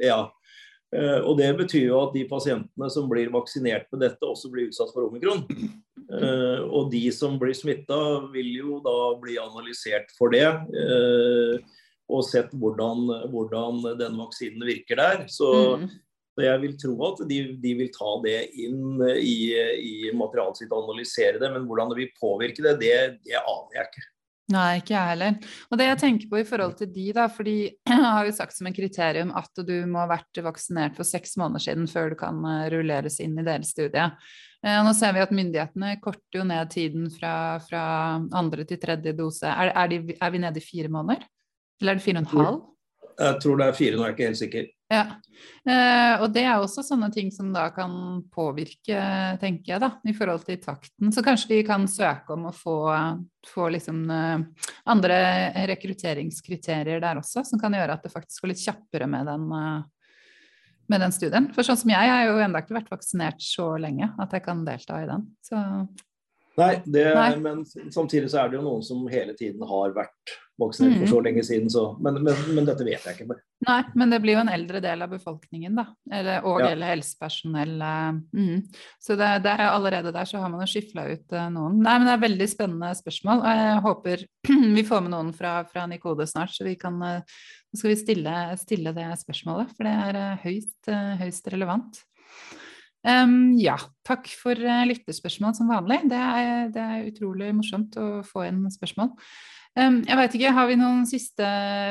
Ja, 0.00 0.20
og 1.26 1.34
Det 1.38 1.50
betyr 1.58 1.88
jo 1.90 1.98
at 2.06 2.14
de 2.14 2.22
pasientene 2.30 2.88
som 2.94 3.10
blir 3.10 3.32
vaksinert 3.34 3.90
med 3.92 4.06
dette, 4.06 4.22
også 4.24 4.48
blir 4.52 4.70
utsatt 4.70 4.94
for 4.94 5.10
omikron. 5.10 5.44
Eh, 6.08 6.60
og 6.64 6.88
de 6.92 7.02
som 7.12 7.36
blir 7.40 7.56
smitta, 7.56 7.98
vil 8.32 8.50
jo 8.56 8.80
da 8.84 8.96
bli 9.20 9.36
analysert 9.40 10.12
for 10.16 10.32
det. 10.32 10.46
Eh, 10.48 11.58
og 12.08 12.24
sett 12.24 12.54
hvordan, 12.56 13.08
hvordan 13.28 13.82
den 14.00 14.16
vaksinen 14.16 14.64
virker 14.64 14.96
der. 15.00 15.24
Så, 15.28 15.50
mm. 15.82 15.88
jeg 16.40 16.62
vil 16.62 16.76
tro 16.80 16.94
at 17.10 17.24
de, 17.28 17.40
de, 17.60 17.74
vil 17.82 17.90
ta 17.92 18.14
det 18.24 18.38
inn 18.64 19.02
i, 19.20 19.52
i 19.52 20.12
materialet 20.16 20.62
sitt 20.62 20.72
og 20.72 20.86
analysere 20.86 21.40
det. 21.42 21.52
Men 21.52 21.68
hvordan 21.68 21.92
det 21.92 22.00
vil 22.00 22.14
påvirke 22.16 22.64
det, 22.64 22.78
det, 22.80 22.94
det 23.28 23.36
aner 23.42 23.76
jeg 23.76 23.90
ikke. 23.90 24.06
Nei, 24.48 24.78
ikke 24.80 24.94
jeg 24.94 25.10
heller. 25.10 25.34
Og 25.68 25.76
det 25.76 25.86
jeg 25.90 26.00
tenker 26.00 26.28
på 26.30 26.38
i 26.40 26.46
forhold 26.48 26.78
til 26.78 26.88
de, 26.88 27.06
da, 27.12 27.26
for 27.28 27.44
de 27.44 27.56
har 28.14 28.24
jo 28.24 28.32
sagt 28.32 28.56
som 28.56 28.68
en 28.70 28.76
kriterium 28.76 29.32
at 29.36 29.60
du 29.68 29.74
må 29.90 30.00
ha 30.00 30.08
vært 30.08 30.40
vaksinert 30.44 30.96
for 30.96 31.08
seks 31.08 31.36
måneder 31.40 31.66
siden 31.66 31.88
før 31.90 32.14
du 32.14 32.16
kan 32.20 32.38
eh, 32.48 32.68
rulleres 32.72 33.20
inn 33.20 33.36
i 33.36 33.44
deres 33.44 33.74
studie. 33.76 34.06
Eh, 34.64 34.78
nå 34.86 34.94
ser 34.96 35.12
vi 35.16 35.20
at 35.20 35.34
myndighetene 35.36 35.98
korter 36.00 36.40
jo 36.40 36.46
ned 36.48 36.72
tiden 36.72 37.10
fra, 37.12 37.34
fra 37.66 37.82
andre 38.40 38.64
til 38.68 38.80
tredje 38.80 39.12
dose. 39.18 39.52
Er, 39.52 39.74
er, 39.74 39.92
de, 39.92 40.16
er, 40.16 40.32
vi 40.32 40.40
nede 40.46 40.62
i 40.62 40.64
fire 40.64 40.92
måneder? 40.96 41.28
Eller 41.82 41.94
er 41.94 42.00
det 42.00 42.06
fire 42.06 42.22
og 42.22 42.24
en 42.24 42.32
halv? 42.32 42.58
Jeg 43.18 43.40
tror 43.44 43.60
det 43.60 43.68
er 43.68 43.78
fire, 43.82 43.98
nå 43.98 44.06
er 44.06 44.12
jeg 44.12 44.16
ikke 44.16 44.30
helt 44.30 44.42
sikker. 44.46 44.72
Ja, 44.88 45.02
eh, 45.68 46.14
og 46.22 46.30
det 46.32 46.46
er 46.48 46.62
også 46.62 46.80
sånne 46.84 47.10
ting 47.12 47.28
som 47.32 47.50
da 47.52 47.66
kan 47.76 47.92
påvirke, 48.32 48.96
tenker 49.40 49.74
jeg, 49.74 49.82
da, 49.82 49.90
i 50.08 50.14
forhold 50.16 50.46
til 50.46 50.56
takten. 50.62 51.12
Så 51.12 51.20
kanskje 51.24 51.50
de 51.50 51.58
kan 51.68 51.84
søke 51.92 52.32
om 52.32 52.46
å 52.48 52.54
få, 52.56 52.78
få 53.50 53.68
liksom 53.74 54.00
eh, 54.14 54.64
andre 54.88 55.18
rekrutteringskriterier 55.74 57.04
der 57.04 57.20
også, 57.20 57.44
som 57.44 57.60
kan 57.60 57.76
gjøre 57.76 57.98
at 57.98 58.08
det 58.08 58.14
faktisk 58.14 58.46
går 58.46 58.54
litt 58.54 58.64
kjappere 58.64 59.10
med 59.12 59.28
den, 59.28 59.46
eh, 59.60 60.18
med 60.88 61.04
den 61.04 61.12
studien. 61.12 61.52
For 61.52 61.68
sånn 61.68 61.82
som 61.84 61.92
jeg, 61.92 62.08
jeg 62.08 62.16
har 62.16 62.32
jo 62.32 62.42
ennå 62.48 62.64
ikke 62.64 62.80
vært 62.80 62.92
vaksinert 62.96 63.44
så 63.44 63.74
lenge 63.76 64.08
at 64.16 64.32
jeg 64.32 64.46
kan 64.48 64.64
delta 64.64 65.02
i 65.04 65.10
den. 65.12 65.28
Så 65.44 65.62
Nei, 66.58 66.72
det, 66.88 67.04
Nei, 67.14 67.32
men 67.38 67.60
samtidig 67.92 68.32
så 68.32 68.40
er 68.40 68.48
det 68.50 68.56
jo 68.58 68.64
noen 68.64 68.80
som 68.82 69.04
hele 69.12 69.36
tiden 69.38 69.60
har 69.68 69.92
vært 69.94 70.38
vaksinert 70.58 70.98
for 70.98 71.10
så 71.10 71.18
mm. 71.20 71.24
lenge 71.26 71.42
siden, 71.46 71.70
så 71.70 71.84
men, 72.02 72.18
men, 72.24 72.38
men, 72.56 72.66
dette 72.66 72.86
vet 72.86 73.04
jeg 73.06 73.16
ikke. 73.16 73.36
Nei, 73.66 73.78
men 73.98 74.12
det 74.12 74.18
blir 74.22 74.36
jo 74.36 74.42
en 74.42 74.50
eldre 74.52 74.80
del 74.82 75.04
av 75.04 75.12
befolkningen, 75.12 75.78
da. 75.78 75.84
Eller, 76.14 76.46
og 76.48 76.62
ja. 76.62 76.72
eller 76.74 76.92
helsepersonell. 76.94 77.74
Eh, 77.88 78.18
mm. 78.38 78.80
Så 79.02 79.16
det, 79.18 79.30
det, 79.46 79.54
er 79.54 79.64
allerede 79.68 80.12
der 80.14 80.28
så 80.28 80.42
har 80.42 80.50
man 80.52 80.64
jo 80.64 80.70
skifla 80.70 81.06
ut 81.10 81.36
uh, 81.36 81.46
noen. 81.54 81.78
Nei, 81.84 81.96
men 81.98 82.08
det 82.08 82.14
er 82.16 82.24
veldig 82.26 82.48
spennende 82.50 82.92
spørsmål. 82.98 83.42
og 83.42 83.62
Jeg 83.62 83.84
håper 83.86 84.24
vi 84.78 84.86
får 84.88 85.04
med 85.06 85.14
noen 85.14 85.32
fra, 85.36 85.54
fra 85.70 85.86
Nikode 85.90 86.26
snart, 86.30 86.54
så 86.54 86.66
vi 86.66 86.74
kan 86.80 86.98
uh, 87.02 87.42
skal 87.74 87.92
vi 87.92 87.98
stille, 88.00 88.36
stille, 88.60 88.94
det 88.96 89.10
spørsmålet. 89.22 89.74
For 89.76 89.86
det 89.86 89.94
er 90.08 90.40
høyst, 90.42 90.90
høyst 91.20 91.52
relevant. 91.54 92.02
Um, 93.06 93.54
ja, 93.60 93.76
takk 94.04 94.26
for 94.34 94.58
lytterspørsmål 94.58 95.54
som 95.54 95.70
vanlig. 95.70 96.00
Det 96.10 96.18
er, 96.18 96.72
det 96.74 96.82
er, 96.82 97.06
utrolig 97.12 97.52
morsomt 97.54 97.94
å 98.00 98.08
få 98.26 98.48
inn 98.48 98.64
spørsmål. 98.74 99.12
Jeg 99.78 100.18
vet 100.18 100.34
ikke, 100.34 100.52
Har 100.56 100.66
vi 100.66 100.76
noen 100.78 101.04
siste 101.06 101.48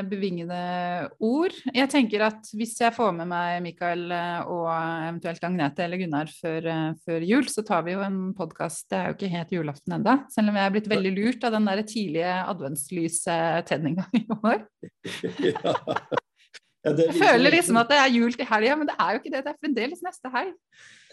bevingede 0.09 0.59
ord? 1.23 1.55
Jeg 1.71 1.87
tenker 1.91 2.25
at 2.27 2.49
Hvis 2.57 2.75
jeg 2.81 2.95
får 2.95 3.13
med 3.15 3.29
meg 3.31 3.61
Mikael 3.63 4.03
eh, 4.11 4.41
og 4.43 4.67
eventuelt 4.67 5.47
Agnete 5.47 5.85
eller 5.85 6.01
Gunnar 6.01 6.31
før, 6.31 6.67
uh, 6.67 6.91
før 7.07 7.25
jul, 7.27 7.47
så 7.51 7.63
tar 7.67 7.85
vi 7.87 7.95
jo 7.95 8.03
en 8.03 8.19
podkast 8.37 8.89
Det 8.91 8.99
er 8.99 9.09
jo 9.09 9.17
ikke 9.17 9.33
helt 9.33 9.55
julaften 9.55 9.97
ennå, 9.99 10.17
selv 10.33 10.51
om 10.51 10.59
jeg 10.59 10.65
er 10.67 10.75
blitt 10.75 10.91
veldig 10.91 11.13
lurt 11.15 11.47
av 11.47 11.55
den 11.55 11.69
der 11.69 11.83
tidlige 11.87 12.37
adventslystenninga 12.53 14.09
i 14.19 14.25
år. 14.35 14.65
Ja, 16.87 16.93
jeg 17.05 17.15
føler 17.19 17.53
liksom 17.53 17.79
at 17.81 17.91
det 17.91 17.99
er 18.01 18.13
jul 18.15 18.33
til 18.33 18.47
helga, 18.49 18.77
men 18.79 18.89
det 18.89 18.95
er 18.97 19.13
jo 19.13 19.21
ikke 19.21 19.33
det. 19.33 19.43
Det 19.45 19.51
er 19.51 19.59
fremdeles 19.59 20.03
neste 20.05 20.31
helg. 20.33 20.55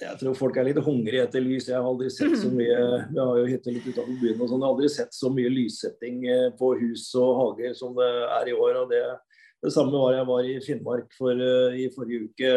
Jeg 0.00 0.18
tror 0.20 0.38
folk 0.38 0.56
er 0.58 0.68
litt 0.68 0.80
hungrige 0.86 1.26
etter 1.26 1.44
lys. 1.44 1.68
Jeg 1.70 1.76
har 1.78 1.86
aldri 1.86 2.10
sett 2.10 2.34
så 2.40 2.50
mye 2.50 2.80
Vi 3.12 3.20
har 3.20 3.38
jo 3.40 3.44
hytte 3.50 3.74
litt 3.74 3.86
utenfor 3.86 4.18
byen 4.22 4.40
og 4.40 4.48
sånn. 4.48 4.58
Jeg 4.58 4.66
har 4.66 4.74
aldri 4.74 4.90
sett 4.96 5.14
så 5.14 5.30
mye 5.34 5.52
lyssetting 5.52 6.24
eh, 6.30 6.48
på 6.58 6.72
hus 6.80 7.06
og 7.20 7.30
hager 7.40 7.78
som 7.78 7.94
det 7.98 8.10
er 8.40 8.50
i 8.50 8.56
år. 8.56 8.80
og 8.82 8.90
det, 8.90 9.04
det 9.64 9.72
samme 9.74 9.94
var 9.94 10.16
jeg 10.16 10.28
var 10.32 10.50
i 10.50 10.58
Finnmark 10.64 11.14
for, 11.18 11.38
uh, 11.38 11.76
i 11.76 11.88
forrige 11.94 12.28
uke. 12.28 12.52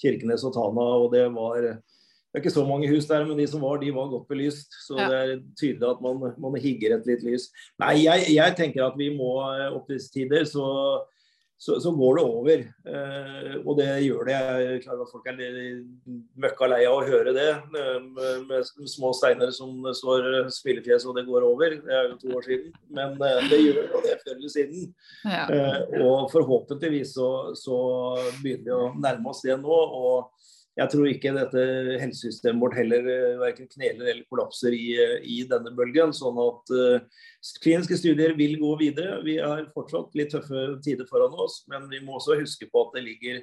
Kirkenes 0.00 0.46
og 0.48 0.56
Tana. 0.56 0.88
og 1.02 1.12
det 1.14 1.28
var 1.34 1.78
det 2.28 2.36
er 2.36 2.42
ikke 2.44 2.52
så 2.52 2.62
mange 2.68 2.88
hus 2.90 3.06
der, 3.08 3.22
men 3.24 3.38
de 3.40 3.46
som 3.48 3.62
var, 3.64 3.78
de 3.80 3.88
var 3.94 4.10
godt 4.12 4.26
belyst. 4.28 4.74
Så 4.84 4.98
ja. 4.98 5.06
det 5.08 5.18
er 5.18 5.38
tydelig 5.56 5.86
at 5.88 6.02
man, 6.04 6.34
man 6.36 6.58
higger 6.60 6.98
et 6.98 7.06
litt 7.08 7.22
lys. 7.24 7.46
Nei, 7.80 8.02
jeg, 8.04 8.26
jeg 8.34 8.56
tenker 8.58 8.84
at 8.84 8.98
vi 9.00 9.08
må 9.16 9.30
eh, 9.46 9.70
opp 9.72 9.88
disse 9.88 10.12
tider, 10.12 10.44
så 10.44 10.66
så, 11.58 11.80
så, 11.82 11.90
går 11.90 12.16
det 12.16 12.24
over. 12.24 12.60
Eh, 12.92 13.54
og 13.64 13.78
det 13.80 13.88
gjør 14.04 14.28
det. 14.28 14.34
Jeg 14.36 14.66
er 14.76 14.82
klar 14.84 14.94
over 14.94 15.08
at 15.08 15.10
folk 15.10 15.26
er 15.26 15.40
møkka 16.38 16.68
lei 16.70 16.84
av 16.86 17.00
å 17.00 17.06
høre 17.06 17.34
det. 17.34 17.48
Eh, 17.50 17.96
med, 18.04 18.44
med, 18.46 18.68
små 18.92 19.10
steiner 19.18 19.50
som 19.54 19.88
står 20.00 20.50
smilefjes 20.54 21.08
og 21.10 21.18
det 21.18 21.26
går 21.26 21.46
over. 21.48 21.74
Det 21.82 21.96
er 21.98 22.12
jo 22.12 22.20
to 22.22 22.36
år 22.38 22.46
siden. 22.46 22.70
Men 22.94 23.18
eh, 23.18 23.48
det 23.50 23.58
gjør 23.64 23.80
det, 24.06 24.14
før 24.22 24.36
eller 24.36 24.54
siden. 24.54 24.86
Ja. 25.26 25.44
Eh, 25.50 25.98
og 26.06 26.30
forhåpentligvis 26.30 27.16
så, 27.18 27.30
så, 27.58 27.78
begynner 28.38 28.68
vi 28.68 28.76
å 28.78 28.92
nærme 29.02 29.34
oss 29.34 29.42
det 29.42 29.58
nå. 29.58 29.82
og 30.02 30.30
jeg 30.78 30.92
tror 30.92 31.08
ikke 31.10 31.34
dette 31.34 31.62
helsesystemet 31.98 32.62
vårt 32.62 32.76
heller 32.78 33.06
eh, 33.10 33.38
verken 33.40 33.68
kneler 33.70 34.12
eller 34.12 34.24
kollapser 34.30 34.74
i, 34.76 34.92
eh, 34.94 35.16
i 35.26 35.40
denne 35.50 35.72
bølgen. 35.74 36.12
Sånn 36.14 36.38
at 36.42 36.72
uh, 36.74 37.24
kliniske 37.64 37.98
studier 37.98 38.36
vil 38.38 38.54
gå 38.60 38.74
videre. 38.80 39.18
Vi 39.26 39.38
har 39.42 39.64
fortsatt 39.74 40.14
litt 40.18 40.30
tøffe 40.34 40.68
tider 40.84 41.08
foran 41.10 41.34
oss, 41.34 41.64
men 41.70 41.88
vi 41.90 42.02
må 42.04 42.18
også 42.18 42.38
huske 42.38 42.70
på 42.70 42.86
at 42.86 42.98
det 42.98 43.06
ligger 43.08 43.42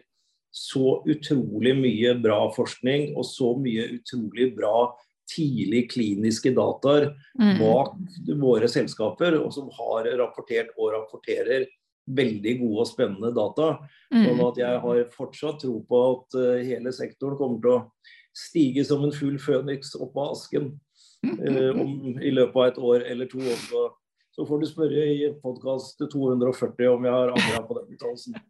så 0.56 1.02
utrolig 1.12 1.74
mye 1.76 2.14
bra 2.24 2.46
forskning 2.56 3.12
og 3.20 3.28
så 3.28 3.52
mye 3.60 3.90
utrolig 3.98 4.54
bra 4.56 4.94
tidlig 5.28 5.90
kliniske 5.92 6.54
dataer 6.56 7.10
mm. 7.42 7.58
bak 7.60 7.96
våre 8.40 8.70
selskaper, 8.72 9.36
og 9.42 9.52
som 9.52 9.68
har 9.76 10.08
rapportert 10.22 10.72
og 10.78 10.94
rapporterer 10.94 11.66
veldig 12.06 12.56
gode 12.62 12.84
og 12.84 12.90
spennende 12.90 13.32
data. 13.36 13.70
Mm. 14.14 14.24
Sånn 14.28 14.42
at 14.48 14.62
jeg 14.62 14.82
har 14.86 15.04
fortsatt 15.14 15.62
tro 15.64 15.80
på 15.90 16.02
at 16.12 16.38
uh, 16.40 16.64
hele 16.66 16.94
sektoren 16.96 17.38
kommer 17.40 17.62
til 17.64 17.76
å 17.76 17.84
stige 18.36 18.84
som 18.86 19.06
en 19.06 19.16
full 19.16 19.38
føniks 19.42 19.96
opp 19.98 20.18
av 20.20 20.36
asken 20.36 20.74
uh, 21.26 21.72
om, 21.72 22.18
i 22.20 22.34
løpet 22.36 22.60
av 22.60 22.68
et 22.68 22.84
år 22.92 23.08
eller 23.14 23.32
to. 23.32 23.42
Så, 23.66 23.88
så 24.36 24.46
får 24.48 24.62
du 24.62 24.70
spørre 24.70 25.08
i 25.16 25.32
podkast 25.42 26.04
240 26.04 26.94
om 26.94 27.10
jeg 27.10 27.18
har 27.18 27.34
angra 27.34 27.66
på 27.66 27.80
den 27.80 27.98
uttalelsen. 27.98 28.40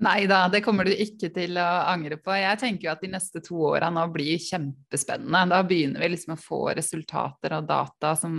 Nei 0.00 0.24
da, 0.28 0.46
det 0.48 0.62
kommer 0.64 0.88
du 0.88 0.94
ikke 0.94 1.28
til 1.34 1.58
å 1.60 1.66
angre 1.90 2.16
på. 2.20 2.32
Jeg 2.36 2.60
tenker 2.62 2.86
jo 2.86 2.92
at 2.94 3.02
de 3.04 3.10
neste 3.12 3.42
to 3.44 3.58
åra 3.72 3.90
nå 3.92 4.06
blir 4.14 4.40
kjempespennende. 4.40 5.42
Da 5.52 5.60
begynner 5.66 6.00
vi 6.04 6.14
liksom 6.14 6.36
å 6.36 6.40
få 6.40 6.60
resultater 6.76 7.58
og 7.58 7.68
data 7.68 8.14
som 8.16 8.38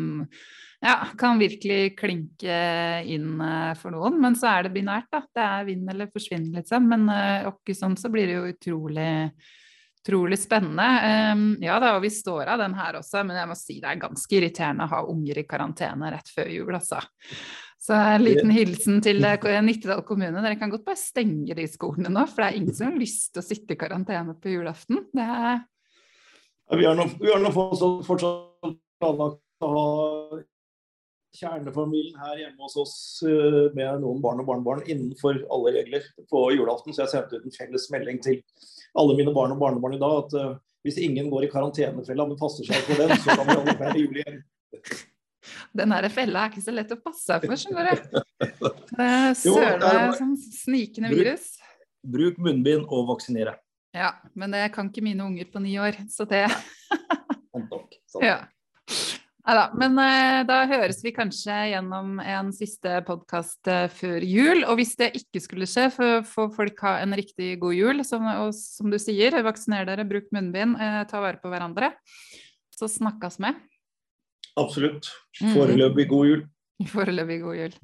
Ja, 0.81 0.95
kan 1.17 1.37
virkelig 1.37 1.93
klinke 1.99 2.59
inn 3.05 3.41
eh, 3.45 3.73
for 3.77 3.93
noen, 3.93 4.17
men 4.23 4.37
så 4.37 4.49
er 4.49 4.65
det 4.65 4.75
binært, 4.75 5.11
da. 5.13 5.21
Det 5.29 5.47
er 5.47 5.67
vinn 5.67 5.89
eller 5.93 6.09
forsvinn, 6.09 6.49
liksom. 6.55 6.87
Men 6.89 7.09
åkke 7.51 7.75
sånn 7.77 7.97
så 7.99 8.09
blir 8.13 8.31
det 8.31 8.39
jo 8.39 8.53
utrolig 8.55 9.11
utrolig 10.01 10.39
spennende. 10.39 11.33
Um, 11.33 11.41
ja 11.61 11.75
da, 11.79 11.95
og 11.95 12.01
vi 12.01 12.09
står 12.09 12.49
av 12.49 12.61
den 12.61 12.73
her 12.73 12.97
også, 12.97 13.21
men 13.25 13.37
jeg 13.37 13.49
må 13.51 13.57
si 13.57 13.75
det 13.81 13.89
er 13.91 13.99
ganske 14.01 14.37
irriterende 14.37 14.87
å 14.87 14.93
ha 14.95 15.01
unger 15.11 15.41
i 15.41 15.45
karantene 15.45 16.09
rett 16.13 16.31
før 16.33 16.49
jul, 16.49 16.71
altså. 16.73 17.01
Så 17.81 17.97
en 17.97 18.21
liten 18.21 18.51
hilsen 18.53 18.99
til 19.01 19.23
Nittedal 19.65 20.03
kommune. 20.05 20.41
Dere 20.43 20.57
kan 20.59 20.69
godt 20.69 20.85
bare 20.85 21.01
stenge 21.01 21.55
de 21.57 21.65
skolene 21.69 22.11
nå, 22.13 22.27
for 22.29 22.43
det 22.43 22.49
er 22.51 22.59
ingen 22.59 22.77
som 22.77 22.91
har 22.91 22.99
lyst 23.01 23.31
til 23.33 23.41
å 23.41 23.45
sitte 23.45 23.73
i 23.73 23.79
karantene 23.81 24.35
på 24.37 24.53
julaften. 24.53 25.07
Det 25.13 25.25
er 25.25 25.63
ja, 26.71 26.77
vi 26.77 26.85
har 26.85 27.41
nå 27.41 27.49
fortsatt 27.51 28.77
planlagt 29.01 29.65
å 29.65 29.71
ha 29.73 29.87
kjernefamilien 31.37 32.17
her 32.19 32.39
hjemme 32.41 32.65
hos 32.65 32.75
oss 32.81 32.95
eh, 33.27 33.69
med 33.75 34.01
noen 34.03 34.19
barn 34.23 34.41
og 34.43 34.49
barnebarn 34.49 34.83
innenfor 34.85 35.39
alle 35.53 35.73
regler 35.77 36.07
på 36.31 36.43
julaften. 36.55 36.95
Så 36.95 37.05
jeg 37.05 37.13
sendte 37.13 37.39
ut 37.39 37.47
en 37.47 37.55
felles 37.55 37.87
melding 37.93 38.19
til 38.23 38.41
alle 38.99 39.15
mine 39.19 39.33
barn 39.35 39.55
og 39.55 39.61
barnebarn 39.61 39.95
i 39.95 40.01
dag 40.01 40.17
at 40.25 40.35
uh, 40.35 40.59
hvis 40.83 40.99
ingen 40.99 41.29
går 41.31 41.45
i 41.47 41.51
karantenefella, 41.51 42.25
men 42.27 42.39
passer 42.39 42.67
seg 42.67 42.83
på 42.87 42.97
den, 42.99 43.13
så 43.21 43.37
kan 43.37 43.47
vi 43.47 43.55
alle 43.55 43.77
feire 43.79 44.01
jul 44.01 44.21
igjen. 44.21 44.39
Den 45.77 45.95
her 45.95 46.07
fella 46.11 46.45
er 46.45 46.51
ikke 46.51 46.63
så 46.65 46.73
lett 46.75 46.91
å 46.91 46.99
passe 46.99 47.23
seg 47.23 47.45
for, 47.45 47.59
skjønner 47.59 47.91
du. 47.95 48.19
Meg 48.99 49.37
som 50.17 50.33
snikende 50.35 51.13
virus. 51.13 51.53
Bruk, 52.01 52.15
bruk 52.15 52.41
munnbind 52.49 52.89
og 52.89 53.07
vaksinere. 53.13 53.55
Ja, 53.95 54.15
men 54.33 54.55
det 54.55 54.65
kan 54.75 54.89
ikke 54.91 55.03
mine 55.03 55.23
unger 55.27 55.47
på 55.51 55.61
ni 55.63 55.75
år, 55.79 55.97
så 56.11 56.25
det 56.27 56.45
ja. 58.23 58.37
Neida, 59.41 59.71
men 59.73 59.97
eh, 59.97 60.39
da 60.45 60.59
høres 60.69 60.99
vi 61.01 61.13
kanskje 61.15 61.55
gjennom 61.71 62.19
en 62.21 62.51
siste 62.53 62.99
podkast 63.07 63.69
eh, 63.71 63.87
før 63.89 64.21
jul. 64.21 64.61
Og 64.69 64.77
hvis 64.77 64.93
det 64.99 65.09
ikke 65.17 65.41
skulle 65.41 65.67
skje, 65.69 65.87
får 66.29 66.51
folk 66.53 66.83
ha 66.85 66.99
en 67.01 67.15
riktig 67.17 67.55
god 67.63 67.73
jul. 67.73 68.03
Som, 68.05 68.27
og 68.29 68.53
som 68.53 68.93
du 68.93 68.99
sier, 69.01 69.39
vaksiner 69.45 69.87
dere, 69.89 70.05
bruk 70.05 70.29
munnbind, 70.35 70.77
eh, 70.77 71.01
ta 71.09 71.23
vare 71.23 71.41
på 71.41 71.49
hverandre. 71.49 71.89
Så 72.77 72.89
snakkes 72.91 73.39
med. 73.41 73.57
Absolutt. 74.61 75.09
Foreløpig 75.41 76.05
god 76.11 76.29
jul. 76.29 76.45
Foreløpig 76.93 77.41
god 77.41 77.61
jul. 77.63 77.81